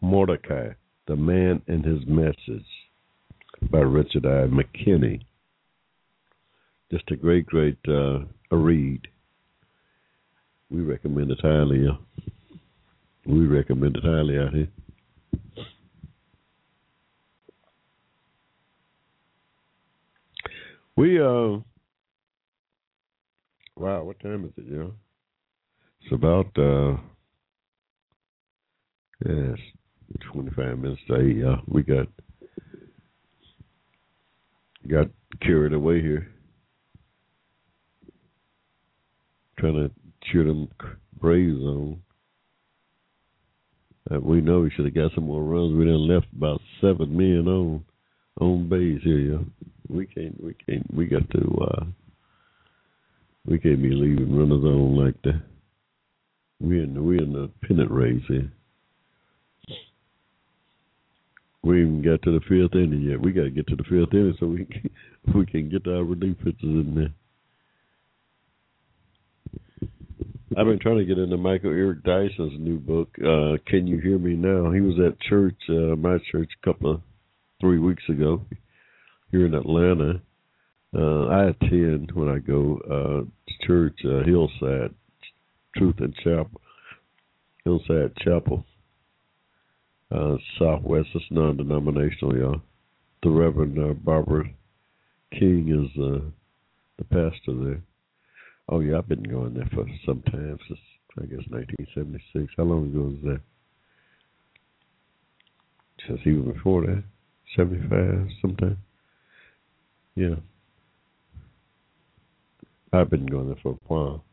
[0.00, 0.70] Mordecai,
[1.06, 2.66] The Man and His Message
[3.70, 4.46] by Richard I.
[4.46, 5.24] McKinney.
[6.90, 8.20] Just a great, great uh,
[8.50, 9.08] a read.
[10.70, 11.86] We recommend it highly.
[11.86, 11.96] Uh,
[13.26, 14.68] we recommend it highly out here.
[20.96, 21.58] We uh
[23.76, 24.94] wow, what time is it, you
[26.00, 26.96] It's about uh
[29.26, 29.58] yes,
[30.32, 31.44] 25 minutes to eight.
[31.44, 32.06] Uh, we got
[34.88, 35.06] got
[35.42, 36.28] carried away here,
[39.58, 39.90] trying to
[40.30, 40.68] cheer them
[41.20, 42.00] Braves on.
[44.10, 45.76] Uh, we know we should have got some more runs.
[45.76, 47.84] We done left about seven men on
[48.40, 49.40] on base here.
[49.88, 50.42] We can't.
[50.42, 50.86] We can't.
[50.94, 51.66] We got to.
[51.70, 51.84] uh
[53.46, 55.42] We can't be leaving runners on like that.
[56.60, 58.52] We in the we in the pennant race here.
[61.66, 63.20] We even got to the fifth inning yet.
[63.20, 64.90] We got to get to the fifth inning so we can,
[65.34, 67.12] we can get our relief pitchers in there.
[70.56, 73.08] I've been trying to get into Michael Eric Dyson's new book.
[73.18, 74.70] Uh, Can you hear me now?
[74.70, 77.00] He was at church, uh, my church, a couple of
[77.60, 78.42] three weeks ago
[79.32, 80.20] here in Atlanta.
[80.96, 84.94] Uh, I attend when I go uh, to church, uh, Hillside
[85.76, 86.60] Truth and Chapel,
[87.64, 88.64] Hillside Chapel
[90.10, 91.08] uh, Southwest.
[91.14, 92.62] It's non-denominational, y'all.
[93.22, 94.44] The Reverend uh, Barbara
[95.32, 96.20] King is uh,
[96.98, 97.82] the pastor there.
[98.68, 100.80] Oh yeah, I've been going there for some time since
[101.18, 102.52] I guess 1976.
[102.56, 103.40] How long ago was that?
[106.06, 107.02] Since even before that,
[107.56, 108.78] 75 sometime.
[110.14, 110.36] Yeah.
[112.92, 114.24] I've been going there for a while.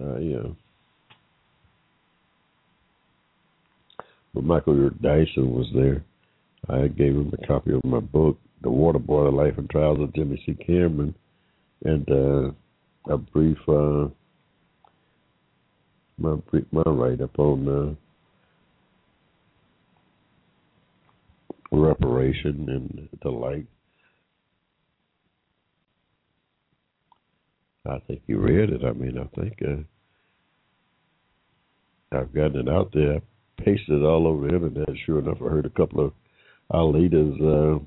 [0.00, 0.42] Uh, yeah.
[4.34, 6.04] But Michael Dyson was there.
[6.68, 10.00] I gave him a copy of my book, The Water Boy: The Life and Trials
[10.00, 10.54] of Jimmy C.
[10.54, 11.14] Cameron,
[11.84, 12.50] and uh,
[13.12, 14.08] a brief uh,
[16.18, 16.36] my
[16.72, 17.94] my write up on uh,
[21.76, 23.66] reparation and the like.
[27.86, 28.82] I think you read it.
[28.82, 29.82] I mean, I think uh,
[32.16, 33.20] I've gotten it out there
[33.58, 34.88] pasted all over the internet.
[35.04, 36.12] Sure enough, I heard a couple of
[36.70, 37.78] our leaders uh,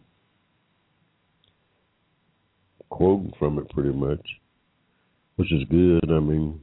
[2.89, 4.26] quoting from it pretty much,
[5.35, 6.10] which is good.
[6.10, 6.60] I mean,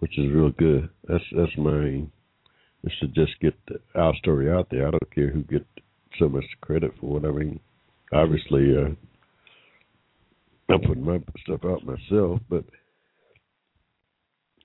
[0.00, 0.90] which is real good.
[1.08, 2.04] That's that's my
[2.84, 3.54] is to just get
[3.94, 4.86] our story out there.
[4.86, 5.64] I don't care who gets
[6.18, 7.24] so much credit for it.
[7.26, 7.58] I mean,
[8.12, 8.90] obviously, uh,
[10.72, 12.64] I'm putting my stuff out myself, but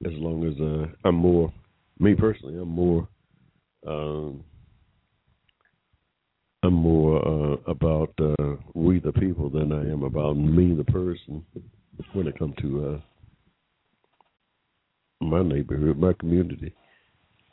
[0.05, 1.51] as long as uh, I'm more,
[1.99, 3.07] me personally, I'm more,
[3.85, 4.43] um,
[6.63, 11.45] I'm more uh, about uh, we the people than I am about me the person
[12.13, 13.01] when it comes to
[15.21, 16.73] uh, my neighborhood, my community.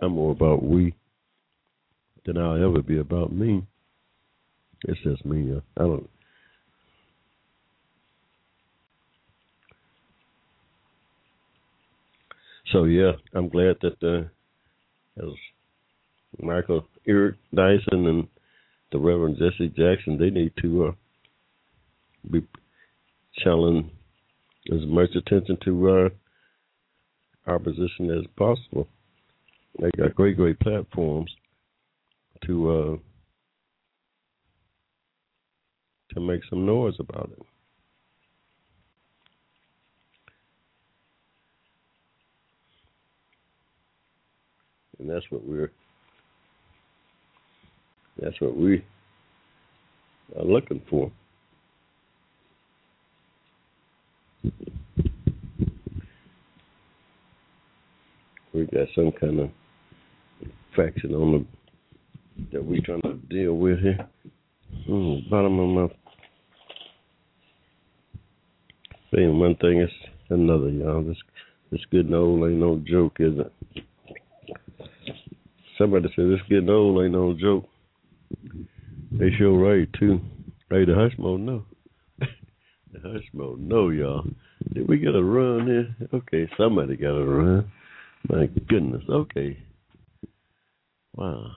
[0.02, 0.94] I'm more about we
[2.24, 3.64] than I'll ever be about me.
[4.84, 5.52] It's just me.
[5.52, 6.10] Uh, I don't.
[12.72, 15.32] So yeah, I'm glad that uh, as
[16.40, 18.28] Michael Eric Dyson and
[18.92, 20.92] the Reverend Jesse Jackson, they need to uh,
[22.30, 22.46] be
[23.38, 23.90] channeling
[24.72, 26.08] as much attention to uh,
[27.46, 28.88] our position as possible.
[29.80, 31.30] They got great, great platforms
[32.46, 32.96] to uh,
[36.14, 37.46] to make some noise about it.
[44.98, 45.70] And that's what we're
[48.20, 48.84] that's what we
[50.38, 51.12] are looking for.
[58.54, 59.50] We got some kind of
[60.74, 61.46] faction on the
[62.52, 64.08] that we're trying to deal with here.
[64.90, 65.96] Oh, bottom of my
[69.14, 69.90] saying one thing is
[70.30, 71.02] another, y'all.
[71.02, 71.16] This
[71.70, 73.52] this getting old ain't no joke, is it?
[75.78, 77.68] Somebody said this getting old ain't no joke.
[79.12, 80.20] They sure right too.
[80.70, 81.64] Hey, the hush mode no.
[82.18, 84.24] the hush mode no, y'all.
[84.72, 86.08] Did we get a run here?
[86.14, 87.70] Okay, somebody got a run.
[88.28, 89.02] My goodness.
[89.08, 89.58] Okay.
[91.14, 91.52] Wow.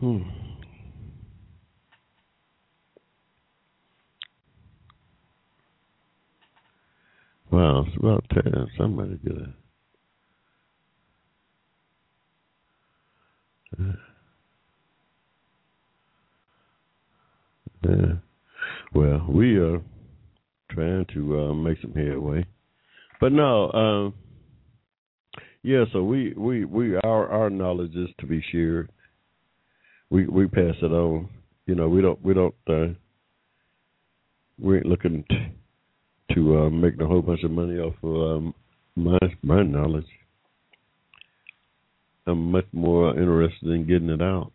[0.00, 0.22] Hmm.
[7.50, 8.66] Wow, it's about time.
[8.78, 9.61] Somebody get a.
[13.78, 13.92] Yeah.
[18.94, 19.80] Well, we are
[20.70, 22.46] trying to uh, make some headway,
[23.20, 23.70] but no.
[23.72, 24.14] Um,
[25.62, 28.90] yeah, so we we we our our knowledge is to be shared.
[30.10, 31.28] We we pass it on.
[31.66, 32.88] You know, we don't we don't uh,
[34.60, 38.54] we ain't looking t- to uh, make a whole bunch of money off of um,
[38.96, 40.06] my my knowledge.
[42.26, 44.52] I'm much more interested in getting it out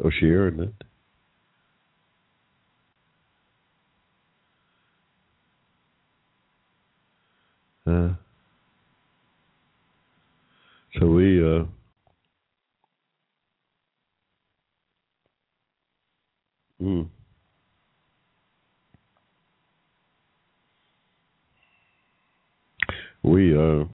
[0.00, 0.74] or sharing it.
[7.86, 8.14] Uh,
[10.98, 11.64] so we uh
[16.82, 17.08] mm,
[23.22, 23.84] we uh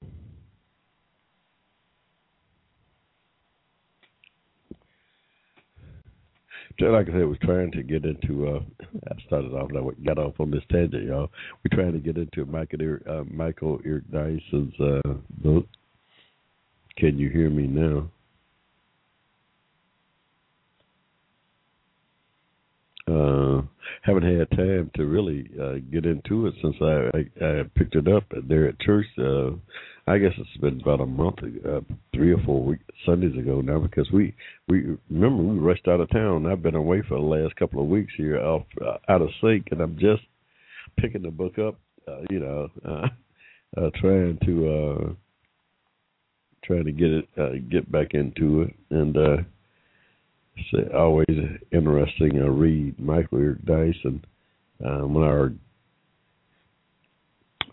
[6.88, 8.48] like I said, was trying to get into.
[8.48, 8.60] Uh,
[9.10, 11.30] I started off, I got off on this tangent, y'all.
[11.62, 13.80] We're trying to get into Michael uh, Michael
[14.10, 15.12] Dyson's uh,
[15.42, 15.66] book.
[16.96, 18.10] Can you hear me now?
[23.08, 23.62] Uh,
[24.02, 28.08] haven't had time to really uh, get into it since I, I, I picked it
[28.08, 29.06] up there at church.
[29.18, 29.50] Uh,
[30.06, 31.80] I guess it's been about a month, uh,
[32.14, 34.34] three or four weeks, Sundays ago now, because we
[34.68, 36.46] we remember we rushed out of town.
[36.46, 39.66] I've been away for the last couple of weeks here, off uh, out of sync,
[39.70, 40.22] and I'm just
[40.98, 41.78] picking the book up.
[42.08, 43.06] Uh, you know, uh,
[43.76, 45.12] uh, trying to uh,
[46.64, 49.36] trying to get it uh, get back into it, and uh,
[50.94, 51.26] always
[51.72, 52.40] interesting.
[52.40, 54.24] Uh, read Michael Eric Dyson,
[54.84, 55.52] um, one of our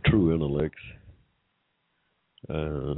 [0.06, 0.82] true intellects
[2.50, 2.94] uh,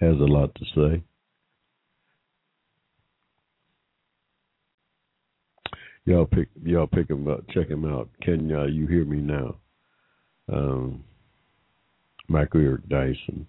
[0.00, 1.02] has a lot to say.
[6.04, 8.08] Y'all pick y'all pick him up, check him out.
[8.22, 9.56] Can uh, you hear me now?
[10.52, 11.02] Um,
[12.28, 13.46] Michael Eric Dyson.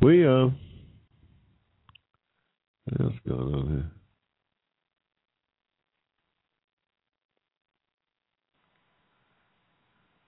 [0.00, 0.48] We uh
[2.88, 3.90] What's going on here?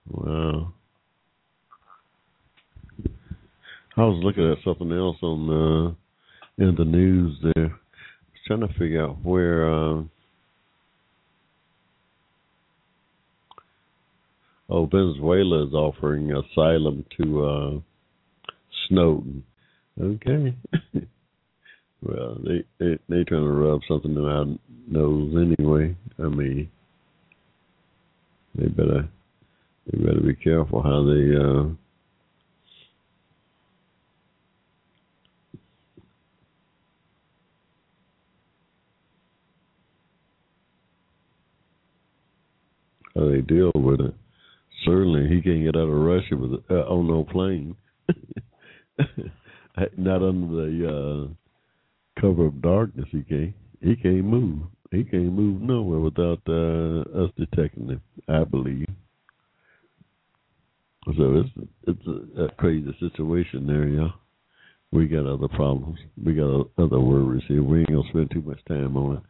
[0.09, 0.73] Wow.
[3.95, 7.65] I was looking at something else on uh, in the news there.
[7.65, 9.69] I was trying to figure out where.
[9.69, 10.03] Uh,
[14.69, 17.79] oh, Venezuela is offering asylum to uh,
[18.89, 19.43] Snowden.
[20.01, 20.55] Okay.
[22.01, 24.45] well, they they they trying to rub something in our
[24.87, 25.95] nose anyway.
[26.17, 26.69] I mean,
[28.55, 29.07] they better
[29.85, 31.35] they better be careful how they.
[31.35, 31.75] Uh,
[43.15, 44.13] how they deal with it.
[44.85, 47.75] Certainly, he can't get out of Russia with uh, on no plane.
[49.97, 53.07] Not under the uh, cover of darkness.
[53.11, 53.53] He can't.
[53.81, 54.63] He can't move.
[54.91, 58.01] He can't move nowhere without uh, us detecting him.
[58.27, 58.87] I believe.
[61.05, 64.13] So it's it's a, a crazy situation there, y'all.
[64.91, 65.99] We got other problems.
[66.23, 67.63] We got other worries here.
[67.63, 69.23] We ain't gonna spend too much time on it.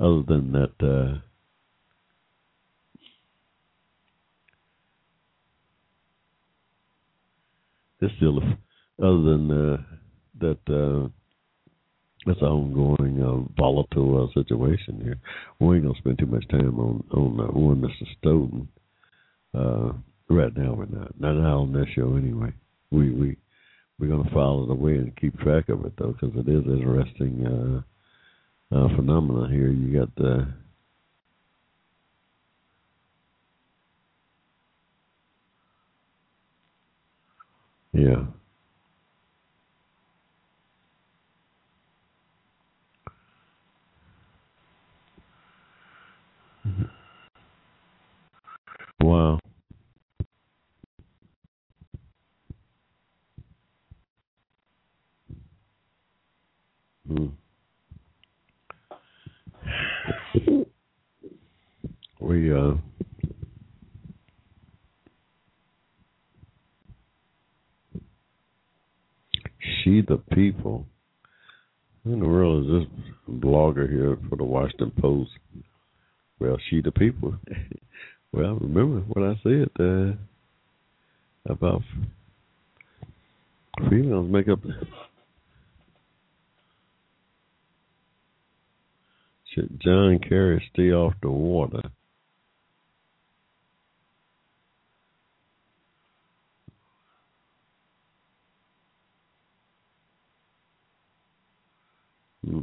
[0.00, 1.18] Other than that, uh,
[8.00, 8.40] it's still
[9.02, 9.76] other than uh,
[10.40, 11.08] that uh,
[12.26, 15.18] that's an ongoing uh, volatile uh, situation here.
[15.60, 18.06] We ain't gonna spend too much time on on uh, Mr.
[18.20, 18.68] Snowden.
[19.54, 19.92] Uh,
[20.28, 22.52] right now, we're not not on this show anyway.
[22.90, 23.36] We we
[23.98, 27.84] we're gonna follow the way and keep track of it though, because it is interesting
[28.72, 29.70] uh, uh, phenomena here.
[29.70, 30.48] You got the
[37.92, 38.24] yeah.
[49.00, 49.38] Wow.
[57.06, 57.26] Hmm.
[62.20, 62.72] We uh
[69.84, 70.86] she the people.
[72.04, 75.30] Who in the world is this blogger here for the Washington Post?
[76.40, 77.36] Well, she the people.
[78.32, 80.12] well, remember what I said uh,
[81.52, 81.82] about
[83.88, 84.60] females make up.
[89.54, 91.82] Should John Kerry stay off the water?
[102.44, 102.60] Hmm.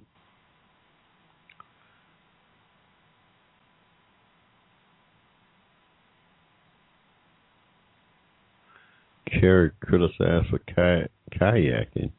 [9.39, 12.11] Kerry criticized for kay- kayaking.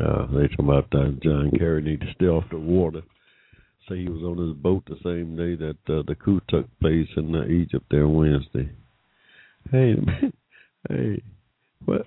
[0.00, 3.02] Uh, they talking about uh, John Kerry need to stay off the water.
[3.88, 7.08] Say he was on his boat the same day that uh, the coup took place
[7.16, 8.70] in uh, Egypt there Wednesday.
[9.70, 9.94] Hey,
[10.88, 11.22] hey,
[11.84, 12.06] what,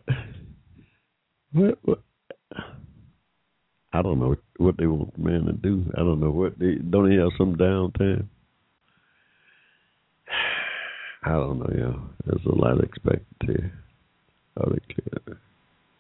[1.54, 2.00] what, what?
[3.96, 5.86] I don't know what they want the man to do.
[5.96, 8.28] I don't know what they don't he have some downtime.
[11.24, 11.94] I don't know, yeah.
[12.26, 13.72] There's a lot expected here.
[14.58, 15.40] I declare.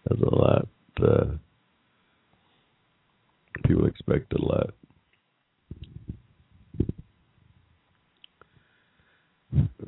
[0.07, 0.68] There's a lot.
[1.02, 1.26] Uh,
[3.65, 4.73] people expect a lot.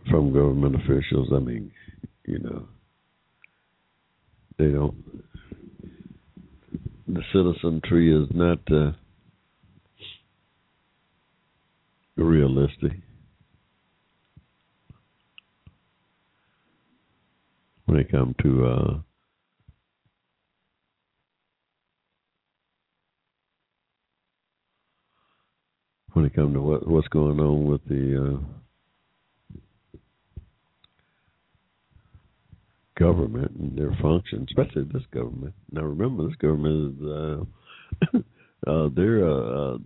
[0.10, 1.72] From government officials, I mean,
[2.26, 2.68] you know,
[4.58, 4.96] they don't.
[7.08, 8.92] The citizen tree is not uh,
[12.18, 12.94] realistic.
[17.86, 18.98] When it comes to uh,
[26.14, 28.67] when it comes to what what's going on with the uh,
[32.98, 35.54] government and their functions, especially this government.
[35.72, 38.18] Now, remember, this government is uh,
[38.70, 39.78] uh, their uh,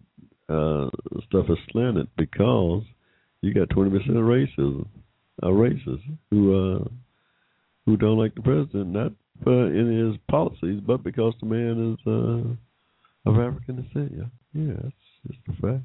[0.49, 0.89] uh,
[1.27, 2.83] stuff is slanted because
[3.41, 4.87] you got twenty percent of racism,
[5.43, 6.83] uh, racists who uh,
[7.85, 9.11] who don't like the president, not
[9.45, 14.11] uh, in his policies, but because the man is uh, of African descent.
[14.15, 14.95] Yeah, yeah, that's
[15.27, 15.83] just a fact.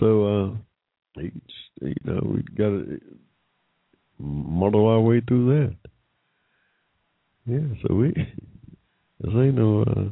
[0.00, 0.56] So
[1.16, 1.20] uh,
[4.18, 5.76] muddle our way through that.
[7.46, 8.12] Yeah, so we
[9.20, 10.08] this ain't no uh,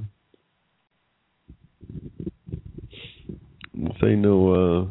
[3.74, 4.86] this ain't no uh,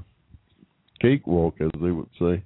[1.01, 2.43] cakewalk as they would say.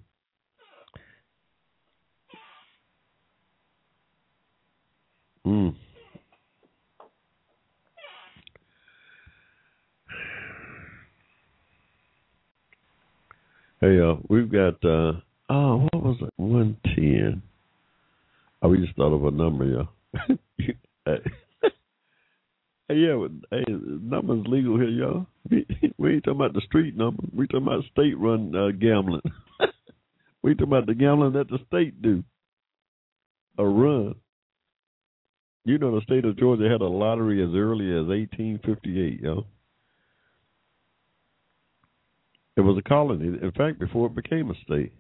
[5.46, 5.70] Hmm.
[13.80, 15.14] Hey, uh, we've got uh,
[15.50, 16.30] oh, what was it?
[16.38, 17.42] One ten.
[18.62, 19.90] Oh, we just thought of a number, y'all.
[21.06, 25.28] hey, yeah, but, hey, numbers legal here, y'all.
[25.50, 25.68] We,
[25.98, 27.24] we ain't talking about the street number.
[27.34, 29.22] We talking about state-run uh, gambling.
[30.42, 32.24] we talking about the gambling that the state do.
[33.58, 34.16] A run.
[35.64, 39.46] You know, the state of Georgia had a lottery as early as 1858, yo.
[42.58, 43.26] It was a colony.
[43.26, 44.94] In fact, before it became a state.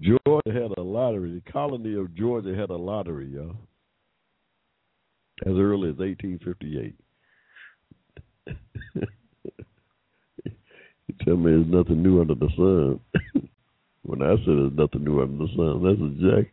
[0.00, 1.42] Georgia had a lottery.
[1.44, 3.56] The colony of Georgia had a lottery, y'all.
[5.42, 6.94] As early as 1858.
[10.46, 13.00] you tell me there's nothing new under the sun.
[14.02, 16.52] when I said there's nothing new under the sun, that's exactly.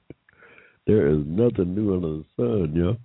[0.85, 2.97] There is nothing new under the sun, y'all.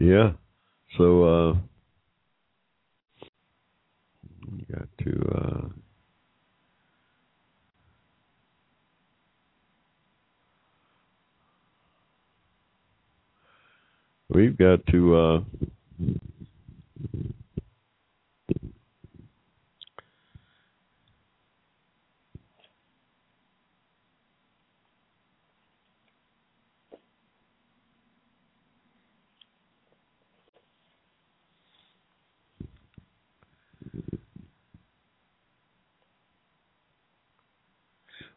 [0.00, 0.32] Yeah.
[0.98, 1.54] So uh
[4.56, 5.68] you got to uh
[14.30, 15.40] we've got to uh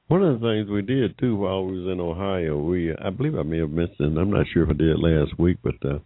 [0.08, 3.38] One of the things we did too while we was in Ohio, we I believe
[3.38, 6.00] I may have mentioned, I'm not sure if I did last week, but uh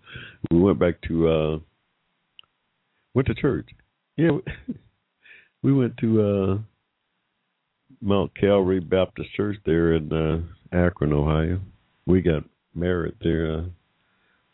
[0.51, 1.59] we went back to uh
[3.13, 3.69] went to church.
[4.15, 4.41] Yeah, we,
[5.63, 6.57] we went to uh
[7.99, 10.41] Mount Calvary Baptist Church there in uh
[10.71, 11.59] Akron, Ohio.
[12.05, 12.43] We got
[12.75, 13.63] married there uh,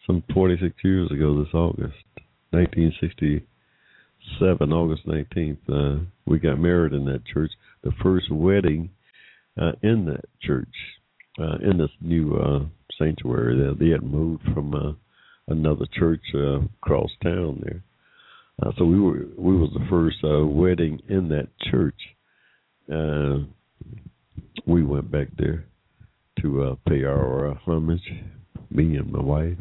[0.08, 1.94] some 26 years ago this August,
[2.52, 5.58] 1967, August 19th.
[5.70, 7.52] Uh, we got married in that church.
[7.84, 8.90] The first wedding
[9.62, 10.74] uh, in that church,
[11.40, 12.60] uh, in this new uh,
[12.98, 13.58] sanctuary.
[13.58, 14.94] That they had moved from uh,
[15.48, 17.84] another church uh, across town there.
[18.62, 22.00] Uh, so we were we was the first uh, wedding in that church.
[22.92, 23.40] Uh,
[24.66, 25.66] we went back there
[26.42, 28.02] to uh, pay our uh, homage.
[28.70, 29.58] Me and my wife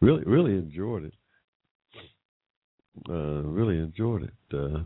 [0.00, 1.14] really really enjoyed it.
[3.08, 4.56] Uh, really enjoyed it.
[4.56, 4.80] Uh,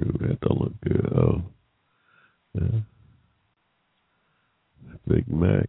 [0.00, 1.12] Ooh, that don't look good.
[1.14, 1.42] Oh,
[2.54, 2.80] yeah.
[5.08, 5.68] Big Mac.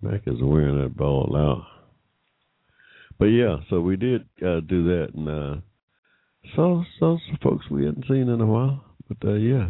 [0.00, 1.66] Mac is wearing that ball out.
[3.18, 5.60] But yeah, so we did uh, do that, and uh,
[6.56, 8.84] saw saw some folks we hadn't seen in a while.
[9.08, 9.68] But uh, yeah,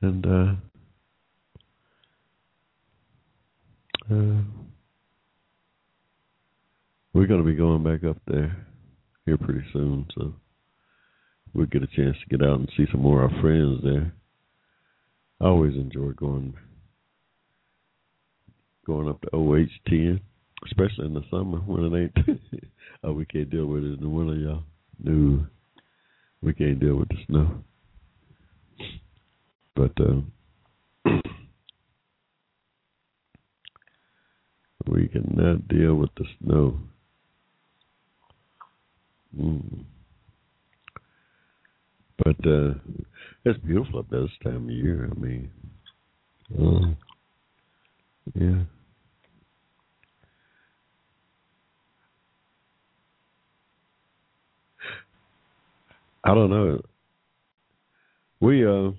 [0.00, 0.54] and uh,
[4.14, 4.42] uh,
[7.12, 8.64] we're going to be going back up there
[9.26, 10.34] here pretty soon, so
[11.54, 14.12] we'll get a chance to get out and see some more of our friends there.
[15.40, 16.54] I always enjoy going
[18.86, 20.20] going up to OH ten,
[20.66, 22.40] especially in the summer when it ain't.
[23.04, 24.62] oh, we can't deal with it in the winter, y'all.
[25.02, 25.46] No,
[26.42, 27.64] we can't deal with the snow.
[29.74, 30.20] But uh,
[34.86, 36.78] we cannot deal with the snow.
[39.38, 39.84] Mm.
[42.24, 42.72] But uh,
[43.44, 45.10] it's beautiful up there this time of year.
[45.14, 45.50] I mean,
[46.58, 46.94] uh,
[48.34, 48.62] yeah.
[56.24, 56.80] I don't know.
[58.40, 58.92] We uh,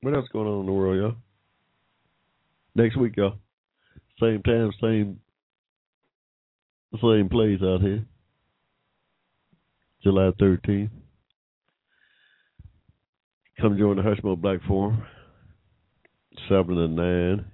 [0.00, 1.14] what else going on in the world, y'all?
[2.74, 3.36] Next week, y'all.
[4.20, 5.20] Same time, same
[7.00, 8.04] same place out here.
[10.02, 10.90] July thirteenth.
[13.60, 15.02] Come join the Hushmo Black Forum.
[16.48, 17.44] Seven to nine.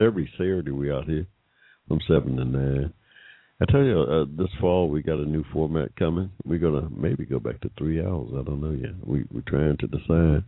[0.00, 1.26] Every Saturday we out here
[1.88, 2.92] from seven to nine.
[3.60, 6.30] I tell you, uh, this fall we got a new format coming.
[6.44, 8.30] We're gonna maybe go back to three hours.
[8.32, 8.94] I don't know yet.
[9.06, 10.44] We we're trying to decide.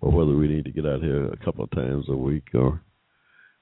[0.00, 2.80] or whether we need to get out here a couple of times a week, or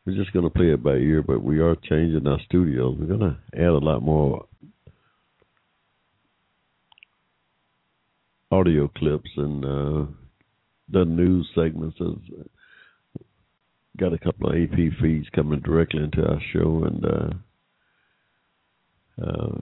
[0.05, 1.23] we're just going to play it by ear.
[1.23, 2.97] But we are changing our studios.
[2.99, 4.47] We're going to add a lot more
[8.55, 10.07] audio clips and uh,
[10.91, 11.99] the news segments.
[11.99, 12.15] Has
[13.99, 17.31] got a couple of AP feeds coming directly into our show, and uh,
[19.27, 19.59] uh,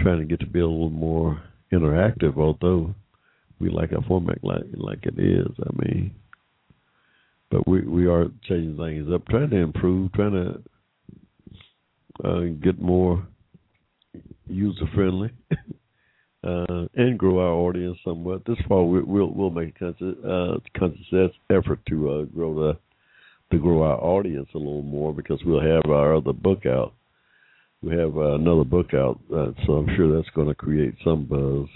[0.00, 1.40] trying to get to be a little more
[1.72, 2.36] interactive.
[2.36, 2.94] Although
[3.60, 5.48] we like our format like like it is.
[5.62, 6.14] I mean,
[7.50, 10.62] but we we are changing things up, trying to improve, trying to
[12.28, 13.26] uh, get more
[14.48, 15.30] user friendly.
[16.46, 18.42] uh, and grow our audience somewhat.
[18.46, 22.78] This fall, we, will we'll make a conscious, uh, conscious effort to uh, grow the
[23.52, 26.94] to grow our audience a little more because we'll have our other book out.
[27.82, 31.26] We have uh, another book out, uh, so I'm sure that's going to create some
[31.26, 31.68] buzz.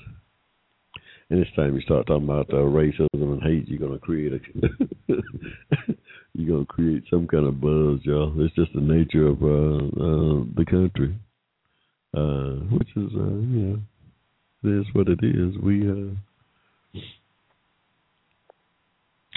[1.30, 4.40] Anytime you start talking about uh, racism and hate, you're going to create a
[6.34, 8.34] you're going to create some kind of buzz, y'all.
[8.38, 11.14] It's just the nature of uh, uh, the country,
[12.14, 13.80] uh, which is uh, it
[14.62, 15.56] is what it is.
[15.62, 17.00] We uh,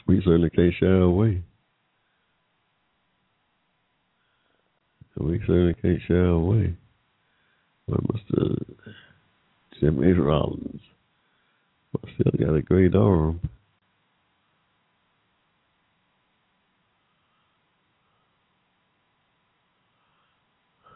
[0.08, 1.42] we certainly can't shy away.
[5.18, 6.76] We certainly can't shy away.
[7.88, 8.64] But Mr.
[9.80, 10.82] Jimmy Rollins
[12.16, 13.40] still got a great arm.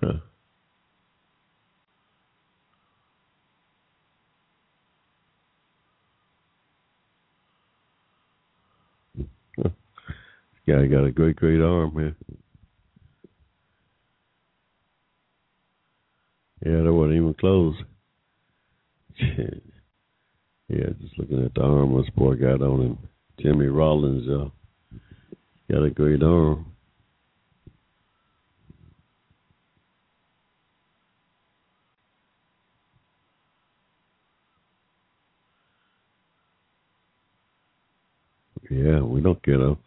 [0.01, 0.13] Huh.
[10.67, 12.15] Guy got a great, great arm here.
[16.65, 17.75] Yeah, that wasn't even close.
[19.19, 22.97] yeah, just looking at the arm this boy got on him.
[23.39, 24.51] Jimmy Rollins, y'all.
[25.71, 26.65] Got a great arm.
[38.69, 39.77] Yeah, we don't get a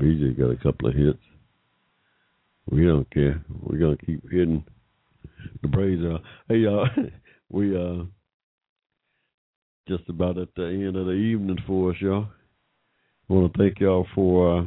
[0.00, 1.18] BJ got a couple of hits.
[2.70, 3.42] We don't care.
[3.62, 4.64] We're gonna keep hitting
[5.62, 6.22] the Braves out.
[6.48, 6.88] Hey y'all,
[7.50, 8.04] we uh
[9.88, 12.26] just about at the end of the evening for us, y'all.
[13.28, 14.64] I want to thank y'all for uh,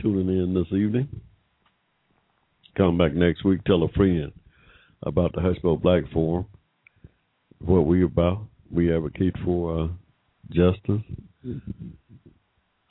[0.00, 1.08] tuning in this evening.
[2.76, 3.64] Come back next week.
[3.64, 4.32] Tell a friend
[5.02, 6.46] about the Hushmo Black Forum.
[7.60, 8.42] What we about?
[8.70, 9.88] We advocate for uh,
[10.50, 11.02] justice,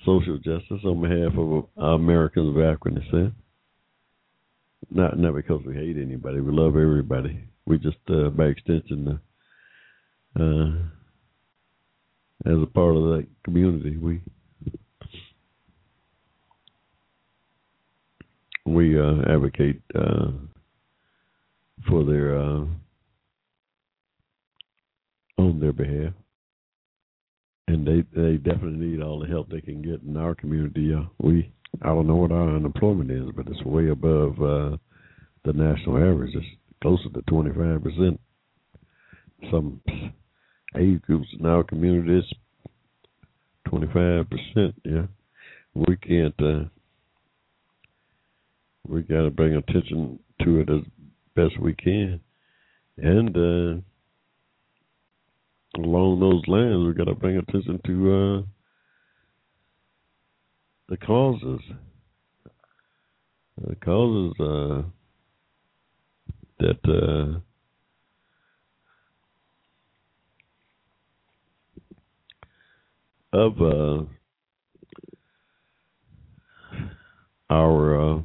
[0.06, 3.34] social justice on behalf of uh, Americans of African descent.
[4.90, 6.40] Not not because we hate anybody.
[6.40, 7.44] We love everybody.
[7.66, 9.20] We just, uh, by extension,
[10.38, 10.72] uh, uh,
[12.46, 14.22] as a part of that community, we
[18.66, 20.32] we uh, advocate uh,
[21.90, 22.38] for their
[25.38, 26.14] on their behalf,
[27.68, 30.94] and they they definitely need all the help they can get in our community.
[30.94, 34.78] Uh, we I don't know what our unemployment is, but it's way above uh,
[35.44, 36.34] the national average.
[36.34, 36.46] It's
[36.82, 38.18] closer to 25%.
[39.52, 39.82] Some
[40.78, 42.34] age groups in our community is
[43.68, 44.74] 25%.
[44.84, 45.06] Yeah.
[45.76, 46.70] We can't, uh,
[48.88, 50.82] we got to bring attention to it as
[51.36, 52.20] best we can.
[52.98, 53.82] And, uh,
[55.78, 58.42] along those lines, we got to bring attention to, uh,
[60.90, 61.62] the causes.
[63.58, 64.84] The causes uh,
[66.60, 67.40] that uh,
[73.38, 74.06] of uh,
[77.50, 78.22] our uh,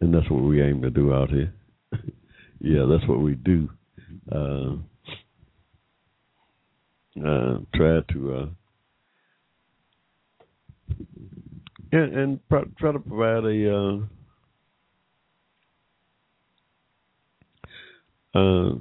[0.00, 1.52] And that's what we aim to do out here.
[2.60, 3.68] yeah, that's what we do
[4.32, 4.74] uh,
[7.24, 8.46] uh, try to uh,
[11.92, 12.40] and, and
[12.78, 13.98] try to provide a uh,
[18.34, 18.74] uh,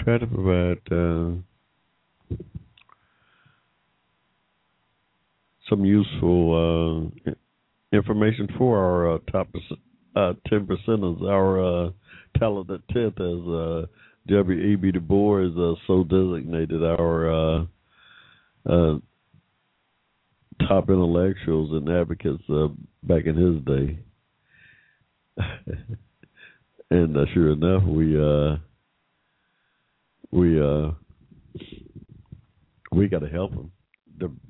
[0.00, 0.78] try to provide
[5.72, 7.30] some useful uh,
[7.96, 9.48] information for our uh, top
[10.14, 11.22] uh, ten percenters.
[11.22, 11.90] Our uh,
[12.38, 13.86] talented tenth, as uh,
[14.28, 14.60] W.
[14.60, 14.76] E.
[14.76, 14.92] B.
[14.92, 16.82] Du Bois is so designated.
[16.82, 17.66] Our
[20.68, 22.42] top intellectuals and advocates
[23.02, 23.98] back in his day.
[26.90, 28.16] and sure enough, we
[30.30, 30.60] we
[32.92, 33.72] we got to help them.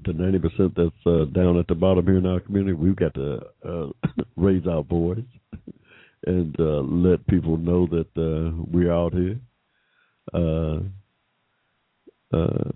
[0.05, 3.15] The ninety percent that's uh, down at the bottom here in our community, we've got
[3.15, 3.87] to uh,
[4.37, 5.19] raise our voice
[6.27, 9.39] and uh, let people know that uh, we're out here.
[10.35, 10.81] Uh,
[12.37, 12.73] uh,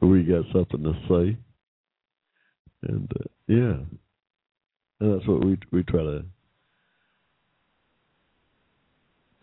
[0.00, 1.36] we got something to say,
[2.88, 3.76] and uh, yeah,
[5.00, 6.24] and that's what we we try to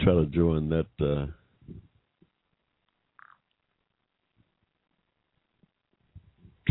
[0.02, 0.88] try to join that.
[1.00, 1.28] Uh,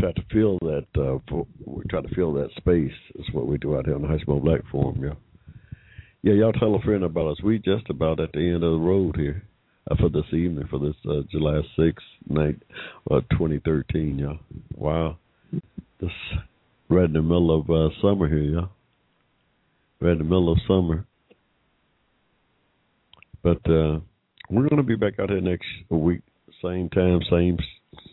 [0.01, 0.85] try to fill that.
[0.95, 2.91] Uh, for, we try to fill that space.
[3.15, 5.01] That's what we do out here on the Hushmo Black Forum.
[5.03, 5.13] Yeah,
[6.23, 6.33] yeah.
[6.33, 7.43] Y'all tell a friend about us.
[7.43, 9.43] We just about at the end of the road here
[9.89, 12.61] uh, for this evening, for this uh, July sixth night,
[13.09, 14.17] uh, 2013.
[14.17, 14.39] Y'all.
[14.75, 15.17] Wow,
[15.99, 16.09] this
[16.89, 18.69] right in the middle of uh, summer here, y'all.
[19.99, 21.05] Right in the middle of summer.
[23.43, 23.99] But uh,
[24.49, 26.21] we're going to be back out here next week,
[26.61, 27.57] same time, same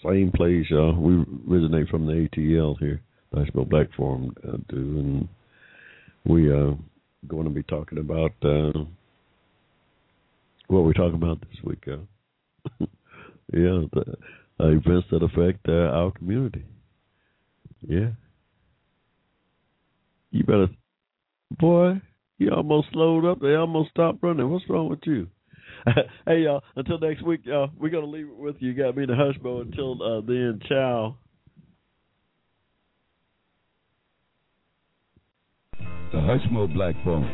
[0.04, 0.94] same place, y'all.
[0.94, 3.00] We originate from the ATL here,
[3.34, 5.28] Hushmo Black Forum, uh, do, and
[6.24, 6.74] we are uh,
[7.26, 8.72] going to be talking about uh,
[10.68, 11.84] what we're talking about this week.
[11.86, 11.98] Uh,
[13.52, 14.04] yeah, the
[14.60, 16.64] uh, events that affect uh, our community.
[17.86, 18.10] Yeah,
[20.30, 20.68] you better,
[21.58, 22.00] boy.
[22.38, 23.40] You almost slowed up.
[23.40, 24.48] They almost stopped running.
[24.48, 25.28] What's wrong with you?
[26.26, 28.70] hey y'all, until next week, y'all, we're gonna leave it with you.
[28.70, 29.62] You got me the Hushmo.
[29.62, 31.16] Until uh, then, ciao.
[36.10, 37.30] The Hushmo Black Forum,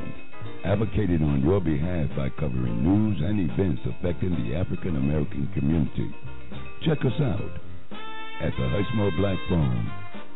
[0.64, 6.12] advocated on your behalf by covering news and events affecting the African American community.
[6.84, 7.60] Check us out
[8.42, 9.88] at the Hushmo Black Forum,